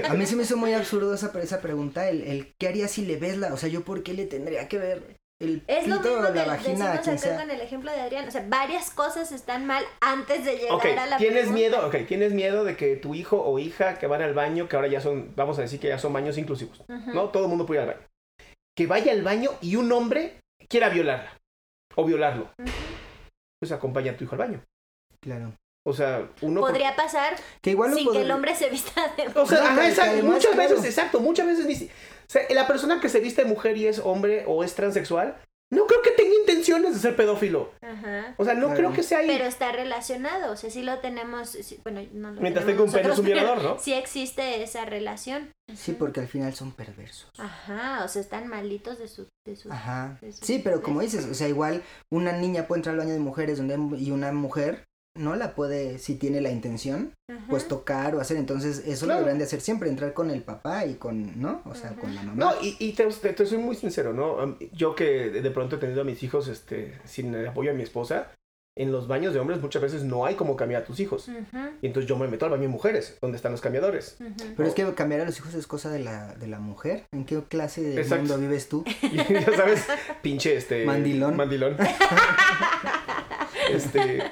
a 0.09 0.13
mí 0.13 0.25
se 0.25 0.35
me 0.35 0.43
hizo 0.43 0.57
muy 0.57 0.73
absurdo 0.73 1.13
esa, 1.13 1.31
esa 1.41 1.61
pregunta, 1.61 2.09
el, 2.09 2.21
el 2.23 2.53
¿qué 2.59 2.67
haría 2.67 2.87
si 2.87 3.05
le 3.05 3.17
ves 3.17 3.37
la... 3.37 3.53
O 3.53 3.57
sea, 3.57 3.69
¿yo 3.69 3.83
por 3.83 4.03
qué 4.03 4.13
le 4.13 4.25
tendría 4.25 4.67
que 4.67 4.77
ver 4.77 5.17
el 5.39 5.63
Es 5.67 5.87
lo 5.87 5.97
pito 5.97 6.09
mismo 6.09 6.27
o 6.27 6.33
que 6.33 6.39
la 6.39 6.45
vagina 6.45 6.91
decimos 6.91 6.99
quien 7.01 7.15
acá 7.15 7.17
sea? 7.17 7.39
con 7.39 7.49
el 7.49 7.61
ejemplo 7.61 7.91
de 7.91 8.01
Adrián. 8.01 8.27
O 8.27 8.31
sea, 8.31 8.45
varias 8.47 8.91
cosas 8.91 9.31
están 9.31 9.65
mal 9.65 9.83
antes 10.01 10.45
de 10.45 10.57
llegar 10.57 10.99
a 10.99 11.05
la 11.07 11.17
¿tienes 11.17 11.47
pregunta. 11.47 11.53
miedo? 11.59 11.87
Ok, 11.87 11.95
¿tienes 12.07 12.33
miedo 12.33 12.63
de 12.63 12.75
que 12.75 12.95
tu 12.97 13.15
hijo 13.15 13.41
o 13.41 13.57
hija 13.57 13.97
que 13.97 14.07
van 14.07 14.21
al 14.21 14.33
baño, 14.33 14.67
que 14.67 14.75
ahora 14.75 14.87
ya 14.89 15.01
son, 15.01 15.33
vamos 15.35 15.57
a 15.57 15.61
decir 15.61 15.79
que 15.79 15.87
ya 15.87 15.97
son 15.97 16.13
baños 16.13 16.37
inclusivos. 16.37 16.83
¿no? 16.87 17.29
Todo 17.29 17.43
el 17.43 17.49
mundo 17.49 17.65
puede 17.65 17.81
ir 17.81 17.89
al 17.89 17.95
baño. 17.95 18.07
Que 18.75 18.87
vaya 18.87 19.11
al 19.13 19.23
baño 19.23 19.51
y 19.61 19.77
un 19.77 19.91
hombre 19.91 20.39
quiera 20.69 20.89
violarla 20.89 21.37
o 21.95 22.05
violarlo. 22.05 22.49
Pues 23.59 23.71
acompaña 23.71 24.11
a 24.11 24.17
tu 24.17 24.25
hijo 24.25 24.33
al 24.35 24.39
baño. 24.39 24.63
Claro. 25.21 25.53
O 25.85 25.93
sea, 25.93 26.29
uno... 26.41 26.61
por- 26.61 26.69
Podría 26.71 26.95
pasar 26.95 27.35
Que 27.61 27.71
igual 27.71 27.93
sin 27.95 28.11
que 28.11 28.21
el 28.21 28.31
hombre 28.31 28.55
se 28.55 28.69
vista 28.69 29.01
de 29.17 29.27
O 29.39 29.45
sea, 29.45 29.61
No, 29.61 29.65
ajá, 29.69 29.89
exacto, 29.89 30.23
muchas 30.23 30.51
claro. 30.51 30.69
veces, 30.69 30.85
exacto, 30.85 31.19
muchas 31.19 31.47
veces 31.47 31.65
ni 31.65 31.75
si- 31.75 31.85
o 31.87 31.89
sea, 32.31 32.43
la 32.51 32.67
persona 32.67 33.01
que 33.01 33.09
se 33.09 33.19
viste 33.19 33.43
de 33.43 33.49
mujer 33.49 33.75
y 33.77 33.87
es 33.87 33.99
hombre 33.99 34.43
o 34.47 34.63
es 34.63 34.73
transexual, 34.75 35.35
no 35.73 35.87
creo 35.87 36.01
que 36.01 36.11
tenga 36.11 36.33
intenciones 36.35 36.93
de 36.93 36.99
ser 36.99 37.15
pedófilo. 37.15 37.71
Ajá. 37.81 38.35
O 38.37 38.43
sea, 38.45 38.53
no 38.53 38.67
Claro. 38.67 38.75
creo 38.77 38.93
que 38.93 39.03
sea 39.03 39.19
ahí. 39.19 39.27
Pero 39.27 39.45
está 39.45 39.71
relacionado, 39.71 40.51
o 40.53 40.55
sea, 40.57 40.69
sí 40.69 40.81
lo 40.83 40.99
tenemos, 40.99 41.49
sí- 41.49 41.79
bueno, 41.83 42.01
no 42.13 42.31
lo 42.31 42.41
Mientras 42.41 42.65
tenga 42.65 42.83
un 42.83 42.91
pene 42.91 43.09
es 43.11 43.19
un 43.19 43.25
violador, 43.25 43.63
¿no? 43.63 43.79
Sí 43.79 43.93
existe 43.93 44.61
esa 44.63 44.85
relación. 44.85 45.51
Sí, 45.73 45.93
porque 45.93 46.19
al 46.19 46.27
final 46.27 46.53
son 46.53 46.73
perversos. 46.73 47.29
Ajá, 47.37 48.01
o 48.03 48.07
sea, 48.07 48.21
están 48.21 48.47
malitos 48.47 48.99
de 48.99 49.07
su... 49.07 49.27
De 49.45 49.55
su 49.55 49.71
Ajá. 49.71 50.17
de 50.21 50.31
su- 50.33 50.45
Sí, 50.45 50.59
pero 50.63 50.81
como 50.81 51.01
dices, 51.01 51.25
o 51.25 51.33
sea, 51.33 51.47
igual 51.47 51.81
una 52.11 52.33
niña 52.33 52.67
puede 52.67 52.79
entrar 52.79 52.93
al 52.93 52.99
baño 52.99 53.13
de 53.13 53.19
mujeres 53.19 53.57
donde 53.57 53.97
y 53.97 54.11
una 54.11 54.31
mujer 54.33 54.83
no 55.15 55.35
la 55.35 55.55
puede, 55.55 55.99
si 55.99 56.15
tiene 56.15 56.39
la 56.41 56.51
intención, 56.51 57.13
pues 57.49 57.67
tocar 57.67 58.15
o 58.15 58.21
hacer. 58.21 58.37
Entonces, 58.37 58.83
eso 58.87 59.05
Claro. 59.05 59.19
lo 59.21 59.25
deberían 59.25 59.39
de 59.39 59.45
hacer 59.45 59.61
siempre, 59.61 59.89
entrar 59.89 60.13
con 60.13 60.31
el 60.31 60.41
papá 60.41 60.85
y 60.85 60.93
con, 60.95 61.39
¿no? 61.41 61.61
O 61.65 61.75
sea, 61.75 61.91
con 61.91 62.15
la 62.15 62.23
mamá. 62.23 62.35
No, 62.35 62.53
y, 62.61 62.75
y 62.79 62.93
te, 62.93 63.05
te- 63.07 63.33
te 63.33 63.45
soy 63.45 63.57
muy 63.57 63.75
sincero, 63.75 64.13
¿no? 64.13 64.57
Yo 64.71 64.95
que 64.95 65.29
de 65.29 65.51
pronto 65.51 65.75
he 65.75 65.79
tenido 65.79 66.01
a 66.01 66.05
mis 66.05 66.23
hijos 66.23 66.47
este, 66.47 66.97
sin 67.05 67.33
el 67.35 67.47
apoyo 67.47 67.71
de 67.71 67.77
mi 67.77 67.83
esposa, 67.83 68.31
en 68.77 68.93
los 68.93 69.09
baños 69.09 69.33
de 69.33 69.39
hombres 69.41 69.59
muchas 69.61 69.81
veces 69.81 70.03
no 70.03 70.25
hay 70.25 70.35
como 70.35 70.55
cambiar 70.55 70.83
a 70.83 70.85
tus 70.85 71.01
hijos. 71.01 71.27
Y 71.81 71.85
entonces 71.87 72.07
yo 72.07 72.15
me 72.17 72.29
meto 72.29 72.45
al 72.45 72.51
baño 72.51 72.63
de 72.63 72.67
mujeres, 72.69 73.17
donde 73.21 73.35
están 73.35 73.51
los 73.51 73.59
cambiadores. 73.59 74.15
Pero 74.55 74.67
es 74.69 74.73
que 74.73 74.93
cambiar 74.93 75.19
a 75.21 75.25
los 75.25 75.37
hijos 75.37 75.53
es 75.55 75.67
cosa 75.67 75.89
de 75.89 75.99
la, 75.99 76.35
de 76.35 76.47
la 76.47 76.59
mujer. 76.59 77.03
¿En 77.11 77.25
qué 77.25 77.41
clase 77.43 77.81
de 77.81 78.01
Exacto. 78.01 78.23
mundo 78.23 78.37
vives 78.37 78.69
tú? 78.69 78.85
Ya 79.29 79.55
sabes, 79.57 79.83
pinche 80.21 80.55
este... 80.55 80.85
Mandilón. 80.85 81.35
Mandilón. 81.35 81.75
este... 83.71 84.23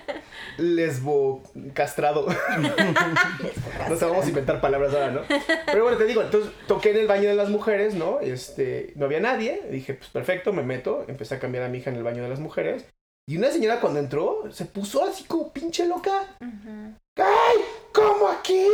Lesbo 0.58 1.42
castrado. 1.74 2.28
No 2.28 3.98
vamos 4.00 4.26
a 4.26 4.28
inventar 4.28 4.60
palabras 4.60 4.94
ahora, 4.94 5.12
¿no? 5.12 5.22
Pero 5.66 5.84
bueno, 5.84 5.98
te 5.98 6.06
digo, 6.06 6.22
entonces 6.22 6.52
toqué 6.68 6.92
en 6.92 6.98
el 6.98 7.08
baño 7.08 7.30
de 7.30 7.36
las 7.36 7.50
mujeres, 7.50 7.96
¿no? 7.96 8.20
Este, 8.20 8.94
no 8.96 9.06
había 9.06 9.20
nadie. 9.20 9.62
Dije, 9.72 9.94
pues 9.94 10.10
perfecto, 10.10 10.52
me 10.52 10.64
meto. 10.64 11.06
Empecé 11.08 11.36
a 11.36 11.40
cambiar 11.40 11.64
a 11.64 11.70
mi 11.70 11.78
hija 11.78 11.90
en 11.90 11.96
el 11.96 12.04
baño 12.04 12.24
de 12.24 12.30
las 12.30 12.40
mujeres. 12.40 12.86
Y 13.28 13.38
una 13.38 13.52
señora 13.52 13.80
cuando 13.80 14.00
entró 14.00 14.44
se 14.52 14.66
puso 14.66 15.06
así 15.06 15.24
como 15.24 15.54
pinche 15.54 15.86
loca. 15.86 16.36
¡Ay! 16.42 17.58
¿Cómo 17.94 18.28
aquí? 18.28 18.66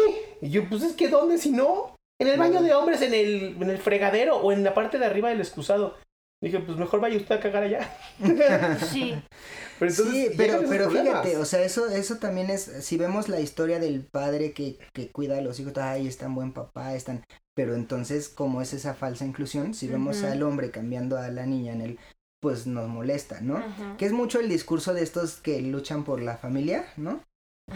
Y 0.42 0.50
yo, 0.50 0.68
pues 0.70 0.84
es 0.84 0.94
que 0.94 1.10
¿dónde 1.10 1.38
si 1.38 1.52
no? 1.52 1.96
En 2.20 2.30
el 2.30 2.40
baño 2.40 2.62
de 2.62 2.74
hombres, 2.74 3.02
en 3.02 3.14
el, 3.14 3.58
en 3.62 3.70
el 3.70 3.78
fregadero 3.78 4.38
o 4.38 4.52
en 4.52 4.64
la 4.64 4.74
parte 4.74 4.98
de 4.98 5.06
arriba 5.06 5.30
del 5.30 5.42
excusado. 5.42 5.98
Dije, 6.42 6.60
pues 6.60 6.78
mejor 6.78 7.00
vaya 7.00 7.18
usted 7.18 7.36
a 7.36 7.40
cagar 7.40 7.64
allá. 7.64 7.90
Sí. 8.92 9.16
Pero 9.80 9.92
entonces, 9.92 10.14
sí, 10.14 10.34
pero, 10.38 10.90
fíjate, 10.90 11.38
o 11.38 11.46
sea, 11.46 11.62
eso, 11.64 11.88
eso 11.90 12.18
también 12.18 12.50
es, 12.50 12.64
si 12.82 12.98
vemos 12.98 13.28
la 13.28 13.40
historia 13.40 13.80
del 13.80 14.06
padre 14.06 14.54
que, 14.54 14.78
que 14.94 15.12
cuida 15.12 15.38
a 15.38 15.42
los 15.42 15.60
hijos, 15.60 15.78
ay, 15.78 16.08
es 16.08 16.18
tan 16.18 16.34
buen 16.34 16.54
papá, 16.54 16.94
es 16.96 17.04
tan... 17.04 17.26
Pero 17.56 17.76
entonces, 17.76 18.30
como 18.30 18.62
es 18.62 18.74
esa 18.74 18.94
falsa 18.94 19.26
inclusión, 19.26 19.74
si 19.74 19.88
vemos 19.88 20.24
al 20.24 20.44
hombre 20.44 20.72
cambiando 20.72 21.18
a 21.18 21.30
la 21.30 21.46
niña 21.46 21.74
en 21.74 21.82
él, 21.82 22.00
pues 22.42 22.68
nos 22.68 22.88
molesta, 22.88 23.42
¿no? 23.42 23.64
Que 23.98 24.06
es 24.06 24.12
mucho 24.12 24.40
el 24.40 24.50
discurso 24.50 24.94
de 24.94 25.04
estos 25.04 25.38
que 25.38 25.62
luchan 25.62 26.04
por 26.04 26.22
la 26.22 26.38
familia, 26.38 26.86
¿no? 26.96 27.22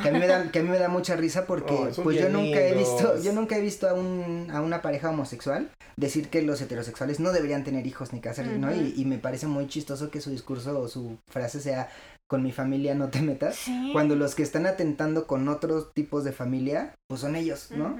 Que 0.01 0.09
a 0.09 0.11
mí 0.11 0.19
me 0.19 0.27
da, 0.27 0.51
que 0.51 0.59
a 0.59 0.63
mí 0.63 0.69
me 0.69 0.77
da 0.77 0.87
mucha 0.87 1.15
risa 1.15 1.45
porque 1.45 1.73
Oh, 1.73 2.03
pues 2.03 2.19
yo 2.19 2.29
nunca 2.29 2.61
he 2.61 2.75
visto, 2.75 3.21
yo 3.21 3.33
nunca 3.33 3.57
he 3.57 3.61
visto 3.61 3.89
a 3.89 3.93
un, 3.93 4.49
a 4.51 4.61
una 4.61 4.81
pareja 4.81 5.09
homosexual 5.09 5.71
decir 5.97 6.29
que 6.29 6.41
los 6.41 6.61
heterosexuales 6.61 7.19
no 7.19 7.31
deberían 7.31 7.63
tener 7.63 7.87
hijos 7.87 8.13
ni 8.13 8.21
casarse, 8.21 8.57
¿no? 8.57 8.73
Y, 8.73 8.93
y 8.95 9.05
me 9.05 9.17
parece 9.17 9.47
muy 9.47 9.67
chistoso 9.67 10.11
que 10.11 10.21
su 10.21 10.29
discurso 10.29 10.79
o 10.79 10.87
su 10.87 11.17
frase 11.27 11.59
sea 11.59 11.89
con 12.29 12.43
mi 12.43 12.51
familia 12.51 12.93
no 12.93 13.09
te 13.09 13.21
metas. 13.21 13.55
Sí. 13.55 13.89
Cuando 13.91 14.15
los 14.15 14.35
que 14.35 14.43
están 14.43 14.67
atentando 14.67 15.25
con 15.25 15.47
otros 15.49 15.91
tipos 15.93 16.23
de 16.23 16.31
familia, 16.31 16.93
pues 17.07 17.21
son 17.21 17.35
ellos, 17.35 17.71
¿no? 17.71 17.97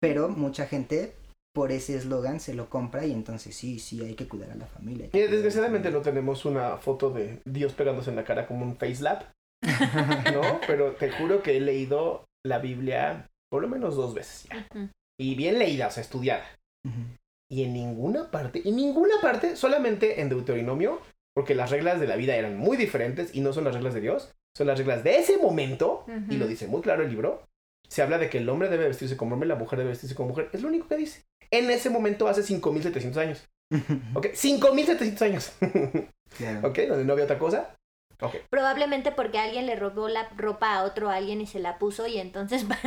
Pero 0.00 0.28
mucha 0.28 0.66
gente 0.66 1.14
por 1.54 1.72
ese 1.72 1.96
eslogan 1.96 2.38
se 2.38 2.54
lo 2.54 2.68
compra 2.70 3.06
y 3.06 3.12
entonces 3.12 3.56
sí, 3.56 3.78
sí, 3.78 4.02
hay 4.04 4.14
que 4.14 4.28
cuidar 4.28 4.50
a 4.50 4.54
la 4.54 4.66
familia. 4.66 5.08
Mira, 5.12 5.30
desgraciadamente 5.30 5.90
no 5.90 6.00
tenemos 6.00 6.44
una 6.44 6.76
foto 6.76 7.10
de 7.10 7.40
Dios 7.44 7.72
pegándose 7.72 8.10
en 8.10 8.16
la 8.16 8.24
cara 8.24 8.46
como 8.46 8.64
un 8.64 8.76
face 8.76 9.02
lap, 9.02 9.24
¿no? 10.34 10.60
Pero 10.66 10.92
te 10.92 11.10
juro 11.10 11.42
que 11.42 11.56
he 11.56 11.60
leído 11.60 12.26
la 12.44 12.58
Biblia 12.58 13.28
por 13.50 13.62
lo 13.62 13.68
menos 13.68 13.96
dos 13.96 14.14
veces 14.14 14.48
ya. 14.48 14.66
Y 15.18 15.34
bien 15.34 15.58
leída, 15.58 15.88
o 15.88 15.90
sea, 15.90 16.02
estudiada. 16.02 16.44
Y 17.50 17.64
en 17.64 17.74
ninguna 17.74 18.30
parte, 18.30 18.62
en 18.66 18.76
ninguna 18.76 19.20
parte, 19.20 19.56
solamente 19.56 20.20
en 20.20 20.28
Deuteronomio, 20.28 21.00
porque 21.34 21.54
las 21.54 21.70
reglas 21.70 22.00
de 22.00 22.06
la 22.06 22.16
vida 22.16 22.36
eran 22.36 22.56
muy 22.56 22.76
diferentes 22.76 23.34
y 23.34 23.40
no 23.40 23.52
son 23.52 23.64
las 23.64 23.74
reglas 23.74 23.92
de 23.92 24.00
Dios, 24.00 24.32
son 24.56 24.68
las 24.68 24.78
reglas 24.78 25.04
de 25.04 25.18
ese 25.18 25.36
momento, 25.36 26.06
y 26.30 26.36
lo 26.36 26.46
dice 26.46 26.68
muy 26.68 26.80
claro 26.80 27.02
el 27.02 27.10
libro, 27.10 27.42
se 27.88 28.02
habla 28.02 28.18
de 28.18 28.30
que 28.30 28.38
el 28.38 28.48
hombre 28.48 28.68
debe 28.68 28.86
vestirse 28.86 29.16
como 29.16 29.34
hombre, 29.34 29.48
la 29.48 29.56
mujer 29.56 29.78
debe 29.78 29.90
vestirse 29.90 30.14
como 30.14 30.30
mujer, 30.30 30.48
es 30.52 30.62
lo 30.62 30.68
único 30.68 30.86
que 30.86 30.96
dice. 30.96 31.24
En 31.50 31.70
ese 31.70 31.90
momento 31.90 32.28
hace 32.28 32.44
5700 32.44 33.22
años. 33.22 33.48
¿Ok? 34.14 34.28
5700 34.32 35.22
años. 35.22 35.52
Claro. 36.38 36.68
¿Ok? 36.68 36.78
Donde 36.88 37.04
no 37.04 37.12
había 37.12 37.24
otra 37.24 37.38
cosa. 37.38 37.74
Probablemente 38.50 39.12
porque 39.12 39.38
alguien 39.38 39.66
le 39.66 39.76
robó 39.76 40.08
la 40.08 40.28
ropa 40.36 40.74
a 40.74 40.84
otro 40.84 41.10
alguien 41.10 41.40
y 41.40 41.46
se 41.46 41.60
la 41.60 41.78
puso 41.78 42.06
y 42.06 42.18
entonces 42.18 42.64
para 42.68 42.80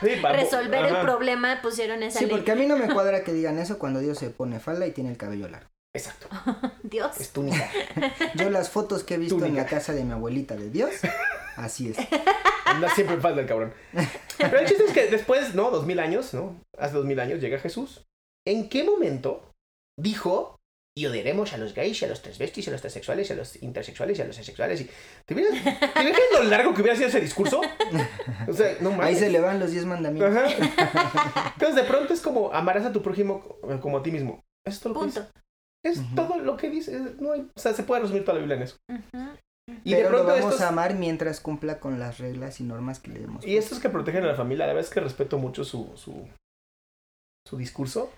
Sí, 0.00 0.14
resolver 0.22 0.84
el 0.86 1.00
problema 1.00 1.60
pusieron 1.62 2.02
esa 2.02 2.18
Sí, 2.18 2.26
ley. 2.26 2.34
porque 2.34 2.52
a 2.52 2.54
mí 2.54 2.66
no 2.66 2.76
me 2.76 2.88
cuadra 2.92 3.24
que 3.24 3.32
digan 3.32 3.58
eso 3.58 3.78
cuando 3.78 4.00
Dios 4.00 4.18
se 4.18 4.30
pone 4.30 4.60
falda 4.60 4.86
y 4.86 4.92
tiene 4.92 5.10
el 5.10 5.16
cabello 5.16 5.48
largo. 5.48 5.68
Exacto. 5.94 6.28
Dios. 6.82 7.18
Es 7.20 7.30
túnica. 7.32 7.70
Yo 8.34 8.50
las 8.50 8.68
fotos 8.70 9.04
que 9.04 9.14
he 9.14 9.18
visto 9.18 9.44
en 9.44 9.56
la 9.56 9.66
casa 9.66 9.92
de 9.92 10.04
mi 10.04 10.12
abuelita 10.12 10.54
de 10.54 10.70
Dios, 10.70 10.90
así 11.56 11.90
es. 11.90 11.98
Anda 12.66 12.90
siempre 12.90 13.16
en 13.16 13.22
falda 13.22 13.40
el 13.40 13.46
cabrón. 13.48 13.72
Pero 14.36 14.58
el 14.58 14.66
chiste 14.66 14.84
es 14.84 14.92
que 14.92 15.06
después, 15.06 15.54
¿no? 15.54 15.70
Dos 15.70 15.86
mil 15.86 15.98
años, 15.98 16.34
¿no? 16.34 16.60
Hace 16.78 16.94
dos 16.94 17.06
mil 17.06 17.18
años 17.18 17.40
llega 17.40 17.58
Jesús. 17.58 18.04
¿En 18.46 18.68
qué 18.68 18.84
momento 18.84 19.50
dijo 19.98 20.56
y 20.98 21.06
odiaremos 21.06 21.52
a 21.52 21.58
los 21.58 21.74
gays, 21.74 22.00
y 22.02 22.04
a 22.04 22.08
los 22.08 22.20
transvestis, 22.22 22.66
y 22.66 22.70
a 22.70 22.72
los 22.72 22.80
transexuales, 22.80 23.30
y 23.30 23.32
a 23.32 23.36
los 23.36 23.62
intersexuales, 23.62 24.18
y 24.18 24.22
a 24.22 24.24
los 24.24 24.38
asexuales? 24.38 24.80
Y... 24.80 24.90
¿Te 25.26 25.34
imaginas, 25.34 25.62
¿te 25.64 26.00
imaginas 26.00 26.18
lo 26.34 26.42
largo 26.44 26.74
que 26.74 26.80
hubiera 26.82 26.96
sido 26.96 27.08
ese 27.08 27.20
discurso? 27.20 27.60
O 28.48 28.52
sea, 28.52 28.76
no 28.80 28.90
mames. 28.90 29.06
Ahí 29.06 29.14
se 29.16 29.30
le 29.30 29.40
van 29.40 29.60
los 29.60 29.70
diez 29.70 29.84
mandamientos. 29.84 30.34
Ajá. 30.36 31.52
Entonces 31.54 31.76
de 31.76 31.84
pronto 31.84 32.12
es 32.14 32.20
como 32.20 32.52
amarás 32.52 32.84
a 32.86 32.92
tu 32.92 33.02
prójimo 33.02 33.58
como 33.80 33.98
a 33.98 34.02
ti 34.02 34.10
mismo. 34.10 34.42
Eso 34.66 34.76
es 34.76 34.80
todo 34.80 34.92
lo 34.94 35.00
que 35.00 35.04
Punto. 35.06 35.20
dice. 35.20 35.32
Es 35.84 36.14
todo 36.14 36.38
lo 36.38 36.56
que 36.56 36.70
dice. 36.70 37.00
No 37.20 37.32
hay- 37.32 37.48
o 37.54 37.60
sea, 37.60 37.72
se 37.72 37.82
puede 37.84 38.02
resumir 38.02 38.24
toda 38.24 38.34
la 38.34 38.40
Biblia 38.40 38.56
en 38.56 38.62
eso. 38.64 38.76
Y 39.84 39.92
Pero 39.92 40.02
de 40.04 40.08
pronto 40.08 40.22
lo 40.28 40.34
vamos 40.34 40.44
estos, 40.54 40.60
a 40.62 40.68
amar 40.68 40.94
mientras 40.94 41.40
cumpla 41.40 41.78
con 41.78 41.98
las 42.00 42.18
reglas 42.18 42.58
y 42.60 42.64
normas 42.64 43.00
que 43.00 43.10
le 43.12 43.20
demos. 43.20 43.46
y 43.46 43.56
estos 43.56 43.78
que 43.78 43.88
protegen 43.90 44.24
a 44.24 44.28
la 44.28 44.34
familia, 44.34 44.66
la 44.66 44.72
verdad 44.72 44.88
es 44.88 44.94
que 44.94 45.00
respeto 45.00 45.38
mucho 45.38 45.62
su, 45.64 45.92
su, 45.96 46.26
su 47.46 47.56
discurso. 47.58 48.10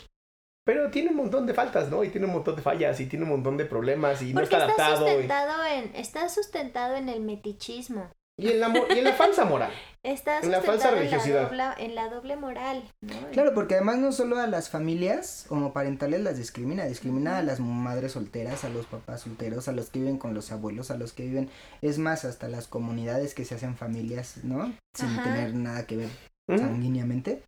Pero 0.73 0.89
tiene 0.89 1.11
un 1.11 1.17
montón 1.17 1.47
de 1.47 1.53
faltas, 1.55 1.91
¿no? 1.91 2.05
Y 2.05 2.11
tiene 2.11 2.29
un 2.29 2.33
montón 2.33 2.55
de 2.55 2.63
fallas, 2.63 3.01
y 3.01 3.07
tiene 3.07 3.25
un 3.25 3.31
montón 3.33 3.57
de 3.57 3.65
problemas, 3.65 4.23
y 4.23 4.33
no 4.33 4.41
está 4.41 4.59
está 4.69 4.87
adaptado. 4.87 5.07
y- 5.07 5.11
sustentado 5.11 5.65
en 5.67 5.97
está 5.97 6.29
sustentado 6.29 6.95
en 6.95 7.09
el 7.09 7.21
metichismo. 7.23 8.09
Y, 8.39 8.53
en 8.53 8.61
la, 8.61 8.73
y 8.95 8.99
en 8.99 9.05
la 9.05 9.13
falsa 9.15 9.45
moral. 9.45 9.73
Está 10.05 10.39
En 10.39 10.53
la 10.53 10.63
falsa 10.63 10.91
en 10.91 10.95
la 10.95 11.01
religiosidad. 11.01 11.43
doble, 11.51 11.63
en 11.79 11.95
la 11.97 12.09
doble 12.09 12.37
moral. 12.37 12.85
¿no? 13.03 13.13
Claro, 13.33 13.53
porque 13.53 13.75
además 13.75 13.99
no 13.99 14.13
solo 14.13 14.39
a 14.39 14.47
las 14.47 14.71
familias 14.71 15.47
homoparentales 15.51 16.21
las 16.23 16.39
discrimina, 16.39 16.85
discrimina 16.87 17.39
a 17.39 17.43
las 17.43 17.59
madres 17.59 18.13
solteras, 18.13 18.63
a 18.65 18.69
los 18.69 18.87
papás 18.87 19.23
solteros, 19.23 19.67
a 19.67 19.73
los 19.73 19.91
que 19.91 19.99
viven 19.99 20.19
con 20.19 20.35
los 20.35 20.53
abuelos, 20.53 20.91
a 20.93 20.97
los 20.97 21.13
que 21.13 21.25
viven, 21.25 21.51
es 21.83 21.99
más, 21.99 22.25
hasta 22.25 22.49
las 22.49 22.69
comunidades 22.69 23.35
que 23.35 23.45
se 23.45 23.57
hacen 23.57 23.77
familias, 23.77 24.37
¿no? 24.45 24.73
Sin 24.95 25.09
Ajá. 25.09 25.25
tener 25.25 25.53
nada 25.55 25.85
que 25.87 25.97
ver 25.97 26.09
Ujú. 26.49 26.59
sanguíneamente. 26.61 27.43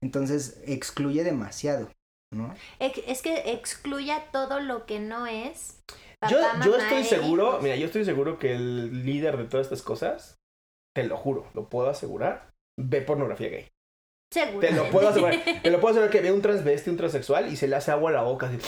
Entonces 0.00 0.60
excluye 0.66 1.24
demasiado, 1.24 1.88
Es 2.78 3.22
que 3.22 3.52
excluya 3.52 4.24
todo 4.32 4.60
lo 4.60 4.86
que 4.86 5.00
no 5.00 5.26
es. 5.26 5.82
papá, 6.20 6.32
Yo, 6.32 6.40
yo 6.64 6.76
estoy 6.76 7.04
seguro, 7.04 7.60
mira, 7.62 7.76
yo 7.76 7.86
estoy 7.86 8.04
seguro 8.04 8.38
que 8.38 8.54
el 8.54 9.04
líder 9.04 9.36
de 9.36 9.44
todas 9.44 9.66
estas 9.66 9.82
cosas, 9.82 10.38
te 10.94 11.04
lo 11.04 11.16
juro, 11.16 11.46
lo 11.54 11.68
puedo 11.68 11.88
asegurar, 11.88 12.50
ve 12.78 13.00
pornografía 13.02 13.48
gay. 13.48 13.68
Seguro. 14.32 14.66
Te 14.66 14.72
lo 14.72 14.90
puedo 14.90 15.08
asegurar. 15.08 15.40
Te 15.62 15.70
lo 15.70 15.80
puedo 15.80 15.92
asegurar 15.92 16.10
que 16.10 16.20
ve 16.20 16.32
un 16.32 16.42
transvesti, 16.42 16.90
un 16.90 16.96
transexual 16.96 17.50
y 17.52 17.56
se 17.56 17.68
le 17.68 17.76
hace 17.76 17.92
agua 17.92 18.10
a 18.10 18.14
la 18.14 18.22
boca. 18.22 18.48
Así. 18.48 18.58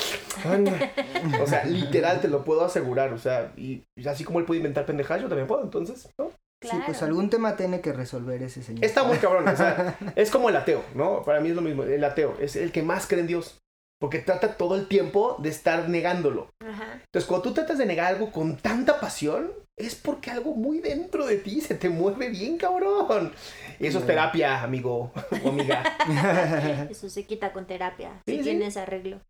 O 1.43 1.47
sea, 1.47 1.65
literal, 1.65 2.21
te 2.21 2.29
lo 2.29 2.45
puedo 2.45 2.65
asegurar. 2.65 3.13
O 3.13 3.19
sea, 3.19 3.53
y 3.57 3.83
y 3.97 4.07
así 4.07 4.25
como 4.25 4.39
él 4.39 4.45
puede 4.45 4.59
inventar 4.59 4.87
pendejadas, 4.87 5.23
yo 5.23 5.29
también 5.29 5.49
puedo. 5.49 5.65
Entonces, 5.65 6.11
¿no? 6.17 6.31
Sí, 6.61 6.77
pues 6.87 7.03
algún 7.03 7.31
tema 7.31 7.57
tiene 7.57 7.81
que 7.81 7.93
resolver 7.93 8.43
ese 8.43 8.63
señor. 8.63 8.85
Está 8.85 9.05
muy 9.05 9.19
cabrón. 9.19 9.47
O 9.47 9.57
sea, 9.57 9.97
es 10.17 10.31
como 10.31 10.49
el 10.49 10.57
ateo, 10.57 10.85
¿no? 10.95 11.23
Para 11.23 11.41
mí 11.41 11.51
es 11.51 11.55
lo 11.55 11.63
mismo. 11.63 11.85
El 11.85 12.03
ateo 12.03 12.37
es 12.41 12.57
el 12.57 12.73
que 12.73 12.83
más 12.83 13.07
cree 13.07 13.21
en 13.21 13.29
Dios. 13.29 13.59
Porque 14.01 14.21
trata 14.21 14.57
todo 14.57 14.77
el 14.77 14.87
tiempo 14.87 15.37
de 15.41 15.49
estar 15.49 15.89
negándolo. 15.89 16.51
Ajá. 16.61 17.01
Entonces, 17.05 17.29
cuando 17.29 17.49
tú 17.49 17.55
tratas 17.55 17.79
de 17.79 17.87
negar 17.87 18.07
algo 18.13 18.31
con 18.31 18.57
tanta 18.57 19.01
pasión, 19.01 19.53
es 19.77 19.95
porque 19.95 20.31
algo 20.31 20.55
muy 20.55 20.81
dentro 20.81 21.27
de 21.27 21.37
ti 21.37 21.61
se 21.61 21.75
te 21.75 21.89
mueve 21.89 22.29
bien, 22.29 22.59
cabrón. 22.59 23.33
Y 23.79 23.87
eso 23.87 23.99
es 24.01 24.07
terapia, 24.07 24.63
amigo 24.63 25.13
o 25.45 25.49
amiga. 25.49 25.83
Eso 26.91 27.09
se 27.09 27.25
quita 27.25 27.53
con 27.53 27.67
terapia. 27.67 28.23
Sí, 28.27 28.33
si 28.33 28.39
sí. 28.39 28.45
tienes 28.45 28.77
arreglo. 28.77 29.21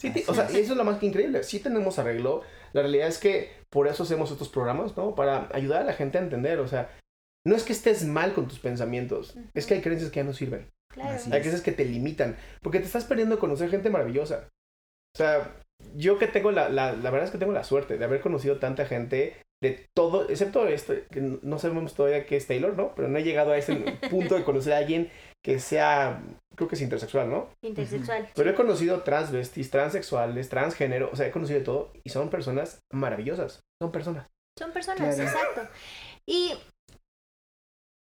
Sí, 0.00 0.12
o 0.28 0.34
sea, 0.34 0.44
eso 0.46 0.72
es 0.72 0.76
lo 0.76 0.84
más 0.84 0.98
que 0.98 1.06
increíble. 1.06 1.42
Sí 1.42 1.58
tenemos 1.60 1.98
arreglo. 1.98 2.42
La 2.72 2.82
realidad 2.82 3.08
es 3.08 3.18
que 3.18 3.50
por 3.70 3.88
eso 3.88 4.04
hacemos 4.04 4.30
estos 4.30 4.48
programas, 4.48 4.96
¿no? 4.96 5.14
Para 5.14 5.48
ayudar 5.52 5.82
a 5.82 5.86
la 5.86 5.92
gente 5.92 6.18
a 6.18 6.22
entender. 6.22 6.60
O 6.60 6.68
sea, 6.68 6.90
no 7.44 7.56
es 7.56 7.64
que 7.64 7.72
estés 7.72 8.04
mal 8.04 8.32
con 8.32 8.46
tus 8.46 8.60
pensamientos. 8.60 9.36
Es 9.54 9.66
que 9.66 9.74
hay 9.74 9.80
creencias 9.80 10.10
que 10.10 10.20
ya 10.20 10.24
no 10.24 10.32
sirven. 10.32 10.68
Claro. 10.92 11.16
Así 11.16 11.32
Hay 11.32 11.40
creencias 11.40 11.62
que 11.62 11.72
te 11.72 11.84
limitan. 11.84 12.36
Porque 12.62 12.78
te 12.78 12.86
estás 12.86 13.04
perdiendo 13.04 13.34
de 13.34 13.40
conocer 13.40 13.70
gente 13.70 13.90
maravillosa. 13.90 14.48
O 15.14 15.18
sea, 15.18 15.56
yo 15.96 16.18
que 16.18 16.28
tengo 16.28 16.52
la, 16.52 16.68
la, 16.68 16.92
la 16.92 17.10
verdad 17.10 17.24
es 17.24 17.30
que 17.30 17.38
tengo 17.38 17.52
la 17.52 17.64
suerte 17.64 17.98
de 17.98 18.04
haber 18.04 18.20
conocido 18.20 18.58
tanta 18.58 18.86
gente 18.86 19.36
de 19.62 19.86
todo, 19.94 20.28
excepto 20.28 20.66
esto, 20.68 20.94
que 21.10 21.20
no 21.20 21.58
sabemos 21.58 21.94
todavía 21.94 22.26
qué 22.26 22.36
es 22.36 22.46
Taylor, 22.46 22.76
¿no? 22.76 22.94
Pero 22.94 23.08
no 23.08 23.18
he 23.18 23.24
llegado 23.24 23.52
a 23.52 23.58
ese 23.58 23.74
punto 24.10 24.36
de 24.36 24.44
conocer 24.44 24.72
a 24.72 24.78
alguien 24.78 25.10
que 25.44 25.58
sea, 25.58 26.22
creo 26.58 26.68
que 26.68 26.74
es 26.74 26.82
intersexual, 26.82 27.30
¿no? 27.30 27.48
Intersexual. 27.62 28.28
Pero 28.34 28.50
he 28.50 28.54
conocido 28.54 29.02
transvestis, 29.02 29.70
transexuales, 29.70 30.50
transgénero, 30.50 31.08
o 31.10 31.16
sea, 31.16 31.26
he 31.26 31.30
conocido 31.30 31.58
de 31.60 31.64
todo 31.64 31.92
y 32.04 32.10
son 32.10 32.28
personas 32.28 32.80
maravillosas. 32.92 33.62
Son 33.80 33.90
personas. 33.90 34.26
Son 34.58 34.70
personas, 34.72 35.14
Claro. 35.16 35.22
exacto. 35.22 35.68
Y 36.26 36.52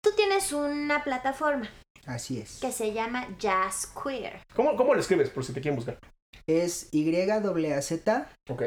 tú 0.04 0.10
tienes 0.16 0.52
una 0.54 1.04
plataforma 1.04 1.70
Así 2.06 2.39
es. 2.39 2.60
que 2.62 2.72
se 2.72 2.93
llama 2.93 3.28
Jazz 3.38 3.93
Queer. 4.02 4.39
¿Cómo, 4.56 4.76
¿Cómo 4.76 4.93
lo 4.95 5.02
escribes 5.02 5.30
por 5.30 5.43
si 5.43 5.54
te 5.54 5.62
quieren 5.62 5.76
buscar? 5.76 6.00
Es 6.48 6.88
Y-A-Z 6.93 8.30
Ok. 8.50 8.62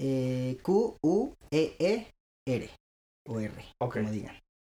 eh, 0.00 0.58
Q-U-E-E-R. 0.62 2.70
O 3.28 3.40
R, 3.40 3.64
Ok. 3.80 3.94
como 3.94 4.10
digan. 4.10 4.36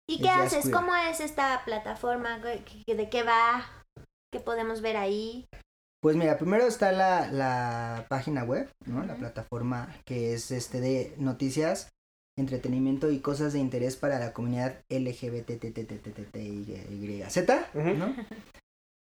¿Y 0.09 0.21
qué 0.23 0.31
haces? 0.31 0.65
Queer. 0.65 0.75
¿Cómo 0.75 0.95
es 0.97 1.21
esta 1.21 1.63
plataforma? 1.65 2.41
¿Qué- 2.43 2.65
qué- 2.87 2.95
¿De 2.95 3.09
qué 3.11 3.23
va? 3.23 3.67
¿Qué 4.33 4.41
podemos 4.41 4.81
ver 4.81 4.97
ahí? 4.97 5.47
Pues 6.03 6.17
mira, 6.17 6.39
primero 6.39 6.67
está 6.67 6.93
la, 6.93 7.31
la 7.33 8.07
página 8.09 8.45
web, 8.45 8.71
¿no? 8.87 9.05
La 9.05 9.17
plataforma 9.17 9.95
que 10.07 10.33
es 10.35 10.51
este 10.53 10.81
de 10.81 11.13
noticias, 11.19 11.89
entretenimiento 12.39 13.11
y 13.11 13.19
cosas 13.21 13.53
de 13.53 13.59
interés 13.59 13.97
para 13.97 14.19
la 14.21 14.33
comunidad 14.33 14.81
LGBTTTTTYZ. 14.89 17.37
¿no? 17.97 18.15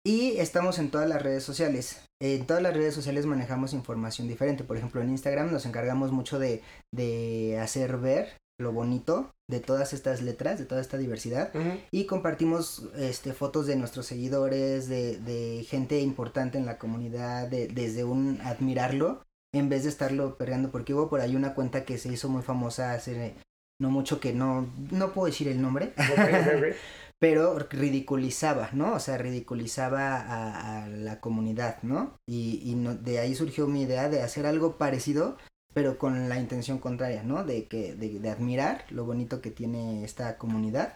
Y 0.07 0.39
estamos 0.39 0.79
en 0.79 0.91
todas 0.91 1.09
las 1.09 1.21
redes 1.21 1.43
sociales. 1.45 2.01
En 2.23 2.47
todas 2.47 2.63
las 2.63 2.75
redes 2.75 2.95
sociales 2.95 3.27
manejamos 3.27 3.73
información 3.73 4.29
diferente. 4.29 4.65
Por 4.65 4.77
ejemplo, 4.77 5.03
en 5.03 5.11
Instagram 5.11 5.51
nos 5.53 5.67
encargamos 5.67 6.13
mucho 6.13 6.39
de, 6.39 6.63
de 6.95 7.59
hacer 7.61 7.97
ver 7.99 8.37
lo 8.59 8.73
bonito 8.73 9.31
de 9.49 9.61
todas 9.61 9.93
estas 9.93 10.23
letras, 10.23 10.59
de 10.59 10.65
toda 10.65 10.81
esta 10.81 10.97
diversidad. 10.99 11.53
Y 11.91 12.07
compartimos 12.07 12.89
este, 12.97 13.33
fotos 13.33 13.67
de 13.67 13.77
nuestros 13.77 14.07
seguidores, 14.07 14.89
de, 14.89 15.19
de 15.19 15.65
gente 15.69 16.01
importante 16.01 16.59
en 16.59 16.67
la 16.67 16.79
comunidad, 16.79 17.49
de- 17.49 17.69
desde 17.69 18.05
un 18.05 18.41
admirarlo, 18.43 19.23
en 19.55 19.69
vez 19.69 19.85
de 19.85 19.91
estarlo 19.91 20.37
perreando, 20.37 20.71
porque 20.71 20.95
hubo 20.95 21.09
por 21.09 21.21
ahí 21.21 21.37
una 21.37 21.55
cuenta 21.55 21.85
que 21.85 21.99
se 21.99 22.13
hizo 22.13 22.29
muy 22.29 22.43
famosa 22.43 22.93
hace 22.93 23.35
no 23.79 23.91
mucho 23.91 24.21
que 24.21 24.33
no, 24.33 24.67
no 24.91 25.13
puedo 25.13 25.27
decir 25.27 25.49
el 25.49 25.61
nombre, 25.61 25.93
pero 27.21 27.59
ridiculizaba, 27.59 28.71
¿no? 28.73 28.95
O 28.95 29.01
sea, 29.01 29.19
ridiculizaba 29.19 30.17
a, 30.17 30.85
a 30.85 30.89
la 30.89 31.21
comunidad, 31.21 31.83
¿no? 31.83 32.19
Y, 32.27 32.61
y 32.65 32.75
no- 32.75 32.95
de 32.95 33.19
ahí 33.19 33.35
surgió 33.35 33.67
mi 33.67 33.83
idea 33.83 34.09
de 34.09 34.23
hacer 34.23 34.47
algo 34.47 34.77
parecido, 34.79 35.37
pero 35.77 35.99
con 35.99 36.31
la 36.31 36.39
intención 36.39 36.79
contraria, 36.79 37.23
¿no? 37.23 37.45
De, 37.45 37.67
que, 37.67 37.95
de, 37.95 38.19
de 38.19 38.31
admirar 38.31 38.87
lo 38.89 39.05
bonito 39.05 39.43
que 39.43 39.51
tiene 39.51 40.05
esta 40.05 40.39
comunidad. 40.39 40.95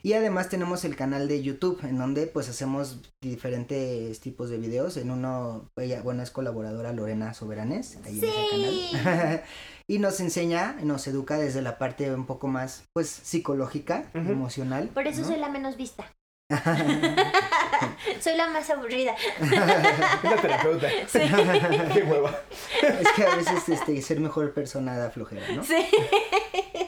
Y 0.00 0.12
además 0.12 0.48
tenemos 0.48 0.84
el 0.84 0.94
canal 0.94 1.26
de 1.26 1.42
YouTube, 1.42 1.82
en 1.82 1.98
donde 1.98 2.28
pues 2.28 2.48
hacemos 2.48 3.00
diferentes 3.20 4.20
tipos 4.20 4.48
de 4.48 4.58
videos. 4.58 4.96
En 4.96 5.10
uno, 5.10 5.68
ella, 5.74 6.02
bueno, 6.02 6.22
es 6.22 6.30
colaboradora 6.30 6.92
Lorena 6.92 7.34
Soberanes, 7.34 7.98
ahí 8.04 8.20
Sí. 8.20 8.26
en 8.52 8.60
ese 8.64 8.92
canal. 9.02 9.42
y 9.88 9.98
nos 9.98 10.20
enseña, 10.20 10.76
nos 10.84 11.04
educa 11.08 11.36
desde 11.36 11.60
la 11.60 11.76
parte 11.76 12.14
un 12.14 12.26
poco 12.26 12.46
más, 12.46 12.84
pues, 12.92 13.08
psicológica, 13.08 14.08
emocional. 14.14 14.86
Por 14.94 15.08
eso 15.08 15.22
¿no? 15.22 15.26
soy 15.26 15.38
la 15.38 15.48
menos 15.48 15.76
vista. 15.76 16.04
soy 18.20 18.36
la 18.36 18.48
más 18.48 18.70
aburrida. 18.70 19.14
Es 19.40 19.50
la 19.50 20.36
terapeuta. 20.40 20.88
Sí. 21.08 21.18
Qué 21.94 22.02
hueva. 22.02 22.40
es 22.82 23.08
que 23.16 23.24
a 23.24 23.36
veces 23.36 23.68
este, 23.68 24.00
ser 24.02 24.20
mejor 24.20 24.52
persona 24.54 24.96
da 24.96 25.10
flojera, 25.10 25.42
¿no? 25.54 25.64
Sí. 25.64 25.86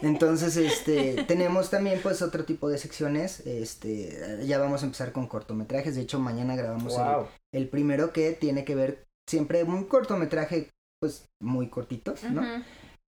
Entonces, 0.03 0.57
este, 0.57 1.25
tenemos 1.25 1.71
también 1.71 2.01
pues 2.03 2.23
otro 2.23 2.45
tipo 2.45 2.69
de 2.69 2.79
secciones, 2.79 3.41
este, 3.41 4.39
ya 4.47 4.59
vamos 4.59 4.83
a 4.83 4.87
empezar 4.87 5.11
con 5.13 5.27
cortometrajes, 5.27 5.97
de 5.97 6.03
hecho 6.03 6.21
mañana 6.21 6.55
grabamos 6.55 6.95
el, 6.97 7.03
Wow. 7.03 7.27
el 7.53 7.69
primero 7.69 8.13
que 8.13 8.33
tiene 8.33 8.65
que 8.65 8.77
ver 8.77 9.07
siempre 9.29 9.65
un 9.65 9.85
cortometraje 9.85 10.71
pues 11.01 11.27
muy 11.43 11.69
cortito, 11.69 12.15
¿no? 12.31 12.43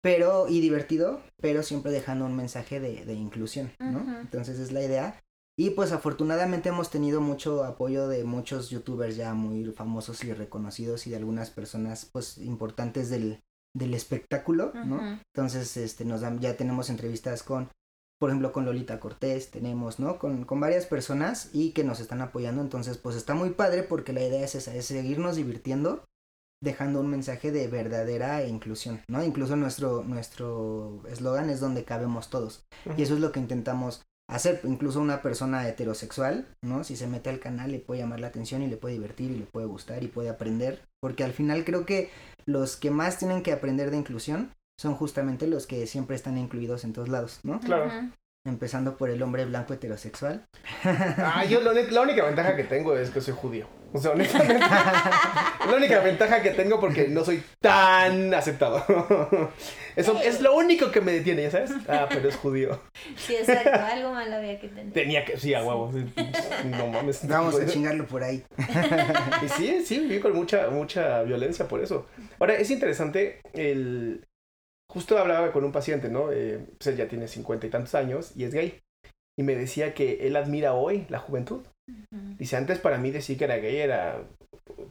Pero 0.03 0.49
y 0.49 0.61
divertido, 0.61 1.20
pero 1.43 1.62
siempre 1.62 1.93
dejando 1.93 2.24
un 2.24 2.34
mensaje 2.34 2.80
de, 2.80 3.05
de 3.05 3.12
inclusión, 3.12 3.72
¿no? 3.78 4.20
Entonces 4.20 4.59
es 4.59 4.72
la 4.72 4.82
idea. 4.82 5.20
Y 5.59 5.70
pues 5.70 5.92
afortunadamente 5.92 6.70
hemos 6.70 6.90
tenido 6.90 7.20
mucho 7.20 7.64
apoyo 7.64 8.09
de 8.09 8.24
muchos 8.24 8.70
youtubers 8.70 9.16
ya 9.16 9.34
muy 9.34 9.64
famosos 9.72 10.24
y 10.24 10.32
reconocidos 10.32 11.07
y 11.07 11.11
de 11.11 11.16
algunas 11.16 11.51
personas 11.51 12.09
pues 12.11 12.38
importantes 12.38 13.11
del, 13.11 13.40
del 13.74 13.94
espectáculo, 13.94 14.72
¿no? 14.74 15.20
Entonces, 15.34 15.76
este, 15.76 16.05
nos 16.05 16.22
dan, 16.22 16.40
ya 16.40 16.57
tenemos 16.57 16.90
entrevistas 16.90 17.42
con, 17.42 17.68
por 18.18 18.30
ejemplo, 18.30 18.53
con 18.53 18.64
Lolita 18.64 19.01
Cortés, 19.01 19.51
tenemos, 19.51 19.98
¿no? 19.98 20.18
Con, 20.18 20.44
con 20.44 20.61
varias 20.61 20.86
personas 20.86 21.51
y 21.53 21.72
que 21.72 21.84
nos 21.84 22.01
están 22.01 22.20
apoyando. 22.20 22.62
Entonces, 22.62 22.98
pues 22.98 23.16
está 23.16 23.34
muy 23.34 23.51
padre 23.51 23.82
porque 23.82 24.12
la 24.12 24.22
idea 24.22 24.44
es 24.44 24.55
esa, 24.55 24.74
es 24.74 24.86
seguirnos 24.86 25.36
divirtiendo, 25.36 26.05
dejando 26.62 27.01
un 27.01 27.09
mensaje 27.09 27.53
de 27.53 27.68
verdadera 27.68 28.44
inclusión, 28.46 29.03
¿no? 29.09 29.22
Incluso 29.22 29.57
nuestro, 29.57 30.05
nuestro 30.05 31.03
eslogan 31.09 31.48
es 31.48 31.61
donde 31.61 31.84
cabemos 31.84 32.28
todos. 32.28 32.64
Y 32.96 33.03
eso 33.03 33.14
es 33.14 33.20
lo 33.20 33.32
que 33.32 33.40
intentamos 33.40 34.03
hacer. 34.31 34.61
Incluso 34.64 35.01
una 35.01 35.22
persona 35.22 35.68
heterosexual, 35.68 36.47
¿no? 36.62 36.85
Si 36.85 36.97
se 36.97 37.07
mete 37.07 37.31
al 37.31 37.41
canal 37.41 37.72
le 37.72 37.78
puede 37.78 38.01
llamar 38.01 38.20
la 38.20 38.28
atención 38.28 38.62
y 38.62 38.68
le 38.68 38.76
puede 38.76 38.95
divertir 38.95 39.31
y 39.31 39.39
le 39.39 39.47
puede 39.47 39.66
gustar 39.66 40.03
y 40.03 40.09
puede 40.09 40.28
aprender. 40.28 40.83
Porque 41.01 41.24
al 41.24 41.33
final 41.33 41.64
creo 41.64 41.85
que 41.87 42.11
los 42.47 42.76
que 42.76 42.91
más 42.91 43.18
tienen 43.18 43.43
que 43.43 43.53
aprender 43.53 43.91
de 43.91 43.99
inclusión 43.99 44.53
son 44.81 44.95
justamente 44.95 45.47
los 45.47 45.66
que 45.66 45.87
siempre 45.87 46.16
están 46.16 46.39
incluidos 46.39 46.85
en 46.85 46.93
todos 46.93 47.09
lados, 47.09 47.41
¿no? 47.43 47.61
Claro. 47.61 48.11
Empezando 48.47 48.97
por 48.97 49.11
el 49.11 49.22
hombre 49.22 49.45
blanco 49.45 49.74
heterosexual. 49.74 50.47
Ah, 50.84 51.45
yo 51.45 51.61
la 51.61 52.01
única 52.01 52.24
ventaja 52.24 52.57
que 52.57 52.64
tengo 52.64 52.97
es 52.97 53.11
que 53.11 53.20
soy 53.20 53.34
judío. 53.34 53.66
O 53.93 53.99
sea, 53.99 54.12
honestamente. 54.12 54.59
la 55.68 55.76
única 55.76 56.01
ventaja 56.01 56.41
que 56.41 56.51
tengo 56.51 56.80
porque 56.80 57.09
no 57.09 57.24
soy 57.24 57.43
tan 57.61 58.32
aceptado. 58.32 58.82
Eso 59.97 60.18
es 60.22 60.41
lo 60.41 60.55
único 60.55 60.91
que 60.91 61.01
me 61.01 61.12
detiene, 61.12 61.43
¿ya 61.43 61.51
sabes? 61.51 61.72
Ah, 61.88 62.07
pero 62.09 62.28
es 62.28 62.36
judío. 62.36 62.80
Sí, 63.16 63.36
exacto. 63.36 63.70
Algo 63.72 64.12
malo 64.12 64.36
había 64.36 64.59
que 64.61 64.68
tener. 64.68 64.93
Tenía 64.93 65.24
que, 65.24 65.36
sí, 65.36 65.53
a 65.55 65.62
huevo. 65.64 65.93
sí, 65.93 66.07
No 66.64 66.86
mames. 66.86 67.26
Vamos 67.28 67.61
a 67.61 67.66
chingarlo 67.66 68.07
por 68.07 68.22
ahí. 68.22 68.43
Y 69.45 69.49
sí, 69.49 69.84
sí, 69.84 69.99
viví 69.99 70.20
con 70.20 70.34
mucha, 70.34 70.70
mucha 70.70 71.22
violencia 71.22 71.66
por 71.66 71.82
eso. 71.82 72.07
Ahora, 72.38 72.55
es 72.55 72.70
interesante 72.70 73.41
el... 73.53 74.24
Justo 74.91 75.16
hablaba 75.18 75.53
con 75.53 75.62
un 75.62 75.70
paciente, 75.70 76.09
¿no? 76.09 76.32
Eh, 76.32 76.59
pues 76.76 76.88
él 76.88 76.97
ya 76.97 77.07
tiene 77.07 77.28
cincuenta 77.28 77.64
y 77.64 77.70
tantos 77.70 77.95
años 77.95 78.32
y 78.36 78.43
es 78.43 78.53
gay. 78.53 78.80
Y 79.38 79.45
me 79.45 79.55
decía 79.55 79.95
que 79.95 80.26
él 80.26 80.34
admira 80.34 80.74
hoy 80.74 81.07
la 81.09 81.20
juventud. 81.20 81.62
Dice, 82.38 82.57
antes 82.57 82.80
para 82.80 82.99
mí 82.99 83.11
decir 83.12 83.38
que 83.38 83.45
era 83.45 83.57
gay 83.59 83.76
era 83.76 84.22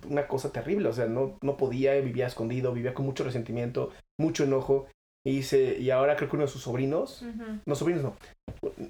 una 0.08 0.28
cosa 0.28 0.54
terrible. 0.54 0.88
O 0.88 0.94
sea, 0.94 1.06
no, 1.08 1.38
no 1.42 1.58
podía, 1.58 1.94
vivía 2.00 2.28
escondido, 2.28 2.72
vivía 2.72 2.94
con 2.94 3.06
mucho 3.06 3.26
resentimiento, 3.26 3.92
mucho 4.18 4.46
enojo. 4.46 4.88
Y 5.28 5.36
dice, 5.36 5.78
y 5.78 5.92
ahora 5.92 6.16
creo 6.16 6.30
que 6.30 6.38
uno 6.38 6.46
de 6.46 6.52
sus 6.52 6.62
sobrinos, 6.64 7.22
Ujú. 7.22 7.60
no 7.66 7.76
sobrinos 7.76 8.04
no, 8.04 8.16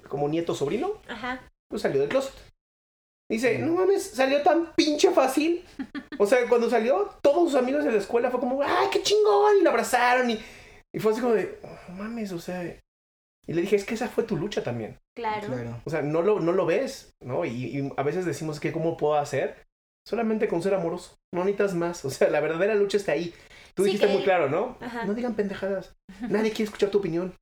como 0.08 0.28
nieto 0.28 0.54
sobrino, 0.54 0.92
Ajá. 1.08 1.42
pues 1.68 1.82
salió 1.82 2.00
del 2.00 2.08
closet. 2.08 2.34
Dice, 3.28 3.58
no 3.58 3.72
mames, 3.74 4.02
salió 4.10 4.40
tan 4.42 4.72
pinche 4.74 5.10
fácil. 5.10 5.64
O 6.18 6.26
sea, 6.26 6.46
cuando 6.50 6.68
salió, 6.68 7.14
todos 7.22 7.50
sus 7.50 7.58
amigos 7.58 7.82
de 7.82 7.90
la 7.92 7.96
escuela 7.96 8.30
fue 8.30 8.40
como, 8.40 8.60
¡ay, 8.62 8.88
qué 8.92 9.02
chingón! 9.02 9.56
Y 9.58 9.62
lo 9.62 9.70
abrazaron 9.70 10.28
y, 10.28 10.38
y 10.94 10.98
fue 10.98 11.12
así 11.12 11.20
como 11.20 11.34
de, 11.34 11.58
no 11.88 11.94
mames, 11.96 12.32
o 12.32 12.40
sea. 12.40 12.64
Y 13.46 13.52
le 13.52 13.62
dije, 13.62 13.76
es 13.76 13.84
que 13.84 13.94
esa 13.94 14.08
fue 14.08 14.24
tu 14.24 14.36
lucha 14.36 14.62
también. 14.62 14.98
Claro. 15.16 15.46
Claro. 15.48 15.80
O 15.84 15.90
sea, 15.90 16.02
no 16.02 16.22
lo, 16.22 16.40
no 16.40 16.52
lo 16.52 16.66
ves, 16.66 17.12
¿no? 17.22 17.44
Y, 17.44 17.50
y 17.78 17.92
a 17.96 18.02
veces 18.02 18.24
decimos 18.26 18.60
que 18.60 18.72
cómo 18.72 18.96
puedo 18.96 19.14
hacer. 19.14 19.56
Solamente 20.06 20.48
con 20.48 20.62
ser 20.62 20.74
amoroso. 20.74 21.16
No 21.34 21.44
necesitas 21.44 21.74
más. 21.74 22.04
O 22.04 22.10
sea, 22.10 22.30
la 22.30 22.40
verdadera 22.40 22.74
lucha 22.74 22.96
está 22.96 23.12
ahí. 23.12 23.34
Tú 23.74 23.84
Sí 23.84 23.90
dijiste 23.92 24.06
que- 24.08 24.12
muy 24.14 24.22
claro, 24.24 24.48
¿no? 24.48 24.76
Ajá. 24.80 25.04
No 25.04 25.14
digan 25.14 25.34
pendejadas. 25.34 25.94
Nadie 26.28 26.50
quiere 26.50 26.64
escuchar 26.64 26.90
tu 26.90 26.98
opinión. 26.98 27.34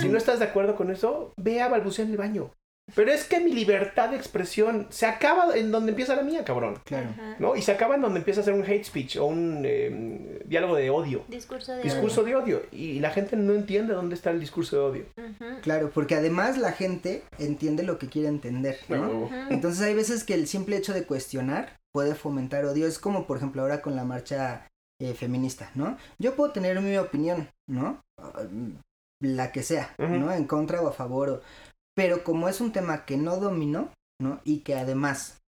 Si 0.00 0.08
no 0.08 0.18
estás 0.18 0.38
de 0.38 0.44
acuerdo 0.46 0.76
con 0.76 0.90
eso, 0.90 1.32
ve 1.36 1.60
a 1.60 1.68
balbucear 1.68 2.06
en 2.06 2.12
el 2.12 2.18
baño. 2.18 2.50
Pero 2.94 3.10
es 3.10 3.24
que 3.24 3.40
mi 3.40 3.50
libertad 3.52 4.10
de 4.10 4.16
expresión 4.16 4.86
se 4.90 5.06
acaba 5.06 5.56
en 5.56 5.70
donde 5.72 5.90
empieza 5.92 6.14
la 6.14 6.22
mía, 6.22 6.44
cabrón. 6.44 6.78
Claro. 6.84 7.08
¿No? 7.38 7.56
Y 7.56 7.62
se 7.62 7.72
acaba 7.72 7.94
en 7.94 8.02
donde 8.02 8.18
empieza 8.18 8.42
a 8.42 8.44
ser 8.44 8.52
un 8.54 8.62
hate 8.62 8.84
speech 8.84 9.16
o 9.16 9.24
un 9.24 9.62
eh, 9.64 10.42
diálogo 10.44 10.76
de 10.76 10.90
odio. 10.90 11.24
Discurso 11.28 11.72
de 11.72 11.82
Discurso 11.82 12.22
de 12.24 12.36
odio. 12.36 12.62
Y 12.70 13.00
la 13.00 13.10
gente 13.10 13.36
no 13.36 13.54
entiende 13.54 13.94
dónde 13.94 14.14
está 14.14 14.30
el 14.30 14.38
discurso 14.38 14.76
de 14.76 14.82
odio. 14.82 15.04
Claro, 15.62 15.90
porque 15.94 16.14
además 16.14 16.58
la 16.58 16.72
gente 16.72 17.22
entiende 17.38 17.84
lo 17.84 17.98
que 17.98 18.08
quiere 18.08 18.28
entender, 18.28 18.78
¿no? 18.90 19.30
Entonces 19.50 19.80
hay 19.82 19.94
veces 19.94 20.22
que 20.22 20.34
el 20.34 20.46
simple 20.46 20.76
hecho 20.76 20.92
de 20.92 21.04
cuestionar 21.04 21.78
puede 21.92 22.14
fomentar 22.14 22.64
odio. 22.66 22.86
Es 22.86 22.98
como 22.98 23.26
por 23.26 23.38
ejemplo 23.38 23.62
ahora 23.62 23.80
con 23.80 23.96
la 23.96 24.04
marcha 24.04 24.68
eh, 25.00 25.14
feminista, 25.14 25.70
¿no? 25.74 25.96
Yo 26.18 26.34
puedo 26.36 26.52
tener 26.52 26.78
mi 26.80 26.96
opinión, 26.98 27.48
¿no? 27.66 28.02
Uh, 28.20 28.72
La 29.20 29.52
que 29.52 29.62
sea. 29.62 29.94
¿no? 29.98 30.30
En 30.32 30.44
contra 30.44 30.82
o 30.82 30.88
a 30.88 30.92
favor. 30.92 31.28
o- 31.30 31.40
Pero 31.94 32.24
como 32.24 32.48
es 32.48 32.60
un 32.60 32.72
tema 32.72 33.04
que 33.04 33.16
no 33.16 33.36
domino, 33.38 33.90
¿no? 34.20 34.40
Y 34.44 34.60
que 34.60 34.74
además, 34.74 35.40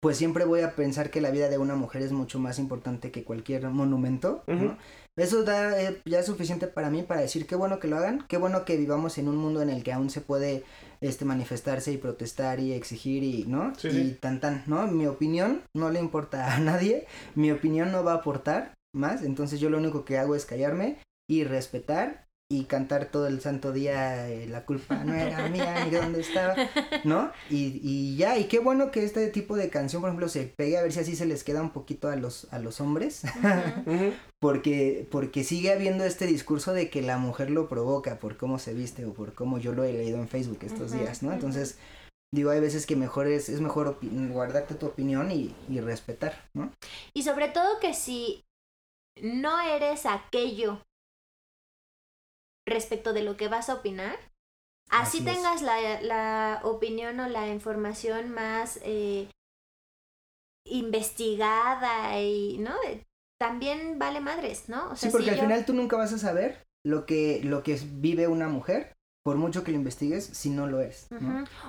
pues 0.00 0.16
siempre 0.16 0.44
voy 0.44 0.60
a 0.62 0.74
pensar 0.74 1.10
que 1.10 1.20
la 1.20 1.30
vida 1.30 1.48
de 1.48 1.58
una 1.58 1.74
mujer 1.76 2.02
es 2.02 2.12
mucho 2.12 2.38
más 2.38 2.58
importante 2.58 3.10
que 3.10 3.24
cualquier 3.24 3.68
monumento, 3.68 4.42
¿no? 4.46 4.76
Eso 5.14 5.42
da 5.44 5.78
eh, 5.78 6.00
ya 6.06 6.20
es 6.20 6.26
suficiente 6.26 6.66
para 6.66 6.88
mí 6.88 7.02
para 7.02 7.20
decir 7.20 7.46
qué 7.46 7.54
bueno 7.54 7.78
que 7.78 7.86
lo 7.86 7.98
hagan, 7.98 8.24
qué 8.28 8.38
bueno 8.38 8.64
que 8.64 8.78
vivamos 8.78 9.18
en 9.18 9.28
un 9.28 9.36
mundo 9.36 9.60
en 9.60 9.68
el 9.68 9.82
que 9.84 9.92
aún 9.92 10.08
se 10.08 10.22
puede 10.22 10.64
este 11.02 11.26
manifestarse 11.26 11.92
y 11.92 11.98
protestar 11.98 12.60
y 12.60 12.72
exigir 12.72 13.22
y 13.22 13.44
no 13.44 13.74
Sí, 13.74 13.88
y 13.88 13.90
sí. 13.90 14.18
tan 14.18 14.40
tan, 14.40 14.62
¿no? 14.66 14.86
Mi 14.86 15.06
opinión 15.06 15.60
no 15.76 15.90
le 15.90 16.00
importa 16.00 16.54
a 16.54 16.58
nadie, 16.60 17.06
mi 17.34 17.50
opinión 17.50 17.92
no 17.92 18.02
va 18.02 18.12
a 18.12 18.16
aportar 18.16 18.72
más, 18.94 19.22
entonces 19.22 19.60
yo 19.60 19.68
lo 19.68 19.76
único 19.76 20.06
que 20.06 20.16
hago 20.18 20.34
es 20.34 20.46
callarme 20.46 20.98
y 21.30 21.44
respetar 21.44 22.24
y 22.52 22.64
cantar 22.64 23.06
todo 23.06 23.26
el 23.28 23.40
santo 23.40 23.72
día 23.72 24.28
eh, 24.28 24.46
la 24.46 24.66
culpa 24.66 25.02
no 25.04 25.14
era 25.14 25.48
mía 25.48 25.84
ni 25.84 25.90
de 25.90 26.00
dónde 26.02 26.20
estaba, 26.20 26.54
¿no? 27.02 27.32
Y, 27.48 27.80
y 27.82 28.16
ya, 28.16 28.36
y 28.36 28.44
qué 28.44 28.58
bueno 28.58 28.90
que 28.90 29.04
este 29.04 29.26
tipo 29.28 29.56
de 29.56 29.70
canción, 29.70 30.02
por 30.02 30.10
ejemplo, 30.10 30.28
se 30.28 30.44
pegue 30.44 30.76
a 30.76 30.82
ver 30.82 30.92
si 30.92 31.00
así 31.00 31.16
se 31.16 31.24
les 31.24 31.44
queda 31.44 31.62
un 31.62 31.70
poquito 31.70 32.10
a 32.10 32.16
los, 32.16 32.52
a 32.52 32.58
los 32.58 32.82
hombres, 32.82 33.22
porque, 34.38 35.08
porque 35.10 35.44
sigue 35.44 35.72
habiendo 35.72 36.04
este 36.04 36.26
discurso 36.26 36.74
de 36.74 36.90
que 36.90 37.00
la 37.00 37.16
mujer 37.16 37.50
lo 37.50 37.70
provoca 37.70 38.18
por 38.18 38.36
cómo 38.36 38.58
se 38.58 38.74
viste 38.74 39.06
o 39.06 39.14
por 39.14 39.32
cómo 39.32 39.58
yo 39.58 39.72
lo 39.72 39.84
he 39.84 39.92
leído 39.94 40.18
en 40.18 40.28
Facebook 40.28 40.58
estos 40.60 40.92
días, 40.92 41.22
¿no? 41.22 41.32
Entonces, 41.32 41.78
digo, 42.34 42.50
hay 42.50 42.60
veces 42.60 42.84
que 42.84 42.96
mejor 42.96 43.28
es, 43.28 43.48
es 43.48 43.62
mejor 43.62 43.98
guardarte 44.02 44.74
tu 44.74 44.86
opinión 44.86 45.30
y, 45.30 45.54
y 45.70 45.80
respetar, 45.80 46.50
¿no? 46.52 46.70
Y 47.14 47.22
sobre 47.22 47.48
todo 47.48 47.80
que 47.80 47.94
si 47.94 48.44
no 49.22 49.58
eres 49.60 50.04
aquello 50.04 50.80
respecto 52.66 53.12
de 53.12 53.22
lo 53.22 53.36
que 53.36 53.48
vas 53.48 53.68
a 53.68 53.74
opinar, 53.74 54.16
así, 54.90 55.24
tengas 55.24 55.62
la, 55.62 56.00
la 56.00 56.60
opinión 56.64 57.18
o 57.20 57.28
la 57.28 57.48
información 57.48 58.30
más 58.30 58.78
eh, 58.82 59.28
investigada 60.64 62.20
y, 62.20 62.58
¿no? 62.58 62.74
Eh, 62.86 63.04
También 63.40 63.98
vale 63.98 64.20
madres, 64.20 64.68
¿no? 64.68 64.90
O 64.90 64.96
Sí, 64.96 65.08
porque 65.10 65.24
si 65.24 65.30
al 65.30 65.36
yo- 65.36 65.42
final 65.42 65.64
tú 65.66 65.72
nunca 65.74 65.96
vas 65.96 66.12
a 66.12 66.18
saber 66.18 66.64
lo 66.84 67.06
que, 67.06 67.40
lo 67.42 67.62
que 67.62 67.74
vive 67.94 68.28
una 68.28 68.48
mujer, 68.48 68.94
por 69.24 69.36
mucho 69.36 69.64
que 69.64 69.72
lo 69.72 69.76
investigues, 69.78 70.24
si 70.24 70.50
no 70.50 70.66
lo 70.66 70.80
es. 70.80 71.08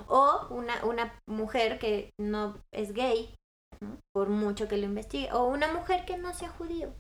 O 0.08 0.48
una, 0.50 0.84
una 0.86 1.20
mujer 1.28 1.80
que 1.80 2.12
no 2.20 2.58
es 2.72 2.94
gay, 2.94 3.36
¿no? 3.82 3.98
por 4.14 4.30
mucho 4.30 4.68
que 4.68 4.78
lo 4.78 4.86
investigue. 4.86 5.32
O 5.34 5.46
una 5.48 5.72
mujer 5.74 6.06
que 6.06 6.18
no 6.18 6.34
sea 6.34 6.50
judío. 6.50 6.94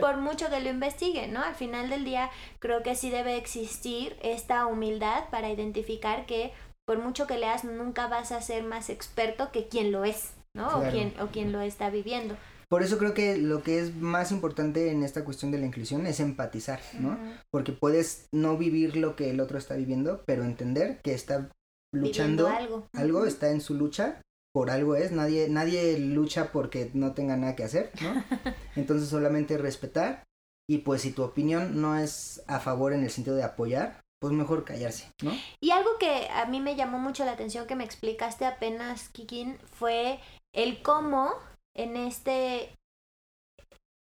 Por 0.00 0.16
mucho 0.18 0.48
que 0.48 0.60
lo 0.60 0.70
investigue, 0.70 1.28
¿no? 1.28 1.42
Al 1.42 1.54
final 1.54 1.90
del 1.90 2.04
día 2.04 2.30
creo 2.58 2.82
que 2.82 2.94
sí 2.94 3.10
debe 3.10 3.36
existir 3.36 4.16
esta 4.22 4.66
humildad 4.66 5.28
para 5.30 5.50
identificar 5.50 6.26
que 6.26 6.52
por 6.86 6.98
mucho 6.98 7.26
que 7.26 7.38
leas 7.38 7.64
nunca 7.64 8.06
vas 8.06 8.32
a 8.32 8.40
ser 8.40 8.62
más 8.62 8.90
experto 8.90 9.50
que 9.50 9.68
quien 9.68 9.92
lo 9.92 10.04
es, 10.04 10.30
¿no? 10.54 10.68
O 10.68 10.90
quien 10.90 11.14
o 11.20 11.26
quien 11.26 11.52
lo 11.52 11.60
está 11.60 11.90
viviendo. 11.90 12.36
Por 12.68 12.82
eso 12.82 12.98
creo 12.98 13.14
que 13.14 13.36
lo 13.38 13.62
que 13.62 13.78
es 13.78 13.94
más 13.94 14.32
importante 14.32 14.90
en 14.90 15.04
esta 15.04 15.24
cuestión 15.24 15.52
de 15.52 15.58
la 15.58 15.66
inclusión 15.66 16.04
es 16.06 16.18
empatizar, 16.18 16.80
¿no? 16.98 17.16
Porque 17.50 17.72
puedes 17.72 18.28
no 18.32 18.56
vivir 18.56 18.96
lo 18.96 19.14
que 19.14 19.30
el 19.30 19.40
otro 19.40 19.56
está 19.58 19.76
viviendo, 19.76 20.24
pero 20.26 20.42
entender 20.42 21.00
que 21.02 21.14
está 21.14 21.48
luchando 21.92 22.48
algo. 22.48 22.88
algo, 22.92 23.24
está 23.24 23.50
en 23.50 23.60
su 23.60 23.74
lucha, 23.74 24.20
por 24.56 24.70
algo 24.70 24.96
es, 24.96 25.12
nadie, 25.12 25.50
nadie 25.50 25.98
lucha 25.98 26.50
porque 26.50 26.90
no 26.94 27.12
tenga 27.12 27.36
nada 27.36 27.54
que 27.54 27.64
hacer, 27.64 27.92
¿no? 28.00 28.24
Entonces 28.74 29.10
solamente 29.10 29.58
respetar 29.58 30.24
y 30.66 30.78
pues 30.78 31.02
si 31.02 31.12
tu 31.12 31.24
opinión 31.24 31.82
no 31.82 31.98
es 31.98 32.42
a 32.46 32.58
favor 32.58 32.94
en 32.94 33.02
el 33.02 33.10
sentido 33.10 33.36
de 33.36 33.42
apoyar, 33.42 34.00
pues 34.18 34.32
mejor 34.32 34.64
callarse, 34.64 35.12
¿no? 35.22 35.32
Y 35.60 35.72
algo 35.72 35.98
que 36.00 36.28
a 36.30 36.46
mí 36.46 36.60
me 36.60 36.74
llamó 36.74 36.98
mucho 36.98 37.26
la 37.26 37.32
atención 37.32 37.66
que 37.66 37.76
me 37.76 37.84
explicaste 37.84 38.46
apenas, 38.46 39.10
Kikin, 39.10 39.58
fue 39.58 40.20
el 40.54 40.80
cómo 40.80 41.34
en 41.74 41.98
este 41.98 42.74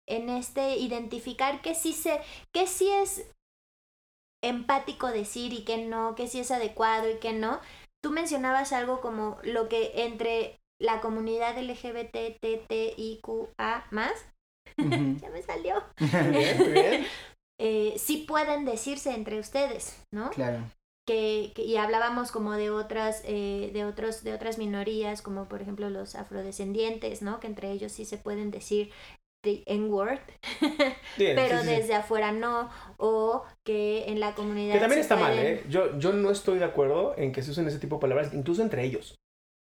en 0.10 0.30
este 0.30 0.78
identificar 0.78 1.62
que 1.62 1.76
sí 1.76 1.94
se 1.94 2.20
que 2.52 2.66
sí 2.66 2.90
es 2.90 3.28
empático 4.44 5.12
decir 5.12 5.54
y 5.54 5.64
que 5.64 5.78
no, 5.78 6.16
que 6.16 6.28
sí 6.28 6.40
es 6.40 6.50
adecuado 6.50 7.10
y 7.10 7.20
que 7.20 7.34
no. 7.34 7.60
Tú 8.04 8.12
mencionabas 8.12 8.74
algo 8.74 9.02
como 9.02 9.38
lo 9.44 9.70
que 9.70 9.92
entre 10.06 10.60
la 10.80 11.02
comunidad 11.02 11.58
LGBT, 11.58 12.40
TTIQA 12.40 13.88
más, 13.92 14.14
Ujú. 14.78 15.18
ya 15.22 15.30
me 15.30 15.42
salió, 15.44 15.84
bien, 16.00 16.74
bien. 16.74 17.06
eh, 17.60 17.94
sí 17.98 18.26
pueden 18.28 18.66
decirse 18.66 19.14
entre 19.14 19.40
ustedes, 19.40 20.04
¿no? 20.12 20.30
claro. 20.30 20.72
que, 21.08 21.52
que- 21.56 21.64
y 21.64 21.78
hablábamos 21.78 22.32
como 22.32 22.54
de 22.54 22.70
otras 22.72 23.22
eh, 23.26 23.72
de 23.74 23.86
otros 23.86 24.24
de 24.24 24.34
otras 24.34 24.58
minorías 24.58 25.22
como 25.22 25.48
por 25.48 25.62
ejemplo 25.62 25.90
los 25.90 26.16
afrodescendientes 26.16 27.22
no 27.22 27.40
que 27.40 27.48
entre 27.48 27.72
ellos 27.72 27.92
sí 27.92 28.06
se 28.06 28.18
pueden 28.18 28.52
decir 28.52 28.92
the 29.44 29.64
n 29.66 29.90
word 29.90 30.20
Bien, 31.18 31.36
pero 31.36 31.60
sí, 31.62 31.64
sí, 31.68 31.70
sí. 31.70 31.76
desde 31.82 31.96
afuera 31.96 32.32
no 32.32 32.70
o 32.98 33.44
que 33.64 34.06
en 34.08 34.20
la 34.20 34.34
comunidad 34.36 34.74
Que 34.74 34.80
también 34.80 35.02
está 35.02 35.16
mal, 35.16 35.38
¿eh? 35.38 35.64
Yo, 35.70 35.98
yo 36.00 36.14
no 36.14 36.32
estoy 36.32 36.60
de 36.60 36.66
acuerdo 36.66 37.16
en 37.18 37.32
que 37.32 37.42
se 37.44 37.52
usen 37.52 37.68
ese 37.68 37.80
tipo 37.80 37.96
de 37.96 38.02
palabras, 38.02 38.34
incluso 38.34 38.62
entre 38.62 38.84
ellos. 38.84 39.16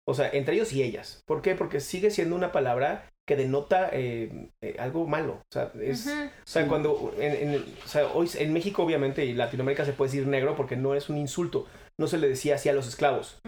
O 0.10 0.14
sea, 0.14 0.30
entre 0.32 0.56
ellos 0.56 0.72
y 0.72 0.84
ellas. 0.84 1.22
¿Por 1.26 1.42
qué? 1.42 1.56
Porque 1.56 1.82
sigue 1.82 2.12
siendo 2.12 2.36
una 2.36 2.54
palabra 2.54 3.12
que 3.28 3.36
denota 3.36 3.90
eh, 3.92 4.52
eh, 4.62 4.78
algo 4.80 5.06
malo. 5.06 5.34
O 5.34 5.52
sea, 5.52 5.70
es, 5.82 6.06
Ujú, 6.08 6.16
o 6.16 6.30
sea 6.46 6.64
Sí. 6.64 6.70
cuando 6.70 7.14
en, 7.20 7.56
o 7.84 7.88
sea, 7.88 8.08
hoy 8.14 8.30
en 8.40 8.54
México 8.54 8.84
obviamente 8.84 9.26
y 9.26 9.34
Latinoamérica 9.34 9.84
se 9.84 9.92
puede 9.92 10.12
decir 10.12 10.26
negro 10.28 10.56
porque 10.56 10.78
no 10.78 10.96
es 10.96 11.10
un 11.10 11.18
insulto. 11.18 11.66
No 12.00 12.08
se 12.08 12.18
le 12.20 12.30
decía 12.30 12.56
así 12.56 12.70
a 12.70 12.74
los 12.74 12.88
esclavos. 12.88 13.42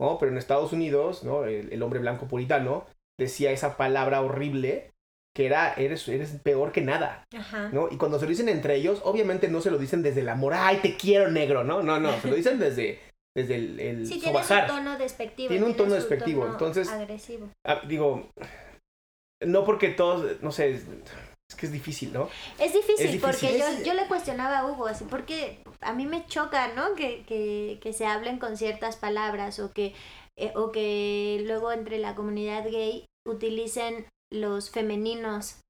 ¿no? 0.00 0.18
Pero 0.18 0.32
en 0.32 0.38
Estados 0.38 0.72
Unidos, 0.72 1.22
¿no? 1.22 1.44
El, 1.44 1.72
el 1.72 1.82
hombre 1.84 2.00
blanco 2.00 2.26
puritano 2.26 2.86
decía 3.16 3.52
esa 3.52 3.76
palabra 3.76 4.20
horrible 4.20 4.90
que 5.34 5.46
era 5.46 5.74
eres, 5.74 6.06
eres 6.08 6.30
peor 6.42 6.72
que 6.72 6.80
nada. 6.80 7.24
Ajá. 7.36 7.68
¿no? 7.72 7.88
Y 7.90 7.96
cuando 7.96 8.18
se 8.18 8.24
lo 8.24 8.30
dicen 8.30 8.48
entre 8.48 8.76
ellos, 8.76 9.00
obviamente 9.04 9.48
no 9.48 9.60
se 9.60 9.70
lo 9.70 9.78
dicen 9.78 10.02
desde 10.02 10.20
el 10.22 10.28
amor, 10.28 10.54
ay, 10.54 10.78
te 10.78 10.96
quiero 10.96 11.30
negro, 11.30 11.64
¿no? 11.64 11.82
No, 11.82 12.00
no, 12.00 12.18
se 12.20 12.28
lo 12.28 12.34
dicen 12.34 12.58
desde, 12.58 12.98
desde 13.36 13.54
el, 13.56 13.80
el 13.80 14.06
Sí, 14.06 14.18
tiene 14.20 14.38
un 14.38 14.66
tono 14.66 14.98
despectivo. 14.98 15.48
Tiene 15.48 15.66
un 15.66 15.76
tono 15.76 15.94
despectivo, 15.94 16.42
tono 16.42 16.52
entonces- 16.54 16.88
Agresivo. 16.88 17.48
Ah, 17.66 17.80
digo, 17.86 18.28
no 19.42 19.64
porque 19.64 19.88
todos, 19.90 20.42
no 20.42 20.50
sé, 20.52 20.72
es, 20.74 20.82
es 21.48 21.56
que 21.56 21.66
es 21.66 21.72
difícil, 21.72 22.12
¿no? 22.12 22.28
Es 22.58 22.72
difícil, 22.72 23.06
Es 23.06 23.12
difícil. 23.12 23.20
porque 23.20 23.58
yo, 23.58 23.64
yo 23.84 23.94
le 23.94 24.06
cuestionaba 24.06 24.58
a 24.58 24.66
Hugo, 24.66 24.86
así, 24.88 25.04
porque 25.08 25.62
a 25.80 25.92
mí 25.92 26.06
me 26.06 26.26
choca, 26.26 26.68
¿no? 26.74 26.94
Que, 26.94 27.24
que, 27.24 27.78
que 27.80 27.92
se 27.92 28.04
hablen 28.06 28.38
con 28.38 28.56
ciertas 28.56 28.96
palabras 28.96 29.58
o 29.60 29.72
que, 29.72 29.94
eh, 30.36 30.52
o 30.56 30.70
que 30.72 31.42
luego 31.46 31.72
entre 31.72 31.98
la 31.98 32.14
comunidad 32.14 32.64
gay 32.64 33.06
utilicen 33.26 34.06
los 34.32 34.70
femeninos 34.70 35.60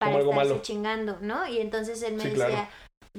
para 0.00 0.18
Como 0.18 0.40
estarse 0.42 0.62
chingando, 0.62 1.18
¿no? 1.20 1.46
Y 1.46 1.58
entonces 1.60 2.02
él 2.02 2.14
me 2.14 2.24
Sí, 2.24 2.30
decía, 2.30 2.46
claro. 2.46 2.68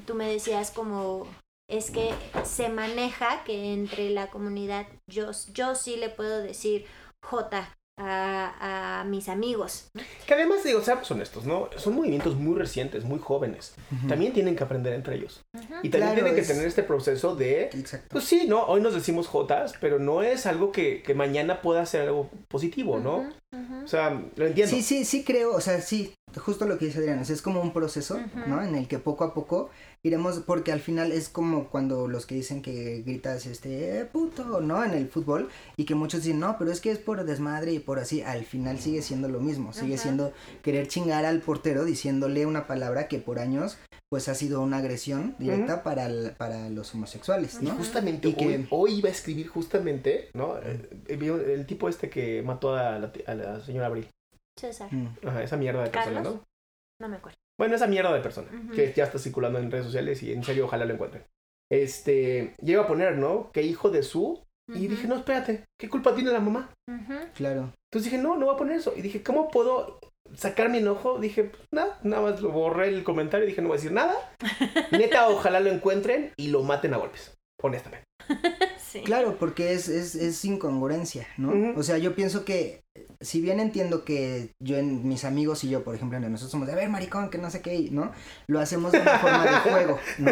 tú 0.06 0.14
me 0.16 0.30
decías 0.32 0.72
como, 0.72 1.28
es 1.70 1.92
que 1.92 2.14
se 2.44 2.70
maneja 2.70 3.44
que 3.44 3.74
entre 3.74 4.10
la 4.10 4.30
comunidad, 4.30 4.88
yo, 5.08 5.32
yo 5.54 5.76
sí 5.76 5.98
le 5.98 6.10
puedo 6.10 6.42
decir 6.42 6.86
J 7.24 7.76
a, 7.98 9.00
a 9.02 9.04
mis 9.06 9.30
amigos. 9.30 9.90
Que 10.28 10.34
además, 10.34 10.64
digo, 10.64 10.82
seamos 10.82 11.10
honestos, 11.12 11.46
¿no? 11.46 11.70
Son 11.78 11.96
movimientos 11.96 12.36
muy 12.36 12.58
recientes, 12.58 13.04
muy 13.04 13.20
jóvenes. 13.20 13.74
También 14.08 14.34
tienen 14.34 14.56
que 14.56 14.64
aprender 14.64 14.94
entre 14.94 15.16
ellos. 15.16 15.44
Ujú. 15.54 15.64
Y 15.84 15.90
también 15.90 15.92
Claro, 15.92 16.14
tienen 16.16 16.36
que 16.36 16.42
es- 16.42 16.48
tener 16.48 16.66
este 16.68 16.84
proceso 16.84 17.36
de... 17.36 17.64
Exacto. 17.74 18.08
Pues 18.12 18.26
sí, 18.26 18.46
¿no? 18.48 18.64
Hoy 18.66 18.82
nos 18.82 18.94
decimos 18.94 19.28
Jotas, 19.28 19.74
pero 19.80 20.00
no 20.00 20.24
es 20.24 20.46
algo 20.46 20.72
que, 20.72 21.02
que 21.04 21.14
mañana 21.14 21.62
pueda 21.62 21.86
ser 21.86 22.02
algo 22.02 22.30
positivo, 22.48 23.00
¿no? 23.00 23.18
Ujú. 23.52 23.84
O 23.86 23.88
sea, 23.88 24.10
lo 24.36 24.46
entiendo. 24.46 24.76
Sí, 24.76 24.82
sí, 24.82 25.06
sí 25.06 25.24
creo, 25.24 25.54
o 25.56 25.62
sea, 25.62 25.80
sí, 25.82 26.14
justo 26.38 26.66
lo 26.66 26.78
que 26.78 26.86
dice 26.88 27.00
o 27.00 27.24
sea, 27.26 27.34
es 27.36 27.42
como 27.42 27.62
un 27.62 27.72
proceso. 27.72 28.20
¿no? 28.48 28.62
En 28.62 28.76
el 28.76 28.88
que 28.88 29.00
poco 29.00 29.24
a 29.24 29.34
poco 29.34 29.70
iremos, 30.06 30.40
porque 30.40 30.72
al 30.72 30.80
final 30.80 31.12
es 31.12 31.30
como 31.30 31.68
cuando 31.70 32.08
los 32.08 32.26
que 32.26 32.36
dicen 32.36 32.62
que 32.62 33.02
gritas, 33.02 33.46
este, 33.48 34.00
eh, 34.00 34.06
puto, 34.06 34.62
¿no? 34.62 34.84
En 34.84 34.92
el 34.94 35.08
fútbol, 35.10 35.50
y 35.78 35.86
que 35.86 35.96
muchos 35.96 36.24
dicen, 36.24 36.40
no, 36.40 36.58
pero 36.60 36.72
es 36.72 36.80
que 36.80 36.92
es 36.92 37.00
por 37.00 37.24
desmadre 37.26 37.74
y 37.74 37.80
por 37.80 37.98
así, 38.00 38.22
al 38.22 38.46
final 38.46 38.80
sigue 38.80 39.02
siendo 39.02 39.28
lo 39.28 39.40
mismo, 39.40 39.74
sigue 39.74 39.96
Ajá. 39.96 40.04
siendo 40.04 40.34
querer 40.62 40.88
chingar 40.88 41.26
al 41.26 41.42
portero 41.42 41.84
diciéndole 41.86 42.46
una 42.46 42.68
palabra 42.68 43.08
que 43.08 43.18
por 43.20 43.40
años, 43.40 43.78
pues 44.08 44.30
ha 44.30 44.36
sido 44.36 44.62
una 44.62 44.78
agresión 44.78 45.36
directa 45.40 45.82
para, 45.82 46.06
el- 46.06 46.32
para 46.38 46.70
los 46.70 46.94
homosexuales, 46.94 47.58
Y 47.62 47.66
¿no? 47.66 47.72
justamente 47.76 48.30
Y 48.30 48.34
que- 48.36 48.46
hoy, 48.48 48.68
hoy 48.70 48.94
iba 49.00 49.10
a 49.10 49.12
escribir 49.12 49.48
justamente, 49.48 50.30
¿no? 50.36 50.58
Eh, 50.60 50.88
eh, 51.08 51.54
el 51.56 51.66
tipo 51.66 51.90
este 51.90 52.10
que 52.12 52.44
mató 52.44 52.76
a 52.76 53.00
la, 53.00 53.12
a 53.26 53.34
la 53.34 53.60
señora 53.62 53.88
Abril. 53.88 54.08
César, 54.58 54.88
Mm. 54.94 55.08
Ajá, 55.28 55.44
esa 55.44 55.58
mierda 55.58 55.84
de 55.84 55.90
persona, 55.90 56.16
¿Carlos? 56.22 56.36
¿no? 56.36 56.44
no 57.02 57.10
me 57.10 57.18
acuerdo. 57.18 57.38
Bueno, 57.60 57.76
esa 57.76 57.88
mierda 57.88 58.14
de 58.14 58.20
persona, 58.22 58.50
Ujú. 58.52 58.74
que 58.74 58.94
ya 58.94 59.06
está 59.06 59.18
circulando 59.20 59.60
en 59.60 59.72
redes 59.72 59.86
sociales 59.86 60.22
y 60.24 60.34
en 60.34 60.44
serio 60.44 60.66
ojalá 60.66 60.86
lo 60.86 60.94
encuentren. 60.94 61.24
Este, 61.72 62.54
llega 62.62 62.84
a 62.84 62.88
poner, 62.88 63.18
¿no? 63.18 63.52
Que 63.52 63.62
hijo 63.64 63.90
de 63.90 64.04
su. 64.04 64.44
Y 64.68 64.86
Ujú, 64.88 64.96
dije, 64.96 65.08
no, 65.08 65.16
espérate, 65.16 65.66
¿qué 65.80 65.90
culpa 65.90 66.16
tiene 66.16 66.32
la 66.32 66.40
mamá? 66.40 66.72
ujú. 66.90 67.14
Claro. 67.36 67.72
Entonces 67.92 68.12
dije, 68.12 68.18
no, 68.22 68.36
no 68.36 68.46
voy 68.48 68.56
a 68.56 68.58
poner 68.58 68.78
eso. 68.78 68.94
Y 68.96 69.02
dije, 69.02 69.22
¿cómo 69.24 69.50
puedo 69.50 70.00
sacar 70.34 70.70
mi 70.70 70.80
enojo? 70.80 71.20
Dije, 71.20 71.46
pues, 71.46 71.64
nada, 71.72 72.00
nada 72.04 72.24
más 72.24 72.42
lo 72.42 72.50
borré 72.50 72.88
el 72.90 73.04
comentario 73.04 73.46
y 73.46 73.50
dije, 73.50 73.62
no 73.62 73.68
voy 73.70 73.76
a 73.76 73.80
decir 73.80 73.92
nada. 73.92 74.16
Neta, 74.92 75.30
ojalá 75.30 75.60
lo 75.60 75.70
encuentren 75.70 76.34
y 76.36 76.48
lo 76.48 76.64
maten 76.64 76.94
a 76.94 76.98
golpes. 76.98 77.34
Honestamente. 77.62 78.06
Sí. 78.78 79.02
Claro, 79.02 79.36
porque 79.38 79.74
es, 79.74 79.90
es, 79.90 80.16
es 80.16 80.46
incongruencia, 80.46 81.28
¿no? 81.38 81.78
O 81.78 81.84
sea, 81.84 81.98
yo 81.98 82.16
pienso 82.16 82.46
que, 82.46 82.82
si 83.20 83.42
bien 83.42 83.60
entiendo 83.60 84.04
que 84.06 84.50
yo, 84.60 84.78
en 84.78 85.08
mis 85.08 85.26
amigos 85.26 85.64
y 85.64 85.70
yo, 85.70 85.84
por 85.84 85.96
ejemplo, 85.96 86.18
entre 86.18 86.30
nosotros 86.32 86.52
somos 86.52 86.68
de, 86.68 86.74
a 86.74 86.76
ver, 86.78 86.90
maricón, 86.90 87.30
que 87.30 87.38
no 87.38 87.50
sé 87.50 87.62
qué, 87.62 87.90
¿no? 87.92 88.12
Lo 88.48 88.60
hacemos 88.60 88.92
de 88.92 89.00
una 89.02 89.20
forma 89.20 89.44
de 89.46 89.52
juego, 89.70 90.00
¿no? 90.20 90.32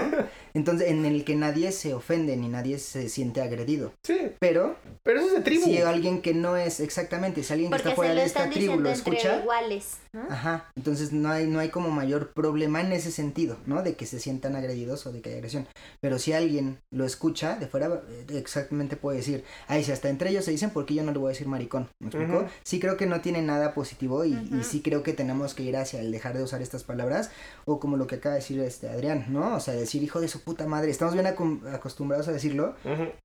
Entonces, 0.53 0.89
en 0.89 1.05
el 1.05 1.23
que 1.25 1.35
nadie 1.35 1.71
se 1.71 1.93
ofende 1.93 2.37
ni 2.37 2.47
nadie 2.47 2.77
se 2.77 3.09
siente 3.09 3.41
agredido. 3.41 3.93
Sí, 4.03 4.17
Pero 4.39 4.75
pero 5.03 5.19
eso 5.19 5.29
es 5.29 5.33
de 5.35 5.41
tribu. 5.41 5.65
si 5.65 5.77
alguien 5.79 6.21
que 6.21 6.33
no 6.33 6.55
es 6.55 6.79
exactamente, 6.79 7.43
si 7.43 7.53
alguien 7.53 7.71
que 7.71 7.77
Porque 7.77 7.89
está 7.89 7.95
fuera 7.95 8.11
se 8.11 8.15
lo 8.15 8.21
de 8.21 8.27
esta 8.27 8.39
están 8.39 8.53
tribu 8.53 8.73
lo 8.73 8.89
entre 8.89 8.91
escucha, 8.93 9.39
iguales, 9.41 9.97
¿no? 10.13 10.21
Ajá, 10.29 10.71
entonces 10.75 11.11
no 11.11 11.29
hay, 11.29 11.47
no 11.47 11.59
hay 11.59 11.69
como 11.69 11.89
mayor 11.89 12.33
problema 12.33 12.81
en 12.81 12.91
ese 12.93 13.11
sentido, 13.11 13.57
¿no? 13.65 13.81
De 13.81 13.95
que 13.95 14.05
se 14.05 14.19
sientan 14.19 14.55
agredidos 14.55 15.05
o 15.07 15.11
de 15.11 15.21
que 15.21 15.29
hay 15.29 15.35
agresión. 15.35 15.67
Pero 16.01 16.19
si 16.19 16.33
alguien 16.33 16.77
lo 16.91 17.05
escucha 17.05 17.57
de 17.57 17.67
fuera, 17.67 17.87
eh, 18.09 18.25
exactamente 18.37 18.95
puede 18.95 19.17
decir, 19.17 19.43
ay, 19.67 19.83
si 19.83 19.91
hasta 19.91 20.09
entre 20.09 20.29
ellos 20.29 20.45
se 20.45 20.51
dicen, 20.51 20.69
¿por 20.69 20.85
qué 20.85 20.93
yo 20.93 21.03
no 21.03 21.11
le 21.11 21.17
voy 21.17 21.29
a 21.29 21.33
decir 21.33 21.47
maricón? 21.47 21.89
¿Me 21.99 22.07
explico? 22.09 22.45
Sí 22.63 22.79
creo 22.79 22.97
que 22.97 23.05
no 23.05 23.21
tiene 23.21 23.41
nada 23.41 23.73
positivo 23.73 24.25
y, 24.25 24.33
sí 24.63 24.81
creo 24.81 25.03
que 25.03 25.13
tenemos 25.13 25.53
que 25.53 25.63
ir 25.63 25.77
hacia 25.77 25.99
el 25.99 26.11
dejar 26.11 26.37
de 26.37 26.43
usar 26.43 26.61
estas 26.61 26.83
palabras 26.83 27.31
o 27.65 27.79
como 27.79 27.97
lo 27.97 28.07
que 28.07 28.15
acaba 28.15 28.35
de 28.35 28.41
decir 28.41 28.59
este 28.59 28.89
Adrián, 28.89 29.25
¿no? 29.29 29.55
O 29.55 29.59
sea, 29.59 29.73
decir 29.73 30.03
hijo 30.03 30.21
de 30.21 30.27
su 30.27 30.41
puta 30.41 30.67
madre. 30.67 30.91
Estamos 30.91 31.13
bien 31.13 31.27
acostumbrados 31.27 32.27
a 32.27 32.31
decirlo, 32.31 32.75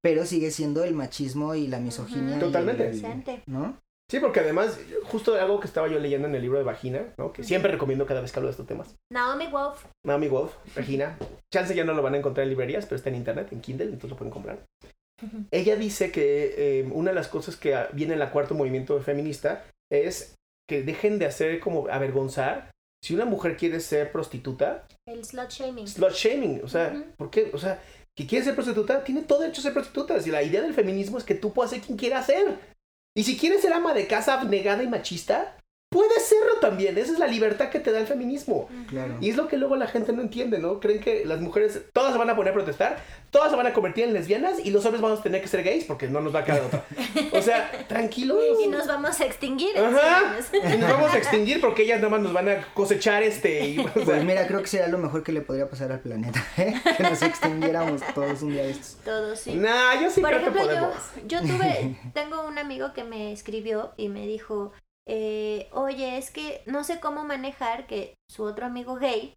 pero 0.03 0.25
sigue 0.27 0.51
siendo 0.51 0.85
el 0.85 0.95
machismo 0.95 1.55
y 1.55 1.67
la 1.67 1.81
misoginia. 1.81 2.37
y 2.37 2.41
Totalmente. 2.41 2.91
el-. 2.91 3.43
¿No? 3.47 3.77
Sí, 4.11 4.21
porque 4.21 4.41
además, 4.41 4.81
justo 5.05 5.35
algo 5.35 5.61
que 5.61 5.67
estaba 5.67 5.87
yo 5.87 5.99
leyendo 5.99 6.29
en 6.29 6.35
el 6.35 6.41
libro 6.41 6.57
de 6.57 6.65
Vagina, 6.65 7.13
¿no? 7.19 7.31
Que 7.31 7.45
siempre 7.45 7.71
recomiendo 7.71 8.07
cada 8.07 8.23
vez 8.23 8.33
que 8.33 8.39
hablo 8.39 8.47
de 8.49 8.53
estos 8.53 8.67
temas. 8.67 8.97
Naomi 9.13 9.49
Wolf. 9.49 9.85
Naomi 10.07 10.29
Wolf, 10.29 10.55
Regina. 10.75 11.19
Chance 11.53 11.75
ya 11.75 11.85
no 11.85 11.93
lo 11.93 12.03
van 12.03 12.15
a 12.15 12.19
encontrar 12.19 12.45
en 12.45 12.51
librerías, 12.51 12.87
pero 12.87 12.97
está 12.97 13.11
en 13.11 13.17
internet, 13.17 13.49
en 13.53 13.61
Kindle, 13.61 13.87
entonces 13.87 14.11
lo 14.11 14.17
pueden 14.17 14.33
comprar. 14.33 14.65
Ella 15.51 15.77
dice 15.77 16.13
que 16.13 16.81
eh, 16.81 16.89
una 16.93 17.11
de 17.11 17.15
las 17.17 17.29
cosas 17.29 17.57
que 17.57 17.77
viene 17.93 18.13
en 18.15 18.19
la 18.21 18.31
cuarto 18.31 18.55
movimiento 18.55 19.01
feminista 19.01 19.65
es 19.91 20.35
que 20.69 20.83
dejen 20.83 21.19
de 21.19 21.27
hacer 21.27 21.61
como 21.61 21.89
avergonzar. 21.89 22.71
Si 23.03 23.15
una 23.15 23.25
mujer 23.25 23.57
quiere 23.57 23.81
ser 23.81 24.11
prostituta, 24.13 24.87
El 25.07 25.25
slut 25.25 25.51
shaming. 25.51 25.87
slut 25.87 26.13
shaming. 26.13 26.61
O 26.65 26.69
sea, 26.69 26.93
Ujú. 26.95 27.05
¿por 27.17 27.31
qué? 27.31 27.51
O 27.53 27.59
sea, 27.59 27.81
que 28.17 28.27
quiere 28.27 28.45
ser 28.45 28.55
prostituta, 28.55 29.05
tiene 29.05 29.23
todo 29.23 29.41
derecho 29.41 29.61
a 29.61 29.65
ser 29.65 29.73
prostituta. 29.73 30.21
Si 30.21 30.31
la 30.31 30.43
idea 30.43 30.61
del 30.63 30.75
feminismo 30.75 31.19
es 31.19 31.25
que 31.25 31.35
tú 31.35 31.53
puedas 31.53 31.71
ser 31.71 31.81
quien 31.81 31.97
quiera 31.97 32.23
ser. 32.23 32.59
Y 33.17 33.25
si 33.25 33.37
quieres 33.39 33.63
ser 33.63 33.73
ama 33.73 33.95
de 33.95 34.07
casa 34.07 34.41
abnegada 34.41 34.83
y 34.83 34.89
machista, 34.89 35.58
puedes 35.91 36.25
serlo 36.27 36.55
también. 36.61 36.99
Esa 36.99 37.13
es 37.13 37.19
la 37.19 37.27
libertad 37.27 37.71
que 37.71 37.81
te 37.81 37.91
da 37.93 37.99
el 38.01 38.07
feminismo. 38.07 38.69
Claro. 38.89 39.17
Y 39.21 39.31
es 39.31 39.37
lo 39.37 39.49
que 39.49 39.57
luego 39.57 39.77
la 39.77 39.87
gente 39.87 40.13
no 40.13 40.23
entiende, 40.23 40.59
¿no? 40.59 40.81
Creen 40.81 41.01
que 41.01 41.25
las 41.25 41.41
mujeres 41.41 41.81
todas 41.93 42.13
se 42.13 42.19
van 42.19 42.29
a 42.31 42.37
poner 42.37 42.51
a 42.53 42.55
protestar, 42.55 42.99
todas 43.31 43.51
se 43.51 43.57
van 43.57 43.67
a 43.67 43.73
convertir 43.73 44.05
en 44.05 44.13
lesbianas 44.13 44.59
y 44.65 44.71
los 44.71 44.85
hombres 44.85 45.01
vamos 45.03 45.21
a 45.21 45.23
tener 45.23 45.41
que 45.41 45.49
ser 45.49 45.63
gays 45.63 45.85
porque 45.85 46.07
no 46.09 46.21
nos 46.21 46.35
va 46.35 46.41
a 46.41 46.45
quedar 46.45 46.61
otra. 46.63 46.85
O 47.33 47.41
sea, 47.43 47.71
tranquilos. 47.89 48.39
Y 48.63 48.69
nos 48.69 48.87
vamos 48.87 49.19
a 49.21 49.25
extinguir. 49.25 49.77
Ajá. 49.79 50.37
Y 50.53 50.77
nos 50.77 50.91
vamos 50.91 51.13
a 51.15 51.19
extinguir 51.19 51.61
porque 51.61 51.83
ellas 51.85 51.99
nada 51.99 52.11
más 52.11 52.21
nos 52.21 52.33
van 52.33 52.49
a 52.49 52.67
cosechar 52.75 53.23
este. 53.23 53.67
y- 53.69 53.79
o 53.79 53.85
sea, 53.85 54.05
Pues 54.05 54.25
mira, 54.25 54.47
creo 54.47 54.61
que 54.61 54.67
sería 54.69 54.89
lo 54.89 54.99
mejor 54.99 55.23
que 55.23 55.33
le 55.33 55.41
podría 55.41 55.69
pasar 55.69 55.91
al 55.93 56.01
planeta, 56.01 56.45
¿eh? 56.59 56.75
Que 56.97 57.03
nos 57.03 57.23
extinguiéramos 57.23 58.03
todos 58.15 58.43
un 58.43 58.53
día 58.53 58.63
de 58.65 58.71
estos. 58.73 58.97
Todos 59.05 59.39
sí. 59.41 59.55
nah, 59.55 60.01
yo 60.01 60.11
sí 60.11 60.21
Por 60.21 60.31
creo 60.31 60.41
que 60.43 60.49
ejemplo, 60.49 60.63
yo, 60.75 60.81
podemos. 60.81 61.03
yo 61.27 61.41
tuve, 61.41 61.97
tengo 62.15 62.47
un 62.47 62.59
amigo 62.59 62.93
que 62.93 63.05
me 63.05 63.33
escribió 63.33 63.93
y 63.97 64.09
me 64.09 64.27
dijo, 64.27 64.73
eh, 65.09 65.69
oye, 65.73 66.19
es 66.19 66.31
que 66.31 66.63
no 66.67 66.85
sé 66.85 67.01
cómo 67.01 67.25
manejar 67.25 67.87
que 67.87 68.15
su 68.31 68.45
otro 68.45 68.67
amigo 68.67 68.97
gay 68.97 69.35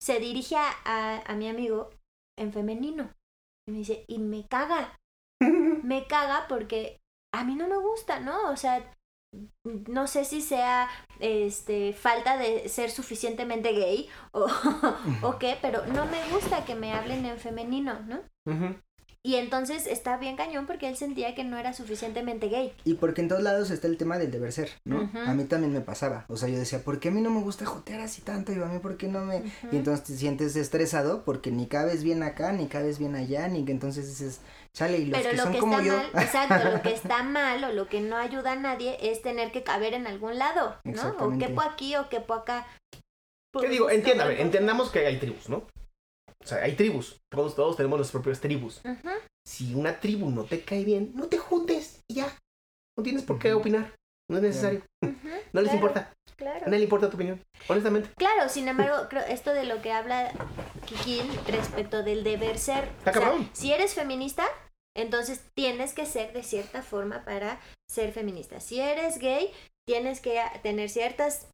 se 0.00 0.20
dirige 0.20 0.56
a, 0.56 0.70
a, 0.84 1.22
a 1.26 1.34
mi 1.34 1.48
amigo 1.48 1.90
en 2.38 2.52
femenino. 2.52 3.10
Y 3.68 3.72
me 3.72 3.78
dice, 3.78 4.04
y 4.08 4.18
me 4.18 4.46
caga, 4.46 4.96
me 5.82 6.06
caga 6.06 6.46
porque 6.48 6.98
a 7.34 7.44
mí 7.44 7.54
no 7.56 7.68
me 7.68 7.76
gusta, 7.76 8.20
¿no? 8.20 8.50
O 8.50 8.56
sea, 8.56 8.94
no 9.64 10.06
sé 10.06 10.24
si 10.24 10.40
sea 10.40 10.88
este 11.20 11.92
falta 11.92 12.38
de 12.38 12.68
ser 12.68 12.90
suficientemente 12.90 13.72
gay 13.72 14.08
o, 14.32 14.46
o 15.22 15.38
qué, 15.38 15.58
pero 15.60 15.84
no 15.86 16.06
me 16.06 16.30
gusta 16.30 16.64
que 16.64 16.74
me 16.74 16.92
hablen 16.92 17.26
en 17.26 17.38
femenino, 17.38 18.00
¿no? 18.00 18.22
Y 19.28 19.36
entonces 19.36 19.86
está 19.86 20.16
bien 20.16 20.36
cañón 20.36 20.66
porque 20.66 20.88
él 20.88 20.96
sentía 20.96 21.34
que 21.34 21.44
no 21.44 21.58
era 21.58 21.74
suficientemente 21.74 22.48
gay. 22.48 22.72
Y 22.84 22.94
porque 22.94 23.20
en 23.20 23.28
todos 23.28 23.42
lados 23.42 23.70
está 23.70 23.86
el 23.86 23.98
tema 23.98 24.16
del 24.16 24.30
deber 24.30 24.52
ser, 24.52 24.70
¿no? 24.86 25.10
A 25.26 25.34
mí 25.34 25.44
también 25.44 25.70
me 25.70 25.82
pasaba. 25.82 26.24
O 26.28 26.38
sea, 26.38 26.48
yo 26.48 26.58
decía, 26.58 26.78
¿por 26.78 26.98
qué 26.98 27.08
a 27.08 27.10
mí 27.10 27.20
no 27.20 27.28
me 27.28 27.42
gusta 27.42 27.66
jotear 27.66 28.00
así 28.00 28.22
tanto? 28.22 28.52
Y 28.52 28.54
a 28.54 28.64
mí, 28.64 28.78
¿por 28.78 28.96
qué 28.96 29.06
no 29.06 29.26
me...? 29.26 29.42
Y 29.70 29.76
entonces 29.76 30.06
te 30.06 30.16
sientes 30.16 30.56
estresado 30.56 31.26
porque 31.26 31.50
ni 31.50 31.66
cabes 31.66 32.04
bien 32.04 32.22
acá, 32.22 32.52
ni 32.52 32.68
cabes 32.68 32.98
bien 32.98 33.16
allá, 33.16 33.48
ni 33.48 33.66
que 33.66 33.72
entonces 33.72 34.08
dices, 34.08 34.40
chale, 34.72 34.96
y 34.96 35.04
los 35.04 35.20
Pero 35.20 35.32
que 35.32 35.36
lo 35.36 35.42
son 35.42 35.52
que 35.52 35.58
como 35.58 35.78
está 35.78 35.86
yo... 35.86 35.96
mal, 35.98 36.24
exacto, 36.24 36.70
lo 36.70 36.80
que 36.80 36.94
está 36.94 37.22
mal 37.22 37.64
o 37.64 37.72
lo 37.74 37.86
que 37.86 38.00
no 38.00 38.16
ayuda 38.16 38.52
a 38.52 38.56
nadie 38.56 38.96
es 39.02 39.20
tener 39.20 39.52
que 39.52 39.62
caber 39.62 39.92
en 39.92 40.06
algún 40.06 40.38
lado, 40.38 40.78
¿no? 40.84 41.16
O 41.18 41.36
quepo 41.36 41.60
aquí 41.60 41.96
o 41.96 42.08
quepo 42.08 42.32
acá. 42.32 42.66
¿Qué 43.60 43.68
digo? 43.68 43.88
Ver, 43.88 44.40
entendamos 44.40 44.90
que 44.90 45.06
hay 45.06 45.18
tribus, 45.18 45.50
¿no? 45.50 45.66
O 46.48 46.50
sea, 46.50 46.62
hay 46.64 46.76
tribus. 46.76 47.20
Todos, 47.30 47.54
todos 47.54 47.76
tenemos 47.76 47.98
nuestras 47.98 48.22
propias 48.22 48.40
tribus. 48.40 48.80
Si 49.46 49.74
una 49.74 50.00
tribu 50.00 50.30
no 50.30 50.44
te 50.44 50.62
cae 50.64 50.82
bien, 50.82 51.12
no 51.14 51.26
te 51.26 51.36
juntes 51.36 52.00
y 52.08 52.14
ya. 52.14 52.38
No 52.96 53.04
tienes 53.04 53.22
por 53.22 53.38
qué 53.38 53.52
opinar. 53.52 53.94
No 54.30 54.38
es 54.38 54.42
necesario. 54.42 54.82
No 55.52 55.60
les 55.60 55.70
claro, 55.70 55.74
importa. 55.74 56.00
A 56.30 56.36
Claro. 56.36 56.60
nadie 56.66 56.78
le 56.78 56.84
importa 56.84 57.10
tu 57.10 57.16
opinión. 57.16 57.42
Honestamente. 57.68 58.08
Claro, 58.16 58.48
sin 58.48 58.66
embargo, 58.66 59.08
creo 59.10 59.24
esto 59.26 59.52
de 59.52 59.64
lo 59.64 59.82
que 59.82 59.92
habla 59.92 60.32
Kikín 60.86 61.26
respecto 61.46 62.02
del 62.02 62.24
deber 62.24 62.58
ser. 62.58 62.88
Está 63.04 63.10
o 63.10 63.14
sea, 63.14 63.50
si 63.52 63.72
eres 63.72 63.92
feminista, 63.94 64.46
entonces 64.96 65.42
tienes 65.54 65.92
que 65.92 66.06
ser 66.06 66.32
de 66.32 66.42
cierta 66.42 66.82
forma 66.82 67.24
para 67.26 67.60
ser 67.90 68.12
feminista. 68.12 68.60
Si 68.60 68.80
eres 68.80 69.18
gay, 69.18 69.50
tienes 69.86 70.20
que 70.22 70.40
tener 70.62 70.88
ciertas 70.88 71.48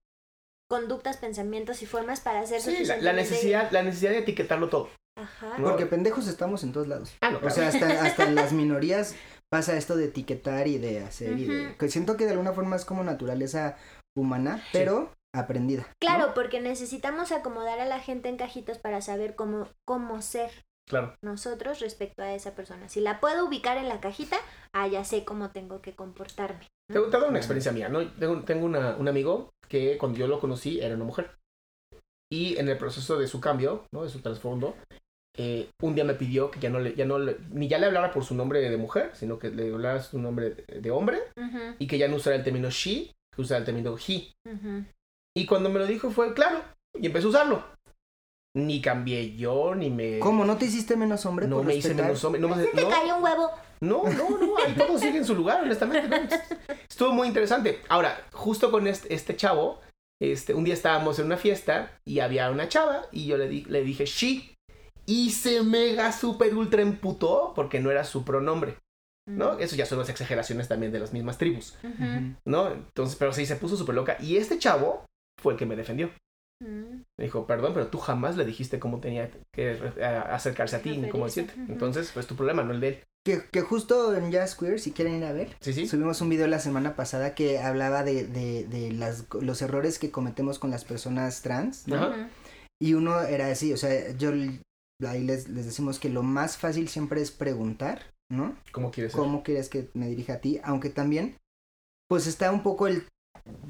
conductas, 0.69 1.17
pensamientos 1.19 1.83
y 1.83 1.87
formas 1.87 2.21
para 2.21 2.47
ser 2.47 2.61
Sí, 2.61 2.85
la, 2.85 3.13
necesidad, 3.13 3.71
la 3.71 3.83
necesidad 3.83 4.13
de 4.13 4.19
etiquetarlo 4.19 4.69
todo. 4.69 4.91
Ajá. 5.17 5.59
No. 5.59 5.69
Porque 5.69 5.87
pendejos 5.87 6.27
estamos 6.27 6.65
en 6.65 6.73
todos 6.73 6.89
lados. 6.89 7.15
Ah, 7.21 7.31
no, 7.31 7.37
O 7.37 7.41
claro. 7.41 7.55
sea, 7.55 7.69
hasta, 7.69 8.05
hasta 8.05 8.25
en 8.25 8.35
las 8.35 8.53
minorías 8.55 9.15
pasa 9.51 9.77
esto 9.77 9.97
de 9.97 10.07
etiquetar 10.07 10.67
y 10.67 10.79
de 10.79 11.01
hacer 11.01 11.39
y 11.39 11.47
de... 11.47 11.77
Que 11.77 11.89
siento 11.89 12.17
que 12.17 12.25
de 12.25 12.33
alguna 12.33 12.53
forma 12.53 12.77
es 12.77 12.85
como 12.85 13.05
naturaleza 13.05 13.77
humana, 14.17 14.65
pero 14.73 15.13
aprendida. 15.35 15.87
Claro, 16.01 16.29
¿no? 16.29 16.35
porque 16.35 16.61
necesitamos 16.61 17.31
acomodar 17.31 17.79
a 17.81 17.85
la 17.85 18.01
gente 18.01 18.29
en 18.29 18.37
cajitos 18.37 18.79
para 18.79 19.01
saber 19.01 19.35
cómo, 19.37 19.69
cómo 19.85 20.23
ser 20.23 20.51
Claro. 20.87 21.17
nosotros 21.23 21.81
respecto 21.81 22.23
a 22.23 22.35
esa 22.35 22.55
persona. 22.55 22.89
Si 22.89 23.01
la 23.01 23.19
puedo 23.21 23.47
ubicar 23.47 23.79
en 23.79 23.89
la 23.89 24.01
cajita, 24.01 24.37
ah, 24.73 24.87
ya 24.87 25.03
sé 25.05 25.25
cómo 25.25 25.51
tengo 25.51 25.81
que 25.81 25.95
comportarme. 25.95 26.69
Te, 26.93 27.01
te 27.01 27.17
una 27.17 27.39
experiencia 27.39 27.73
mía, 27.73 27.89
¿no? 27.89 28.07
Tengo, 28.13 28.43
tengo 28.43 28.67
una- 28.67 28.97
un 28.97 29.09
amigo 29.09 29.51
que 29.69 29.97
cuando 29.97 30.19
yo 30.19 30.27
lo 30.27 30.41
conocí 30.41 30.81
era 30.81 30.95
una 30.95 31.05
mujer. 31.05 31.31
Y 32.31 32.59
en 32.59 32.69
el 32.69 32.77
proceso 32.77 33.19
de 33.19 33.27
su 33.27 33.41
cambio, 33.41 33.87
¿no? 33.93 34.03
De 34.05 34.11
su 34.11 34.21
trasfondo, 34.21 34.77
eh, 35.37 35.71
un 35.83 35.95
día 35.95 36.05
me 36.05 36.15
pidió 36.15 36.51
que 36.51 36.61
ya 36.61 36.69
no 36.71 36.79
le, 36.79 36.95
ya 36.95 37.05
no 37.07 37.19
le- 37.19 37.39
ni 37.51 37.67
ya 37.69 37.79
le 37.79 37.87
hablara 37.87 38.13
por 38.13 38.25
su 38.25 38.35
nombre 38.35 38.61
de 38.61 38.77
mujer, 38.77 39.11
sino 39.15 39.39
que 39.39 39.51
le 39.51 39.73
hablara 39.73 40.03
su 40.03 40.19
nombre 40.19 40.51
de, 40.51 40.81
de 40.81 40.91
hombre 40.91 41.21
Ujú, 41.37 41.77
y 41.79 41.87
que 41.87 41.99
ya 41.99 42.09
no 42.09 42.17
usara 42.17 42.37
el 42.37 42.45
término 42.45 42.69
she, 42.71 43.11
que 43.35 43.41
usara 43.41 43.59
el 43.61 43.65
término 43.65 43.97
he. 43.97 44.33
ujú. 44.47 44.85
Y 45.37 45.47
cuando 45.47 45.71
me 45.71 45.79
lo 45.81 45.87
dijo 45.87 46.11
fue 46.11 46.35
claro, 46.35 46.63
y 46.95 47.07
empecé 47.07 47.27
a 47.27 47.31
usarlo. 47.31 47.74
Ni 48.57 48.81
cambié 48.81 49.35
yo, 49.37 49.75
ni 49.75 49.91
me... 49.91 50.19
¿Cómo? 50.21 50.45
¿No 50.45 50.57
te 50.57 50.67
hiciste 50.67 50.97
menos 50.97 51.27
hombre? 51.27 51.49
No 51.49 51.57
por 51.57 51.67
me 51.67 51.75
hice 51.75 51.93
menos 51.95 52.23
hombre. 52.25 52.41
No, 52.41 52.49
me- 52.49 52.65
te 52.65 52.83
no. 52.83 52.89
cayó 52.89 53.17
un 53.17 53.25
huevo. 53.25 53.51
No, 53.81 54.05
no, 54.05 54.31
no, 54.39 54.57
ahí 54.65 54.75
todo 54.75 54.97
sigue 54.99 55.19
en 55.19 55.25
su 55.25 55.35
lugar, 55.35 55.63
honestamente. 55.63 56.09
¿no? 56.09 56.75
Estuvo 56.89 57.13
muy 57.13 57.27
interesante. 57.29 57.81
Ahora, 57.89 58.17
justo 58.33 58.71
con 58.71 58.87
este, 58.87 59.13
este 59.13 59.37
chavo, 59.37 59.81
este, 60.23 60.55
un 60.55 60.63
día 60.65 60.75
estábamos 60.75 61.19
en 61.19 61.27
una 61.27 61.37
fiesta 61.37 61.99
y 62.05 62.21
había 62.21 62.49
una 62.51 62.69
chava 62.69 63.03
y 63.11 63.27
yo 63.27 63.37
le, 63.37 63.49
di- 63.49 63.65
le 63.65 63.83
dije 63.83 64.07
she 64.07 64.55
y 65.05 65.33
se 65.33 65.63
mega 65.65 66.13
super 66.13 66.55
ultra 66.55 66.81
emputó 66.81 67.53
porque 67.57 67.81
no 67.81 67.91
era 67.91 68.05
su 68.05 68.25
pronombre, 68.25 68.79
¿no? 69.29 69.59
Eso 69.59 69.75
ya 69.77 69.85
son 69.85 69.99
las 69.99 70.09
exageraciones 70.09 70.69
también 70.69 70.93
de 70.93 71.01
las 71.01 71.13
mismas 71.13 71.37
tribus. 71.39 71.77
¿no? 72.47 72.71
Entonces, 72.71 73.17
pero 73.17 73.33
sí, 73.33 73.45
se 73.47 73.57
puso 73.57 73.77
súper 73.77 73.97
loca 73.97 74.17
y 74.21 74.37
este 74.37 74.59
chavo 74.59 75.05
fue 75.43 75.55
el 75.55 75.59
que 75.59 75.67
me 75.67 75.77
defendió. 75.77 76.11
Me 76.61 77.25
dijo, 77.25 77.47
perdón, 77.47 77.75
pero 77.75 77.89
tú 77.89 77.99
jamás 77.99 78.37
le 78.37 78.45
dijiste 78.45 78.79
cómo 78.79 79.01
tenía 79.01 79.31
que 79.53 79.73
acercarse 80.31 80.77
a 80.77 80.83
ti 80.83 80.97
ni 80.97 81.09
cómo 81.11 81.25
decirte. 81.27 81.55
Entonces, 81.69 82.11
pues 82.15 82.27
tu 82.27 82.37
problema, 82.37 82.63
no 82.63 82.73
el 82.73 82.81
de 82.81 82.89
él. 82.89 82.99
Que, 83.27 83.43
que 83.51 83.63
justo 83.63 84.15
en 84.15 84.31
Jazz 84.31 84.55
Queer, 84.55 84.79
si 84.79 84.93
quieren 84.93 85.15
ir 85.17 85.25
a 85.25 85.33
ver, 85.33 85.57
Sí, 85.61 85.73
sí. 85.73 85.87
subimos 85.87 86.21
un 86.21 86.29
video 86.29 86.47
la 86.47 86.59
semana 86.59 86.95
pasada 86.95 87.35
que 87.35 87.59
hablaba 87.59 88.03
de, 88.03 88.27
de, 88.27 88.65
de 88.67 88.93
las, 88.93 89.27
los 89.41 89.63
errores 89.63 89.99
que 89.99 90.11
cometemos 90.11 90.59
con 90.59 90.71
las 90.71 90.85
personas 90.85 91.41
trans, 91.41 91.89
¿no? 91.89 92.13
Y 92.81 92.95
uno 92.95 93.21
era 93.23 93.49
así, 93.51 93.73
o 93.73 93.79
sea, 93.79 94.11
yo 94.17 94.31
ahí 95.07 95.23
les, 95.23 95.49
les 95.49 95.65
decimos 95.65 95.99
que 95.99 96.11
lo 96.11 96.23
más 96.23 96.59
fácil 96.59 96.89
siempre 96.89 97.23
es 97.23 97.31
preguntar, 97.31 98.03
¿no? 98.31 98.57
¿Cómo 98.73 98.91
quieres 98.91 99.13
ser? 99.13 99.21
¿Cómo 99.21 99.43
quieres 99.43 99.71
que 99.71 99.89
me 99.95 100.09
dirija 100.09 100.35
a 100.35 100.41
ti? 100.41 100.61
Aunque 100.63 100.91
también, 100.91 101.37
pues 102.09 102.27
está 102.27 102.51
un 102.53 102.63
poco 102.63 102.89
el, 102.89 103.05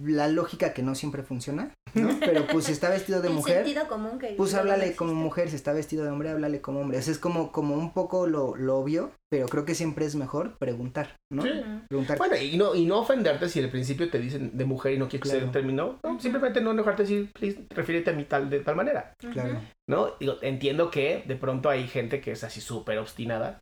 la 0.03 0.29
lógica 0.29 0.73
que 0.73 0.83
no 0.83 0.95
siempre 0.95 1.23
funciona, 1.23 1.75
¿no? 1.95 2.11
Pero 2.21 2.47
pues 2.47 2.67
si 2.67 2.73
está 2.73 2.91
vestido 2.91 3.21
de 3.23 3.29
mujer, 3.31 3.65
sentido 3.65 3.89
común 3.89 4.19
que 4.19 4.35
pues 4.37 4.53
no 4.53 4.61
háblale 4.61 4.95
como 4.95 5.15
mujer, 5.15 5.51
si 5.51 5.57
está 5.57 5.73
vestido 5.73 6.05
de 6.05 6.11
hombre, 6.11 6.31
háblale 6.31 6.61
como 6.61 6.81
hombre. 6.81 6.99
O 6.99 7.03
sea, 7.03 7.13
es 7.13 7.19
como, 7.19 7.53
como 7.53 7.75
un 7.75 7.93
poco 7.93 8.27
lo, 8.27 8.57
lo 8.57 8.79
obvio, 8.79 9.13
pero 9.35 9.49
creo 9.49 9.65
que 9.65 9.75
siempre 9.75 10.05
es 10.05 10.15
mejor 10.15 10.57
preguntar, 10.59 11.17
¿no? 11.29 11.43
Sí. 11.43 11.51
Preguntar. 11.89 12.19
Bueno, 12.19 12.37
y 12.37 12.57
no, 12.57 12.77
y 12.77 12.87
no 12.87 13.01
ofenderte 13.01 13.49
si 13.49 13.59
al 13.59 13.69
principio 13.69 14.09
te 14.09 14.21
dicen 14.21 14.57
de 14.57 14.65
mujer 14.65 14.93
y 14.93 14.99
no 14.99 15.09
quieres 15.09 15.29
que 15.29 15.37
Claro. 15.39 15.47
se 15.49 15.53
término. 15.53 15.99
No, 16.05 16.21
simplemente 16.21 16.61
no 16.61 16.71
enojarte 16.71 17.03
y 17.03 17.07
decir, 17.07 17.33
please, 17.33 17.67
refiérete 17.71 18.11
a 18.11 18.13
mí 18.13 18.25
tal, 18.27 18.49
de 18.49 18.61
tal 18.61 18.77
manera. 18.77 19.13
Claro. 19.33 19.61
¿No? 19.89 20.13
Digo, 20.21 20.37
entiendo 20.41 20.89
que 20.89 21.25
de 21.27 21.35
pronto 21.35 21.69
hay 21.69 21.89
gente 21.89 22.21
que 22.21 22.31
es 22.31 22.45
así 22.45 22.61
súper 22.61 22.99
obstinada. 22.99 23.61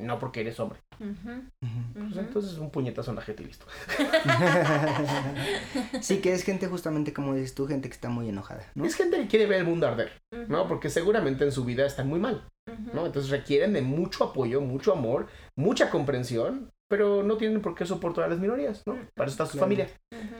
¿no? 0.00 0.18
Porque 0.18 0.40
eres 0.40 0.58
hombre. 0.60 0.78
ujú, 0.98 1.10
Ujú. 1.10 2.06
Pues 2.08 2.16
entonces 2.16 2.56
un 2.58 2.70
puñetazo 2.70 3.10
en 3.10 3.16
la 3.16 3.22
jeta 3.22 3.42
y 3.42 3.46
listo. 3.46 3.66
sí, 6.00 6.18
que 6.20 6.32
es 6.32 6.44
gente 6.44 6.68
justamente 6.68 7.12
como 7.12 7.34
dices 7.34 7.54
tú, 7.54 7.66
gente 7.66 7.88
que 7.88 7.94
está 7.94 8.08
muy 8.08 8.28
enojada, 8.28 8.64
¿no? 8.74 8.84
Es 8.84 8.94
gente 8.94 9.16
que 9.18 9.26
quiere 9.26 9.46
ver 9.46 9.58
el 9.60 9.66
mundo 9.66 9.86
arder, 9.86 10.12
¿no? 10.48 10.68
Porque 10.68 10.90
seguramente 10.90 11.44
en 11.44 11.52
su 11.52 11.64
vida 11.64 11.84
están 11.84 12.08
muy 12.08 12.20
mal. 12.20 12.44
¿No? 12.92 13.06
Entonces 13.06 13.30
requieren 13.30 13.72
de 13.72 13.82
mucho 13.82 14.24
apoyo, 14.24 14.60
mucho 14.60 14.92
amor, 14.92 15.26
mucha 15.56 15.90
comprensión, 15.90 16.70
pero 16.88 17.22
no 17.22 17.36
tienen 17.38 17.62
por 17.62 17.74
qué 17.74 17.86
soportar 17.86 18.24
a 18.24 18.28
las 18.28 18.38
minorías, 18.38 18.82
¿no? 18.86 18.94
Para 19.14 19.28
eso 19.30 19.34
está 19.42 19.46
su 19.46 19.52
Claro. 19.52 19.64
familia. 19.64 19.88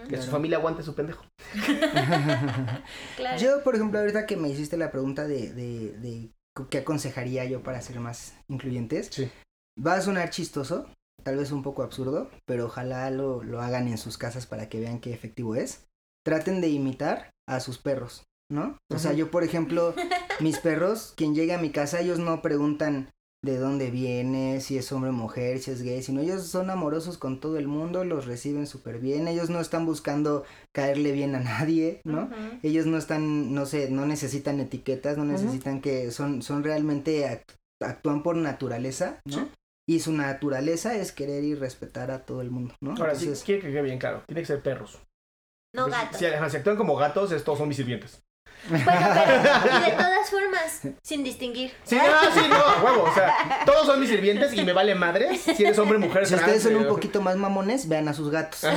Que 0.08 0.20
su 0.20 0.30
familia 0.30 0.58
aguante 0.58 0.82
su 0.82 0.94
pendejo. 0.94 1.24
Claro. 3.16 3.38
Yo, 3.38 3.62
por 3.62 3.74
ejemplo, 3.74 3.98
ahorita 4.00 4.26
que 4.26 4.36
me 4.36 4.48
hiciste 4.48 4.76
la 4.76 4.90
pregunta 4.90 5.26
de, 5.26 5.52
de, 5.52 5.92
de 5.98 6.30
qué 6.70 6.78
aconsejaría 6.78 7.44
yo 7.46 7.62
para 7.62 7.80
ser 7.80 8.00
más 8.00 8.34
incluyentes, 8.48 9.08
Sí. 9.10 9.30
va 9.84 9.94
a 9.94 10.00
sonar 10.02 10.30
chistoso, 10.30 10.86
tal 11.22 11.36
vez 11.36 11.52
un 11.52 11.62
poco 11.62 11.82
absurdo, 11.82 12.30
pero 12.46 12.66
ojalá 12.66 13.10
lo, 13.10 13.42
lo 13.42 13.60
hagan 13.62 13.88
en 13.88 13.98
sus 13.98 14.18
casas 14.18 14.46
para 14.46 14.68
que 14.68 14.80
vean 14.80 15.00
qué 15.00 15.12
efectivo 15.14 15.54
es. 15.56 15.86
Traten 16.24 16.60
de 16.60 16.68
imitar 16.68 17.30
a 17.48 17.60
sus 17.60 17.78
perros, 17.78 18.24
¿no? 18.52 18.78
O 18.92 18.98
sea, 18.98 19.12
yo, 19.12 19.30
por 19.30 19.42
ejemplo, 19.44 19.94
mis 20.40 20.58
perros, 20.58 21.14
quien 21.16 21.34
llega 21.34 21.56
a 21.56 21.60
mi 21.60 21.70
casa, 21.70 22.00
ellos 22.00 22.18
no 22.18 22.42
preguntan 22.42 23.08
de 23.44 23.58
dónde 23.58 23.90
viene, 23.90 24.60
si 24.60 24.78
es 24.78 24.92
hombre 24.92 25.10
o 25.10 25.12
mujer, 25.12 25.58
si 25.58 25.72
es 25.72 25.82
gay, 25.82 26.00
sino 26.02 26.20
ellos 26.20 26.46
son 26.46 26.70
amorosos 26.70 27.18
con 27.18 27.40
todo 27.40 27.58
el 27.58 27.66
mundo, 27.66 28.04
los 28.04 28.26
reciben 28.26 28.68
súper 28.68 29.00
bien, 29.00 29.26
ellos 29.26 29.50
no 29.50 29.60
están 29.60 29.84
buscando 29.84 30.44
caerle 30.72 31.10
bien 31.10 31.34
a 31.34 31.40
nadie, 31.40 32.00
¿no? 32.04 32.30
Ellos 32.62 32.86
no 32.86 32.98
están, 32.98 33.52
no 33.52 33.66
sé, 33.66 33.90
no 33.90 34.06
necesitan 34.06 34.60
etiquetas, 34.60 35.18
no 35.18 35.24
necesitan 35.24 35.80
que 35.80 36.12
son, 36.12 36.42
son 36.42 36.62
realmente 36.62 37.26
act- 37.26 37.56
actúan 37.80 38.22
por 38.22 38.36
naturaleza, 38.36 39.20
¿no? 39.24 39.34
Sí. 39.38 39.50
Y 39.88 39.98
su 39.98 40.12
naturaleza 40.12 40.94
es 40.94 41.10
querer 41.10 41.42
y 41.42 41.56
respetar 41.56 42.12
a 42.12 42.24
todo 42.24 42.42
el 42.42 42.52
mundo, 42.52 42.76
¿no? 42.80 42.92
Ahora 42.92 43.16
sí, 43.16 43.24
Entonces, 43.24 43.44
quiere 43.44 43.60
que 43.62 43.72
quede 43.72 43.82
bien 43.82 43.98
claro. 43.98 44.22
Tiene 44.28 44.42
que 44.42 44.46
ser 44.46 44.62
perros. 44.62 45.00
No 45.74 45.86
gatos. 45.88 46.20
Si 46.20 46.26
actúan 46.56 46.76
como 46.76 46.94
gatos, 46.94 47.32
estos 47.32 47.58
son 47.58 47.66
mis 47.66 47.76
sirvientes. 47.78 48.22
Bueno, 48.68 48.84
pero 48.84 49.78
y 49.78 49.90
de 49.90 49.96
todas 49.96 50.30
formas, 50.30 50.80
sin 51.02 51.24
distinguir. 51.24 51.72
Sí, 51.84 51.96
no, 51.96 52.32
sí, 52.42 52.48
no, 52.48 52.56
a 52.56 52.82
huevo. 52.82 53.02
O 53.04 53.14
sea, 53.14 53.34
todos 53.66 53.86
son 53.86 54.00
mis 54.00 54.08
sirvientes 54.08 54.52
y 54.54 54.62
me 54.64 54.72
vale 54.72 54.94
madres 54.94 55.40
si 55.42 55.64
eres 55.64 55.78
hombre, 55.78 55.98
mujer, 55.98 56.24
si 56.26 56.34
trans, 56.34 56.42
ustedes 56.46 56.62
son 56.62 56.76
un 56.76 56.84
eh, 56.84 56.88
poquito 56.88 57.20
más 57.20 57.36
mamones, 57.36 57.88
vean 57.88 58.08
a 58.08 58.14
sus 58.14 58.30
gatos. 58.30 58.60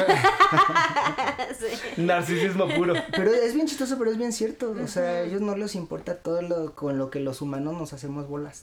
Sí. 1.59 2.01
Narcisismo 2.01 2.67
puro. 2.67 2.93
Pero 3.11 3.31
es 3.33 3.53
bien 3.53 3.67
chistoso, 3.67 3.97
pero 3.97 4.11
es 4.11 4.17
bien 4.17 4.33
cierto. 4.33 4.75
O 4.83 4.87
sea, 4.87 5.03
a 5.03 5.21
ellos 5.21 5.41
no 5.41 5.55
les 5.55 5.75
importa 5.75 6.15
todo 6.17 6.41
lo 6.41 6.75
con 6.75 6.97
lo 6.97 7.09
que 7.09 7.19
los 7.19 7.41
humanos 7.41 7.73
nos 7.75 7.93
hacemos 7.93 8.27
bolas. 8.27 8.61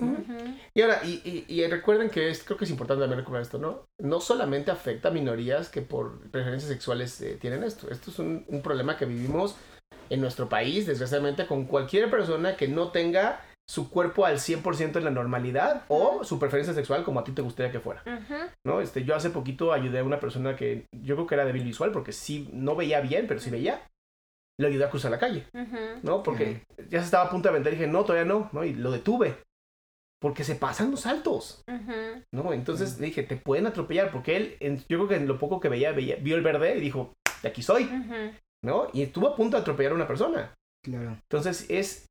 Y 0.74 0.82
ahora, 0.82 1.00
y, 1.04 1.20
y- 1.24 1.44
y 1.48 1.66
recuerden 1.66 2.10
que 2.10 2.30
es, 2.30 2.42
creo 2.42 2.58
que 2.58 2.64
es 2.64 2.70
importante 2.70 3.00
también 3.02 3.18
recordar 3.20 3.42
esto, 3.42 3.58
¿no? 3.58 3.84
No 3.98 4.20
solamente 4.20 4.70
afecta 4.70 5.08
a 5.08 5.10
minorías 5.12 5.68
que 5.68 5.82
por 5.82 6.20
preferencias 6.30 6.70
sexuales 6.70 7.20
eh, 7.20 7.38
tienen 7.40 7.62
esto. 7.64 7.90
Esto 7.90 8.10
es 8.10 8.18
un, 8.18 8.44
un 8.48 8.62
problema 8.62 8.96
que 8.96 9.04
vivimos 9.06 9.56
en 10.12 10.20
nuestro 10.20 10.48
país, 10.48 10.86
desgraciadamente, 10.86 11.46
con 11.46 11.64
cualquier 11.64 12.10
persona 12.10 12.56
que 12.56 12.68
no 12.68 12.88
tenga 12.90 13.40
su 13.68 13.88
cuerpo 13.90 14.26
al 14.26 14.38
100% 14.38 14.96
en 14.96 15.04
la 15.04 15.10
normalidad 15.10 15.84
o 15.88 16.24
su 16.24 16.38
preferencia 16.38 16.74
sexual 16.74 17.04
como 17.04 17.20
a 17.20 17.24
ti 17.24 17.32
te 17.32 17.42
gustaría 17.42 17.72
que 17.72 17.80
fuera. 17.80 18.02
¿no? 18.66 18.80
Este, 18.80 19.04
yo 19.04 19.14
hace 19.14 19.30
poquito 19.30 19.72
ayudé 19.72 20.00
a 20.00 20.04
una 20.04 20.20
persona 20.20 20.56
que 20.56 20.84
yo 20.92 21.14
creo 21.14 21.26
que 21.26 21.34
era 21.36 21.44
débil 21.44 21.64
visual 21.64 21.92
porque 21.92 22.12
sí, 22.12 22.50
no 22.52 22.74
veía 22.76 23.00
bien, 23.00 23.26
pero 23.26 23.40
sí 23.40 23.50
veía. 23.50 23.80
Le 24.60 24.66
ayudé 24.68 24.84
a 24.84 24.90
cruzar 24.90 25.10
la 25.10 25.18
calle. 25.18 25.46
¿no? 26.02 26.22
Porque 26.22 26.62
ya 26.90 26.98
se 26.98 27.06
estaba 27.06 27.24
a 27.24 27.30
punto 27.30 27.44
de 27.48 27.50
aventar 27.50 27.72
y 27.72 27.76
dije, 27.76 27.88
no, 27.90 28.04
todavía 28.04 28.26
no, 28.30 28.50
¿no? 28.52 28.64
Y 28.64 28.74
lo 28.74 28.90
detuve. 28.90 29.36
Porque 30.20 30.44
se 30.44 30.54
pasan 30.56 30.90
los 30.90 31.00
saltos. 31.00 31.62
¿no? 32.32 32.52
Entonces 32.52 32.98
le 33.00 33.06
dije, 33.06 33.22
te 33.22 33.36
pueden 33.36 33.66
atropellar, 33.66 34.10
porque 34.12 34.36
él, 34.36 34.56
en- 34.60 34.78
yo 34.88 34.98
creo 34.98 35.08
que 35.08 35.16
en 35.16 35.26
lo 35.26 35.38
poco 35.38 35.58
que 35.60 35.68
veía, 35.70 35.92
veía, 35.92 36.16
vio 36.16 36.36
el 36.36 36.42
verde 36.42 36.76
y 36.76 36.80
dijo, 36.80 37.12
de 37.42 37.48
aquí 37.48 37.62
soy. 37.62 37.84
¿No? 38.64 38.88
Y 38.92 39.02
estuvo 39.02 39.28
a 39.28 39.36
punto 39.36 39.56
de 39.56 39.62
atropellar 39.62 39.92
a 39.92 39.96
una 39.96 40.06
persona. 40.08 40.54
Claro. 40.84 41.10
Entonces 41.30 41.66
es, 41.68 42.06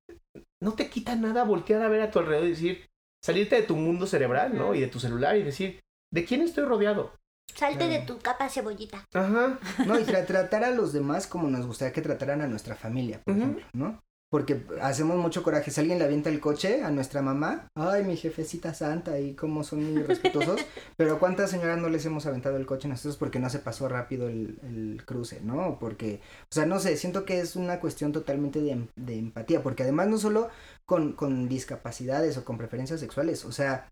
no 0.61 0.73
te 0.73 0.89
quita 0.89 1.15
nada 1.15 1.43
voltear 1.43 1.81
a 1.81 1.89
ver 1.89 2.01
a 2.01 2.11
tu 2.11 2.19
alrededor 2.19 2.47
y 2.47 2.51
decir, 2.51 2.87
salirte 3.23 3.55
de 3.55 3.63
tu 3.63 3.75
mundo 3.75 4.07
cerebral, 4.07 4.57
¿no? 4.57 4.73
Y 4.73 4.79
de 4.81 4.87
tu 4.87 4.99
celular 4.99 5.35
y 5.37 5.43
decir, 5.43 5.79
¿de 6.13 6.25
quién 6.25 6.41
estoy 6.41 6.65
rodeado? 6.65 7.13
Salte 7.53 7.87
de 7.89 7.99
tu 7.99 8.17
capa 8.19 8.47
cebollita. 8.49 9.05
Ajá. 9.13 9.59
No, 9.85 9.99
y 9.99 10.03
tra- 10.03 10.25
tratar 10.25 10.63
a 10.63 10.71
los 10.71 10.93
demás 10.93 11.27
como 11.27 11.49
nos 11.49 11.65
gustaría 11.67 11.91
que 11.93 12.01
trataran 12.01 12.41
a 12.41 12.47
nuestra 12.47 12.75
familia, 12.75 13.21
por 13.25 13.35
ejemplo, 13.35 13.65
¿no? 13.73 13.99
Porque 14.31 14.63
hacemos 14.81 15.17
mucho 15.17 15.43
coraje. 15.43 15.71
Si 15.71 15.81
alguien 15.81 15.99
le 15.99 16.05
avienta 16.05 16.29
el 16.29 16.39
coche 16.39 16.83
a 16.83 16.89
nuestra 16.89 17.21
mamá, 17.21 17.67
ay, 17.75 18.05
mi 18.05 18.15
jefecita 18.15 18.73
santa, 18.73 19.19
y 19.19 19.33
cómo 19.35 19.61
son 19.65 19.93
muy 19.93 20.03
respetuosos. 20.03 20.61
Pero 20.97 21.19
¿cuántas 21.19 21.51
señoras 21.51 21.79
no 21.79 21.89
les 21.89 22.05
hemos 22.05 22.25
aventado 22.25 22.55
el 22.55 22.65
coche 22.65 22.87
nosotros 22.87 23.17
porque 23.17 23.39
no 23.39 23.49
se 23.49 23.59
pasó 23.59 23.89
rápido 23.89 24.29
el, 24.29 24.57
el 24.63 25.03
cruce, 25.05 25.41
¿no? 25.41 25.77
Porque, 25.79 26.21
o 26.43 26.53
sea, 26.53 26.65
no 26.65 26.79
sé, 26.79 26.95
siento 26.95 27.25
que 27.25 27.41
es 27.41 27.57
una 27.57 27.81
cuestión 27.81 28.13
totalmente 28.13 28.61
de, 28.61 28.71
em- 28.71 28.87
de 28.95 29.17
empatía. 29.17 29.61
Porque 29.61 29.83
además 29.83 30.07
no 30.07 30.17
solo 30.17 30.49
con, 30.85 31.11
con 31.11 31.49
discapacidades 31.49 32.37
o 32.37 32.45
con 32.45 32.57
preferencias 32.57 33.01
sexuales, 33.01 33.43
o 33.43 33.51
sea, 33.51 33.91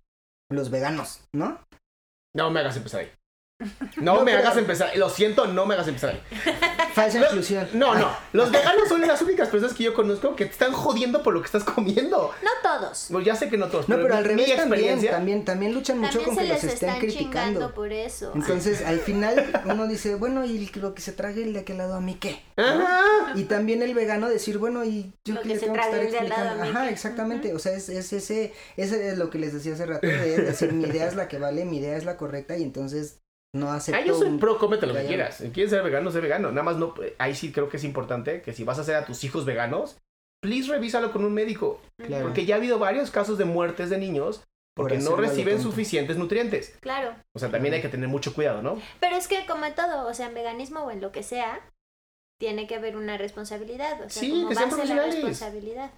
los 0.49 0.71
veganos, 0.71 1.21
¿no? 1.35 1.59
No 2.33 2.49
me 2.49 2.61
hagas 2.61 2.77
empezar 2.77 3.01
ahí. 3.01 3.11
No, 3.97 4.15
No, 4.15 4.19
me 4.23 4.31
pero- 4.31 4.37
hagas 4.39 4.57
empezar, 4.57 4.95
lo 4.95 5.09
siento, 5.09 5.45
no 5.47 5.65
me 5.65 5.73
hagas 5.73 5.87
empezar. 5.89 6.17
Falsa 6.93 7.19
No, 7.19 7.25
inclusión. 7.25 7.67
No, 7.73 7.93
no. 7.93 8.09
Los 8.31 8.51
veganos 8.51 8.87
son 8.87 9.01
las 9.01 9.21
únicas 9.21 9.49
personas 9.49 9.75
que 9.75 9.83
yo 9.83 9.93
conozco 9.93 10.33
que 10.35 10.45
te 10.45 10.51
están 10.51 10.71
jodiendo 10.71 11.21
por 11.23 11.33
lo 11.33 11.41
que 11.41 11.47
estás 11.47 11.63
comiendo. 11.65 12.31
No 12.41 12.49
todos. 12.63 13.07
Bueno, 13.09 13.25
ya 13.25 13.35
sé 13.35 13.49
que 13.49 13.57
no 13.57 13.67
todos. 13.67 13.89
No, 13.89 13.97
pero 13.97 14.15
al 14.15 14.21
mi- 14.23 14.29
revés 14.29 14.47
mi 14.47 14.55
también, 14.55 14.69
experiencia. 14.79 15.11
también, 15.11 15.43
también 15.45 15.73
luchan 15.73 15.99
mucho 15.99 16.23
con 16.23 16.37
que 16.37 16.45
los 16.47 16.63
estén 16.63 16.99
criticando. 16.99 17.29
chingando 17.59 17.73
por 17.75 17.91
eso. 17.91 18.31
Entonces, 18.33 18.81
al 18.85 18.99
final, 18.99 19.51
uno 19.65 19.87
dice, 19.87 20.15
bueno, 20.15 20.45
y 20.45 20.69
lo 20.75 20.93
que 20.95 21.01
se 21.01 21.11
trague 21.11 21.43
el 21.43 21.51
de 21.51 21.59
aquel 21.59 21.79
lado 21.79 21.95
a 21.95 22.01
mí, 22.01 22.15
¿qué? 22.15 22.41
¿No? 22.55 22.63
Ajá. 22.63 23.33
Y 23.35 23.43
también 23.43 23.81
el 23.83 23.93
vegano 23.93 24.29
decir, 24.29 24.57
bueno, 24.57 24.85
y 24.85 25.11
yo 25.25 25.33
Lo 25.35 25.41
que 25.41 25.49
que 25.49 25.53
le 25.55 25.59
se 25.59 25.65
tengo 25.65 25.73
que 25.75 25.79
estar 25.81 25.91
trague 25.95 26.05
el 26.07 26.11
de 26.13 26.19
al 26.19 26.29
lado 26.29 26.41
explicando. 26.45 26.79
Ajá, 26.79 26.87
¿qué? 26.87 26.93
exactamente. 26.93 27.53
O 27.53 27.59
sea, 27.59 27.73
es, 27.73 27.89
es 27.89 28.13
ese, 28.13 28.53
ese 28.77 29.09
es 29.09 29.17
lo 29.17 29.29
que 29.29 29.37
les 29.39 29.53
decía 29.53 29.73
hace 29.73 29.85
rato, 29.85 30.07
de 30.07 30.37
decir, 30.37 30.71
mi 30.71 30.85
idea 30.85 31.07
es 31.07 31.15
la 31.15 31.27
que 31.27 31.39
vale, 31.39 31.65
mi 31.65 31.77
idea 31.79 31.97
es 31.97 32.05
la 32.05 32.15
correcta, 32.15 32.55
y 32.57 32.63
entonces 32.63 33.19
no 33.55 33.71
acepto. 33.71 33.99
Ah, 34.01 34.05
yo 34.05 34.15
soy 34.15 34.27
un- 34.27 34.39
pro, 34.39 34.57
cómete 34.57 34.85
lo 34.87 34.93
que 34.93 35.05
quieras. 35.05 35.43
Quieres 35.53 35.71
ser 35.71 35.83
vegano, 35.83 36.11
sé 36.11 36.19
vegano. 36.19 36.49
Nada 36.51 36.63
más 36.63 36.77
no. 36.77 36.93
Ahí 37.17 37.35
sí 37.35 37.51
creo 37.51 37.69
que 37.69 37.77
es 37.77 37.83
importante 37.83 38.41
que 38.41 38.53
si 38.53 38.63
vas 38.63 38.77
a 38.77 38.81
hacer 38.81 38.95
a 38.95 39.05
tus 39.05 39.23
hijos 39.23 39.45
veganos, 39.45 39.97
please 40.41 40.69
revísalo 40.71 41.11
con 41.11 41.25
un 41.25 41.33
médico. 41.33 41.81
Claro. 41.97 42.25
Porque 42.25 42.45
ya 42.45 42.55
ha 42.55 42.57
habido 42.57 42.79
varios 42.79 43.11
casos 43.11 43.37
de 43.37 43.45
muertes 43.45 43.89
de 43.89 43.97
niños 43.97 44.43
porque 44.75 44.95
Por 44.95 45.03
no 45.03 45.15
reciben 45.17 45.61
suficientes 45.61 46.15
nutrientes. 46.17 46.77
Claro. 46.79 47.13
O 47.35 47.39
sea, 47.39 47.49
también 47.51 47.73
hay 47.73 47.81
que 47.81 47.89
tener 47.89 48.07
mucho 48.07 48.33
cuidado, 48.33 48.61
¿no? 48.61 48.81
Pero 49.01 49.17
es 49.17 49.27
que 49.27 49.45
como 49.45 49.65
en 49.65 49.75
todo, 49.75 50.07
o 50.07 50.13
sea, 50.13 50.27
en 50.27 50.33
veganismo 50.35 50.81
o 50.81 50.91
en 50.91 51.01
lo 51.01 51.11
que 51.11 51.21
sea, 51.23 51.59
tiene 52.39 52.67
que 52.67 52.75
haber 52.75 52.95
una 52.95 53.17
responsabilidad. 53.17 53.93
O 54.05 54.09
sea, 54.09 54.21
Sí, 54.21 54.29
como 54.29 54.47
que 54.49 54.55
sean 54.55 54.69
base 54.69 54.77
la 54.85 54.85
profesionales. 54.95 55.15
responsabilidad. 55.15 55.91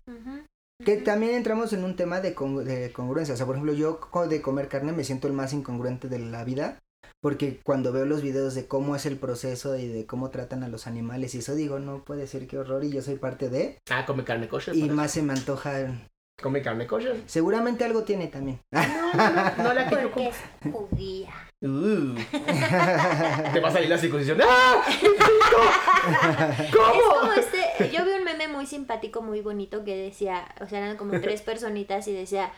Que 0.83 0.97
también 0.97 1.35
entramos 1.35 1.73
en 1.73 1.83
un 1.83 1.95
tema 1.95 2.21
de, 2.21 2.33
con- 2.33 2.65
de 2.65 2.91
congruencia. 2.91 3.35
O 3.35 3.37
sea, 3.37 3.45
por 3.45 3.55
ejemplo, 3.55 3.73
yo 3.73 3.99
de 4.27 4.41
comer 4.41 4.67
carne 4.67 4.93
me 4.93 5.03
siento 5.03 5.27
el 5.27 5.33
más 5.33 5.53
incongruente 5.53 6.07
de 6.07 6.17
la 6.17 6.43
vida. 6.43 6.79
Porque 7.21 7.59
cuando 7.63 7.91
veo 7.91 8.05
los 8.05 8.23
videos 8.23 8.55
de 8.55 8.67
cómo 8.67 8.95
es 8.95 9.05
el 9.05 9.17
proceso 9.17 9.75
y 9.77 9.87
de 9.87 10.07
cómo 10.07 10.31
tratan 10.31 10.63
a 10.63 10.67
los 10.67 10.87
animales 10.87 11.35
y 11.35 11.37
eso 11.39 11.53
digo, 11.53 11.77
no 11.77 12.03
puede 12.03 12.25
ser 12.25 12.47
qué 12.47 12.57
horror 12.57 12.83
y 12.83 12.91
yo 12.91 13.01
soy 13.03 13.15
parte 13.15 13.49
de. 13.49 13.77
Ah, 13.91 14.05
come 14.07 14.23
carne 14.23 14.47
kosher. 14.47 14.75
Y 14.75 14.89
más 14.89 15.11
se 15.11 15.21
me 15.21 15.33
antoja. 15.33 16.09
Come 16.41 16.63
carne 16.63 16.87
kosher. 16.87 17.21
Seguramente 17.27 17.85
algo 17.85 18.03
tiene 18.03 18.25
también. 18.27 18.59
No, 18.71 18.81
no, 19.13 19.29
no, 19.29 19.63
no 19.63 19.73
la 19.73 19.87
que 19.87 19.95
yo 19.95 20.01
Porque 20.11 20.13
como. 20.13 20.29
es 20.29 20.73
judía. 20.73 21.29
Uh, 21.61 22.15
te 23.53 23.59
va 23.59 23.67
a 23.67 23.71
salir 23.71 23.87
la 23.89 23.99
circuncisión. 23.99 24.39
¡Ah! 24.43 24.83
Es 24.89 26.75
¿Cómo? 26.75 27.19
como 27.19 27.33
este, 27.33 27.91
yo 27.91 28.03
vi 28.03 28.13
un 28.13 28.23
meme 28.23 28.47
muy 28.47 28.65
simpático, 28.65 29.21
muy 29.21 29.41
bonito 29.41 29.83
que 29.83 29.95
decía, 29.95 30.55
o 30.59 30.65
sea, 30.67 30.79
eran 30.79 30.97
como 30.97 31.19
tres 31.21 31.43
personitas 31.43 32.07
y 32.07 32.13
decía, 32.13 32.51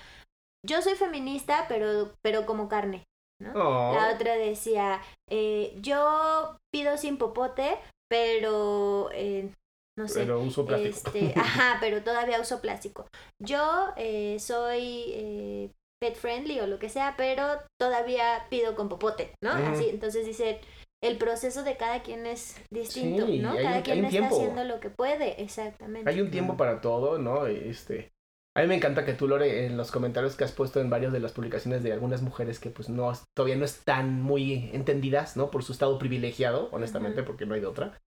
yo 0.66 0.82
soy 0.82 0.96
feminista, 0.96 1.66
pero, 1.68 2.14
pero 2.22 2.46
como 2.46 2.70
carne. 2.70 3.04
¿No? 3.40 3.52
Oh. 3.56 3.94
La 3.96 4.14
otra 4.14 4.36
decía, 4.36 5.02
eh, 5.30 5.76
yo 5.82 6.58
pido 6.72 6.98
sin 6.98 7.18
popote, 7.18 7.78
pero 8.10 9.10
eh, 9.14 9.50
no 9.98 10.08
sé. 10.08 10.22
Pero 10.22 10.40
uso 10.42 10.66
plástico. 10.66 11.12
Este, 11.12 11.34
ajá, 11.40 11.78
pero 11.80 12.04
todavía 12.04 12.40
uso 12.42 12.62
plástico. 12.62 13.08
Yo 13.42 13.90
eh, 13.98 14.38
soy 14.40 15.06
eh, 15.14 15.72
pet 16.02 16.16
friendly 16.16 16.60
o 16.60 16.68
lo 16.68 16.80
que 16.80 16.90
sea, 16.90 17.16
pero 17.18 17.46
todavía 17.80 18.46
pido 18.50 18.76
con 18.76 18.90
popote, 18.90 19.34
¿no? 19.44 19.54
Ujú. 19.54 19.64
Así, 19.74 19.90
entonces 19.90 20.26
dice, 20.26 20.62
el 21.04 21.18
proceso 21.18 21.64
de 21.64 21.76
cada 21.76 22.02
quien 22.02 22.26
es 22.26 22.56
distinto, 22.72 23.26
Sí, 23.26 23.40
¿no? 23.40 23.56
Cada 23.56 23.78
un- 23.78 23.82
quien 23.84 24.06
está 24.06 24.10
tiempo. 24.10 24.36
haciendo 24.36 24.64
lo 24.64 24.80
que 24.80 24.90
puede, 24.90 25.42
exactamente. 25.42 26.10
Hay 26.10 26.22
un 26.22 26.32
tiempo 26.32 26.56
para 26.56 26.80
todo, 26.82 27.18
¿no? 27.20 27.46
Este, 27.46 28.13
A 28.56 28.62
mí 28.62 28.68
me 28.68 28.76
encanta 28.76 29.04
que 29.04 29.14
tú, 29.14 29.28
Lore, 29.28 29.66
en 29.66 29.78
los 29.78 29.92
comentarios 29.92 30.36
que 30.36 30.44
has 30.44 30.52
puesto 30.52 30.80
en 30.80 30.90
varias 30.90 31.12
de 31.12 31.20
las 31.20 31.32
publicaciones 31.32 31.82
de 31.82 31.92
algunas 31.92 32.22
mujeres 32.22 32.60
que 32.60 32.70
pues 32.70 32.88
no, 32.88 33.12
todavía 33.34 33.56
no 33.56 33.66
están 33.66 34.22
muy 34.22 34.70
entendidas, 34.74 35.36
¿no? 35.36 35.50
Por 35.50 35.64
su 35.64 35.72
estado 35.72 35.98
privilegiado, 35.98 36.70
honestamente, 36.72 37.24
porque 37.24 37.48
no 37.48 37.56
hay 37.56 37.62
de 37.62 37.68
otra. 37.68 38.00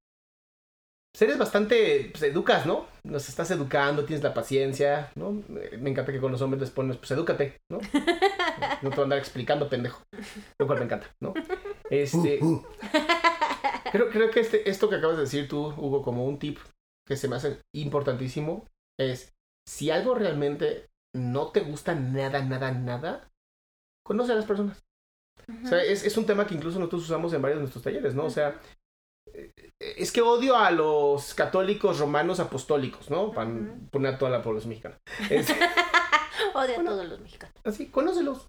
Pues 1.13 1.23
eres 1.23 1.39
bastante, 1.39 2.11
pues 2.13 2.23
educas, 2.23 2.65
¿no? 2.65 2.87
Nos 3.03 3.29
estás 3.29 3.51
educando, 3.51 4.05
tienes 4.05 4.23
la 4.23 4.35
paciencia, 4.35 5.11
¿no? 5.17 5.43
Me 5.49 5.91
encanta 5.91 6.13
que 6.13 6.21
con 6.21 6.31
los 6.31 6.43
hombres 6.43 6.61
les 6.61 6.71
pones, 6.71 6.97
pues 6.97 7.11
edúcate, 7.11 7.61
¿no? 7.71 7.79
No 8.83 8.91
te 8.91 8.97
voy 8.97 9.01
a 9.01 9.05
andar 9.05 9.19
explicando, 9.19 9.69
pendejo. 9.69 10.03
Lo 10.59 10.67
cual 10.67 10.79
me 10.79 10.85
encanta, 10.87 11.15
¿no? 11.21 11.35
Este... 11.91 12.39
Uh, 12.41 12.47
uh. 12.47 12.67
Creo, 13.93 14.11
creo 14.11 14.31
que 14.31 14.41
este, 14.41 14.69
esto 14.69 14.89
que 14.89 14.97
acabas 14.97 15.17
de 15.17 15.23
decir 15.23 15.49
tú, 15.49 15.69
Hugo, 15.77 16.03
como 16.03 16.27
un 16.27 16.39
tip 16.39 16.59
que 17.07 17.17
se 17.17 17.29
me 17.29 17.37
hace 17.37 17.59
importantísimo, 17.73 18.67
es 18.99 19.36
si 19.67 19.91
algo 19.91 20.15
realmente 20.15 20.87
no 21.15 21.49
te 21.53 21.61
gusta 21.61 21.95
nada, 21.95 22.43
nada, 22.43 22.73
nada, 22.73 23.31
conoce 24.05 24.33
a 24.33 24.37
las 24.37 24.45
personas. 24.45 24.85
O 25.65 25.67
sea, 25.69 25.83
es, 25.83 26.05
es 26.05 26.17
un 26.17 26.27
tema 26.27 26.47
que 26.47 26.55
incluso 26.55 26.79
nosotros 26.79 27.03
usamos 27.05 27.33
en 27.33 27.43
varios 27.43 27.59
de 27.59 27.63
nuestros 27.63 27.85
talleres, 27.85 28.15
¿no? 28.15 28.25
O 28.25 28.31
sea, 28.31 28.61
eh, 29.33 29.53
es 29.79 30.11
que 30.13 30.23
odio 30.23 30.57
a 30.57 30.71
los 30.71 31.35
católicos 31.35 31.99
romanos 31.99 32.41
apostólicos, 32.41 33.11
¿no? 33.11 33.33
Para 33.33 33.51
poner 33.91 34.15
a 34.15 34.19
toda 34.19 34.31
la 34.31 34.43
población 34.43 34.71
mexicana. 34.71 34.99
Es- 35.31 35.51
Odio 36.55 36.75
Bueno. 36.77 36.91
a 36.91 36.93
todos 36.95 37.09
los 37.09 37.21
mexicanos. 37.21 37.55
así, 37.65 37.87
conócelos. 37.87 38.49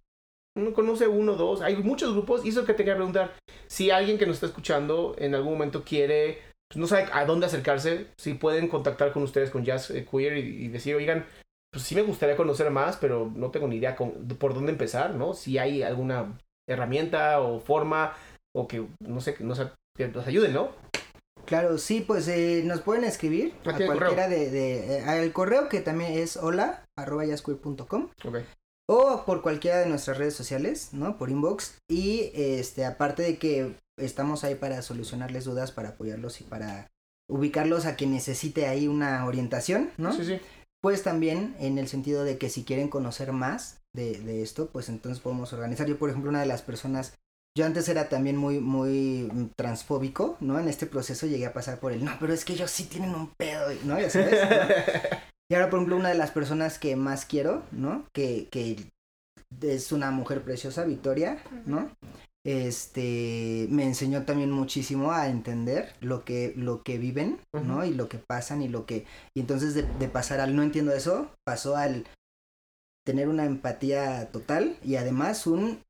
Uno 0.55 0.73
conoce 0.73 1.07
uno, 1.07 1.33
dos. 1.35 1.61
Hay 1.61 1.75
muchos 1.77 2.13
grupos. 2.13 2.43
Y 2.45 2.49
eso 2.49 2.65
que 2.65 2.73
te 2.73 2.79
quería 2.83 2.95
preguntar. 2.95 3.35
Si 3.67 3.91
alguien 3.91 4.17
que 4.17 4.25
nos 4.25 4.35
está 4.37 4.47
escuchando 4.47 5.15
en 5.19 5.35
algún 5.35 5.53
momento 5.53 5.83
quiere, 5.83 6.41
pues 6.69 6.77
no 6.79 6.87
sabe 6.87 7.07
a 7.13 7.25
dónde 7.25 7.45
acercarse, 7.45 8.07
si 8.17 8.33
pueden 8.33 8.67
contactar 8.67 9.13
con 9.13 9.23
ustedes, 9.23 9.49
con 9.49 9.63
Jazz 9.63 9.89
eh, 9.91 10.05
Queer, 10.09 10.37
y, 10.37 10.65
y 10.65 10.67
decir, 10.67 10.95
oigan, 10.95 11.25
pues 11.71 11.83
sí 11.85 11.95
me 11.95 12.01
gustaría 12.01 12.35
conocer 12.35 12.69
más, 12.71 12.97
pero 12.97 13.31
no 13.35 13.51
tengo 13.51 13.67
ni 13.67 13.77
idea 13.77 13.95
con- 13.95 14.27
por 14.27 14.53
dónde 14.53 14.71
empezar, 14.71 15.15
¿no? 15.15 15.33
Si 15.33 15.57
hay 15.57 15.83
alguna 15.83 16.37
herramienta 16.67 17.39
o 17.41 17.59
forma, 17.59 18.13
o 18.55 18.67
que, 18.67 18.85
no 18.99 19.21
sé, 19.21 19.33
que 19.35 19.43
nos, 19.43 19.61
que 19.95 20.07
nos 20.09 20.27
ayuden, 20.27 20.53
¿no? 20.53 20.71
Claro, 21.45 21.77
sí, 21.77 22.01
pues 22.01 22.27
eh, 22.27 22.61
nos 22.65 22.81
pueden 22.81 23.05
escribir 23.05 23.53
a 23.63 23.73
cualquiera 23.77 24.27
de, 24.27 24.51
de- 24.51 24.97
eh, 24.97 25.03
al 25.03 25.31
correo 25.31 25.69
que 25.69 25.79
también 25.79 26.11
es 26.13 26.35
hola 26.35 26.83
arroba 26.97 27.23
Ok. 27.23 28.37
o 28.89 29.23
por 29.25 29.41
cualquiera 29.41 29.77
de 29.79 29.85
nuestras 29.87 30.17
redes 30.17 30.33
sociales, 30.35 30.89
¿no? 30.91 31.17
Por 31.17 31.29
inbox 31.29 31.77
y 31.89 32.31
este 32.33 32.83
aparte 32.85 33.23
de 33.23 33.37
que 33.37 33.75
estamos 33.97 34.43
ahí 34.43 34.55
para 34.55 34.81
solucionarles 34.81 35.45
dudas, 35.45 35.71
para 35.71 35.89
apoyarlos 35.89 36.41
y 36.41 36.43
para 36.43 36.87
ubicarlos 37.29 37.85
a 37.85 37.95
quien 37.95 38.11
necesite 38.11 38.67
ahí 38.67 38.87
una 38.87 39.25
orientación, 39.25 39.91
¿no? 39.97 40.13
Sí, 40.13 40.25
sí. 40.25 40.39
Pues 40.81 41.03
también 41.03 41.55
en 41.59 41.77
el 41.77 41.87
sentido 41.87 42.23
de 42.23 42.37
que 42.37 42.49
si 42.49 42.63
quieren 42.63 42.87
conocer 42.87 43.31
más 43.33 43.81
de, 43.93 44.19
de 44.21 44.43
esto, 44.43 44.69
pues 44.69 44.89
entonces 44.89 45.21
podemos 45.21 45.51
organizar. 45.51 45.87
Yo, 45.87 45.97
por 45.97 46.09
ejemplo, 46.09 46.29
una 46.29 46.39
de 46.39 46.45
las 46.45 46.61
personas, 46.61 47.15
yo 47.57 47.65
antes 47.65 47.89
era 47.89 48.09
también 48.09 48.37
muy, 48.37 48.59
muy 48.59 49.29
mm, 49.33 49.49
transfóbico, 49.55 50.37
¿no? 50.39 50.59
En 50.59 50.67
este 50.67 50.85
proceso 50.85 51.25
llegué 51.25 51.47
a 51.47 51.53
pasar 51.53 51.79
por 51.79 51.91
el, 51.91 52.05
no, 52.05 52.11
pero 52.19 52.33
es 52.33 52.45
que 52.45 52.53
ellos 52.53 52.71
sí 52.71 52.85
tienen 52.85 53.15
un 53.15 53.31
pedo, 53.35 53.67
¿no? 53.83 53.99
Ya 53.99 54.09
sabes, 54.09 54.39
¿no? 54.49 55.17
Y 55.49 55.55
ahora, 55.55 55.69
por 55.69 55.79
ejemplo, 55.79 55.95
una 55.95 56.09
de 56.09 56.15
las 56.15 56.31
personas 56.31 56.77
que 56.77 56.97
más 56.97 57.25
quiero, 57.25 57.63
¿no? 57.71 58.05
Que, 58.13 58.49
que 58.51 58.89
es 59.61 59.91
una 59.93 60.11
mujer 60.11 60.43
preciosa, 60.43 60.83
Victoria, 60.83 61.41
¿no? 61.65 61.89
Este, 62.47 63.67
me 63.69 63.83
enseñó 63.83 64.23
también 64.23 64.51
muchísimo 64.51 65.11
a 65.11 65.27
entender 65.27 65.93
lo 65.99 66.23
que, 66.23 66.53
lo 66.55 66.81
que 66.81 66.97
viven, 66.97 67.41
¿no? 67.51 67.83
Y 67.83 67.93
lo 67.93 68.07
que 68.07 68.19
pasan 68.19 68.61
y 68.61 68.69
lo 68.69 68.85
que, 68.85 69.05
y 69.35 69.41
entonces 69.41 69.73
de, 69.73 69.83
de 69.83 70.07
pasar 70.07 70.39
al 70.39 70.55
no 70.55 70.63
entiendo 70.63 70.93
eso, 70.93 71.29
pasó 71.43 71.75
al 71.75 72.05
tener 73.05 73.27
una 73.27 73.45
empatía 73.45 74.31
total 74.31 74.77
y 74.81 74.95
además 74.95 75.45
un 75.45 75.83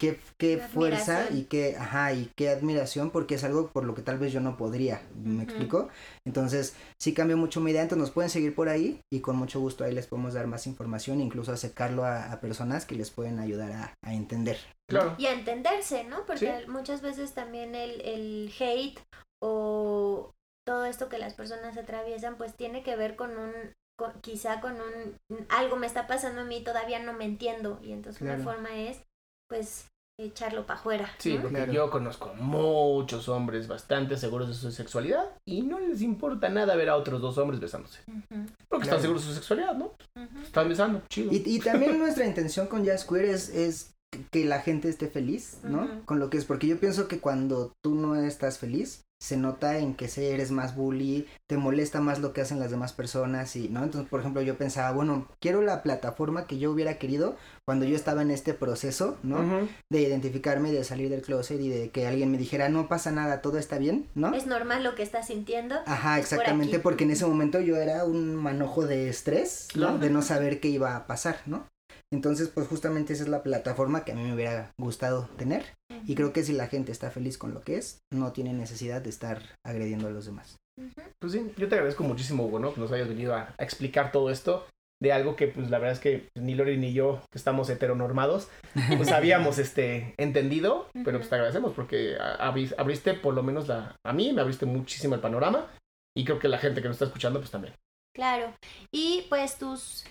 qué, 0.00 0.58
fuerza 0.58 1.30
y 1.30 1.44
qué, 1.44 1.76
ajá, 1.76 2.12
y 2.14 2.30
qué 2.36 2.48
admiración 2.48 3.10
porque 3.10 3.36
es 3.36 3.44
algo 3.44 3.68
por 3.68 3.84
lo 3.84 3.94
que 3.94 4.02
tal 4.02 4.18
vez 4.18 4.32
yo 4.32 4.40
no 4.40 4.56
podría, 4.56 5.02
¿me 5.22 5.44
explico? 5.44 5.88
Entonces, 6.26 6.74
sí 7.00 7.14
cambió 7.14 7.36
mucho 7.36 7.60
mi 7.60 7.70
idea, 7.70 7.82
entonces 7.82 8.00
nos 8.00 8.10
pueden 8.10 8.30
seguir 8.30 8.54
por 8.54 8.68
ahí 8.68 9.00
y 9.12 9.20
con 9.20 9.36
mucho 9.36 9.60
gusto 9.60 9.84
ahí 9.84 9.94
les 9.94 10.06
podemos 10.06 10.34
dar 10.34 10.46
más 10.46 10.66
información, 10.66 11.20
incluso 11.20 11.52
acercarlo 11.52 12.04
a, 12.04 12.32
a 12.32 12.40
personas 12.40 12.86
que 12.86 12.94
les 12.96 13.10
pueden 13.10 13.38
ayudar 13.38 13.72
a, 13.72 13.94
a 14.02 14.14
entender. 14.14 14.58
Claro. 14.88 15.14
Y 15.18 15.26
a 15.26 15.32
entenderse, 15.32 16.04
¿no? 16.04 16.26
Porque 16.26 16.62
Sí. 16.64 16.66
muchas 16.70 17.00
veces 17.02 17.32
también 17.34 17.74
el, 17.76 18.00
el 18.00 18.52
hate 18.58 18.98
o 19.42 20.32
todo 20.66 20.84
esto 20.84 21.08
que 21.08 21.18
las 21.18 21.34
personas 21.34 21.76
atraviesan, 21.76 22.36
pues 22.36 22.54
tiene 22.56 22.82
que 22.82 22.96
ver 22.96 23.16
con 23.16 23.36
un, 23.38 23.52
con- 23.98 24.20
quizá 24.20 24.60
con 24.60 24.74
un, 24.74 25.46
algo 25.48 25.76
me 25.76 25.86
está 25.86 26.06
pasando 26.06 26.42
a 26.42 26.44
mí, 26.44 26.62
todavía 26.62 26.98
no 27.00 27.12
me 27.12 27.24
entiendo. 27.24 27.78
Y 27.82 27.92
entonces 27.92 28.20
Claro. 28.20 28.42
una 28.42 28.52
forma 28.52 28.76
es, 28.76 29.00
pues, 29.50 29.86
echarlo 30.18 30.64
para 30.66 30.78
afuera. 30.78 31.10
Sí, 31.18 31.34
¿no? 31.34 31.42
porque 31.42 31.56
Claro. 31.56 31.72
yo 31.72 31.90
conozco 31.90 32.32
muchos 32.34 33.28
hombres 33.28 33.66
bastante 33.68 34.16
seguros 34.16 34.48
de 34.48 34.54
su 34.54 34.70
sexualidad 34.70 35.24
y 35.46 35.62
no 35.62 35.80
les 35.80 36.02
importa 36.02 36.48
nada 36.50 36.76
ver 36.76 36.90
a 36.90 36.96
otros 36.96 37.20
dos 37.20 37.36
hombres 37.38 37.58
besándose. 37.60 38.00
Porque 38.06 38.26
Claro. 38.68 38.82
están 38.82 39.00
seguros 39.00 39.22
de 39.22 39.28
su 39.28 39.34
sexualidad, 39.34 39.74
¿no? 39.76 39.86
ujú. 40.16 40.38
Están 40.42 40.68
besando, 40.68 41.02
chido. 41.08 41.32
Y, 41.32 41.42
y 41.46 41.58
también 41.60 41.98
nuestra 41.98 42.26
intención 42.26 42.66
con 42.68 42.84
Jazz 42.84 43.04
Queer 43.06 43.24
es, 43.26 43.48
es 43.48 43.94
que 44.30 44.44
la 44.44 44.60
gente 44.60 44.88
esté 44.88 45.08
feliz, 45.08 45.58
¿no? 45.62 46.04
Con 46.04 46.18
lo 46.18 46.30
que 46.30 46.36
es, 46.38 46.44
porque 46.44 46.66
yo 46.66 46.78
pienso 46.78 47.08
que 47.08 47.20
cuando 47.20 47.72
tú 47.82 47.94
no 47.94 48.14
estás 48.16 48.58
feliz, 48.58 49.02
se 49.20 49.36
nota 49.36 49.78
en 49.78 49.94
que 49.94 50.08
se 50.08 50.32
eres 50.32 50.50
más 50.50 50.74
bully, 50.74 51.28
te 51.46 51.58
molesta 51.58 52.00
más 52.00 52.20
lo 52.20 52.32
que 52.32 52.40
hacen 52.40 52.58
las 52.58 52.70
demás 52.70 52.94
personas 52.94 53.54
y, 53.54 53.68
¿no? 53.68 53.84
Entonces, 53.84 54.08
por 54.08 54.20
ejemplo, 54.20 54.40
yo 54.40 54.56
pensaba, 54.56 54.92
bueno, 54.92 55.28
quiero 55.40 55.60
la 55.60 55.82
plataforma 55.82 56.46
que 56.46 56.58
yo 56.58 56.70
hubiera 56.72 56.98
querido 56.98 57.36
cuando 57.66 57.84
yo 57.84 57.94
estaba 57.94 58.22
en 58.22 58.30
este 58.30 58.54
proceso, 58.54 59.18
¿no? 59.22 59.68
De 59.90 60.00
identificarme, 60.00 60.72
de 60.72 60.84
salir 60.84 61.10
del 61.10 61.20
closet 61.20 61.60
y 61.60 61.68
de 61.68 61.90
que 61.90 62.06
alguien 62.06 62.30
me 62.30 62.38
dijera, 62.38 62.70
no 62.70 62.88
pasa 62.88 63.10
nada, 63.12 63.42
todo 63.42 63.58
está 63.58 63.76
bien, 63.76 64.08
¿no? 64.14 64.34
Es 64.34 64.46
normal 64.46 64.82
lo 64.82 64.94
que 64.94 65.02
estás 65.02 65.26
sintiendo. 65.26 65.76
Ajá, 65.86 66.14
por 66.14 66.20
exactamente, 66.20 66.78
porque 66.78 67.04
en 67.04 67.10
ese 67.10 67.26
momento 67.26 67.60
yo 67.60 67.76
era 67.76 68.04
un 68.04 68.34
manojo 68.34 68.86
de 68.86 69.10
estrés, 69.10 69.68
¿no? 69.74 69.80
Claro. 69.80 69.98
De 69.98 70.08
no 70.08 70.22
saber 70.22 70.60
qué 70.60 70.68
iba 70.68 70.96
a 70.96 71.06
pasar, 71.06 71.42
¿no? 71.44 71.66
Entonces, 72.12 72.48
pues 72.48 72.66
justamente 72.66 73.12
esa 73.12 73.22
es 73.22 73.28
la 73.28 73.42
plataforma 73.42 74.04
que 74.04 74.12
a 74.12 74.14
mí 74.14 74.22
me 74.22 74.34
hubiera 74.34 74.72
gustado 74.78 75.28
tener. 75.36 75.64
Y 76.06 76.14
creo 76.14 76.32
que 76.32 76.42
si 76.42 76.52
la 76.52 76.66
gente 76.66 76.90
está 76.90 77.10
feliz 77.10 77.38
con 77.38 77.54
lo 77.54 77.62
que 77.62 77.76
es, 77.76 78.00
no 78.12 78.32
tiene 78.32 78.52
necesidad 78.52 79.00
de 79.00 79.10
estar 79.10 79.42
agrediendo 79.64 80.08
a 80.08 80.10
los 80.10 80.26
demás. 80.26 80.56
Pues 81.20 81.32
sí, 81.32 81.52
yo 81.56 81.68
te 81.68 81.74
agradezco 81.74 82.02
muchísimo, 82.02 82.46
Hugo, 82.46 82.58
¿no? 82.58 82.74
Que 82.74 82.80
nos 82.80 82.90
hayas 82.90 83.08
venido 83.08 83.34
a, 83.34 83.54
a 83.56 83.64
explicar 83.64 84.10
todo 84.12 84.30
esto 84.30 84.66
de 85.02 85.12
algo 85.12 85.34
que, 85.34 85.48
pues, 85.48 85.70
la 85.70 85.78
verdad 85.78 85.94
es 85.94 86.00
que 86.00 86.28
ni 86.34 86.54
Lori 86.54 86.76
ni 86.76 86.92
yo, 86.92 87.22
que 87.30 87.38
estamos 87.38 87.70
heteronormados, 87.70 88.48
pues 88.96 89.12
habíamos, 89.12 89.58
este, 89.58 90.14
entendido, 90.18 90.88
pero 91.04 91.18
pues 91.18 91.28
te 91.28 91.34
agradecemos 91.36 91.72
porque 91.72 92.16
abriste 92.18 93.14
por 93.14 93.34
lo 93.34 93.42
menos 93.42 93.66
la... 93.68 93.96
A 94.04 94.12
mí 94.12 94.32
me 94.32 94.42
abriste 94.42 94.66
muchísimo 94.66 95.14
el 95.14 95.20
panorama 95.20 95.70
y 96.16 96.24
creo 96.24 96.38
que 96.38 96.48
la 96.48 96.58
gente 96.58 96.82
que 96.82 96.88
nos 96.88 96.96
está 96.96 97.06
escuchando, 97.06 97.40
pues 97.40 97.50
también. 97.50 97.74
Claro. 98.14 98.52
Y 98.92 99.26
pues 99.28 99.56
tus, 99.56 100.04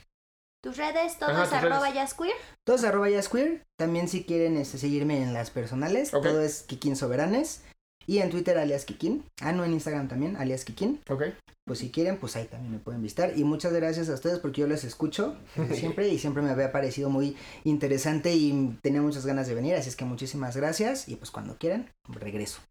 tus 0.64 0.78
redes, 0.78 1.18
todos 1.18 1.34
Ajá, 1.34 1.44
tus 1.44 1.54
arroba 1.54 1.82
redes. 1.82 1.96
jazzqueer. 1.96 2.36
Todos 2.66 2.84
arroba 2.84 3.10
jazzqueer. 3.10 3.64
También 3.78 4.08
si 4.08 4.24
quieren 4.24 4.58
este, 4.58 4.78
seguirme 4.78 5.22
en 5.24 5.34
las 5.34 5.50
personales, 5.52 6.12
todo 6.12 6.42
es 6.42 6.64
Kikín 6.64 6.96
Soberanes. 6.96 7.64
Y 8.08 8.18
en 8.20 8.32
Twitter 8.32 8.58
alias 8.58 8.86
Kikín. 8.86 9.24
Ah, 9.40 9.52
no, 9.52 9.64
en 9.64 9.72
Instagram 9.74 10.08
también, 10.08 10.36
alias 10.36 10.66
Kikín. 10.66 11.00
¿Ok? 11.10 11.26
Pues 11.68 11.78
si 11.78 11.92
quieren, 11.92 12.18
pues 12.18 12.36
ahí 12.36 12.46
también 12.46 12.72
me 12.72 12.80
pueden 12.80 13.04
visitar. 13.04 13.38
Y 13.38 13.44
muchas 13.44 13.72
gracias 13.72 14.10
a 14.10 14.16
ustedes 14.16 14.40
porque 14.40 14.62
yo 14.62 14.68
les 14.68 14.84
escucho 14.84 15.38
siempre 15.76 16.08
y 16.10 16.18
siempre 16.18 16.42
me 16.42 16.50
había 16.50 16.72
parecido 16.72 17.12
muy 17.12 17.38
interesante 17.64 18.34
y 18.34 18.80
tenía 18.82 19.04
muchas 19.04 19.28
ganas 19.28 19.48
de 19.48 19.54
venir. 19.54 19.76
Así 19.76 19.90
es 19.90 19.96
que 19.96 20.06
muchísimas 20.06 20.58
gracias 20.58 21.08
y 21.08 21.18
pues 21.18 21.30
cuando 21.30 21.58
quieran, 21.60 21.92
regreso. 22.08 22.62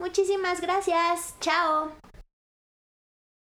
Muchísimas 0.00 0.62
gracias. 0.62 1.34
Chao. 1.40 1.92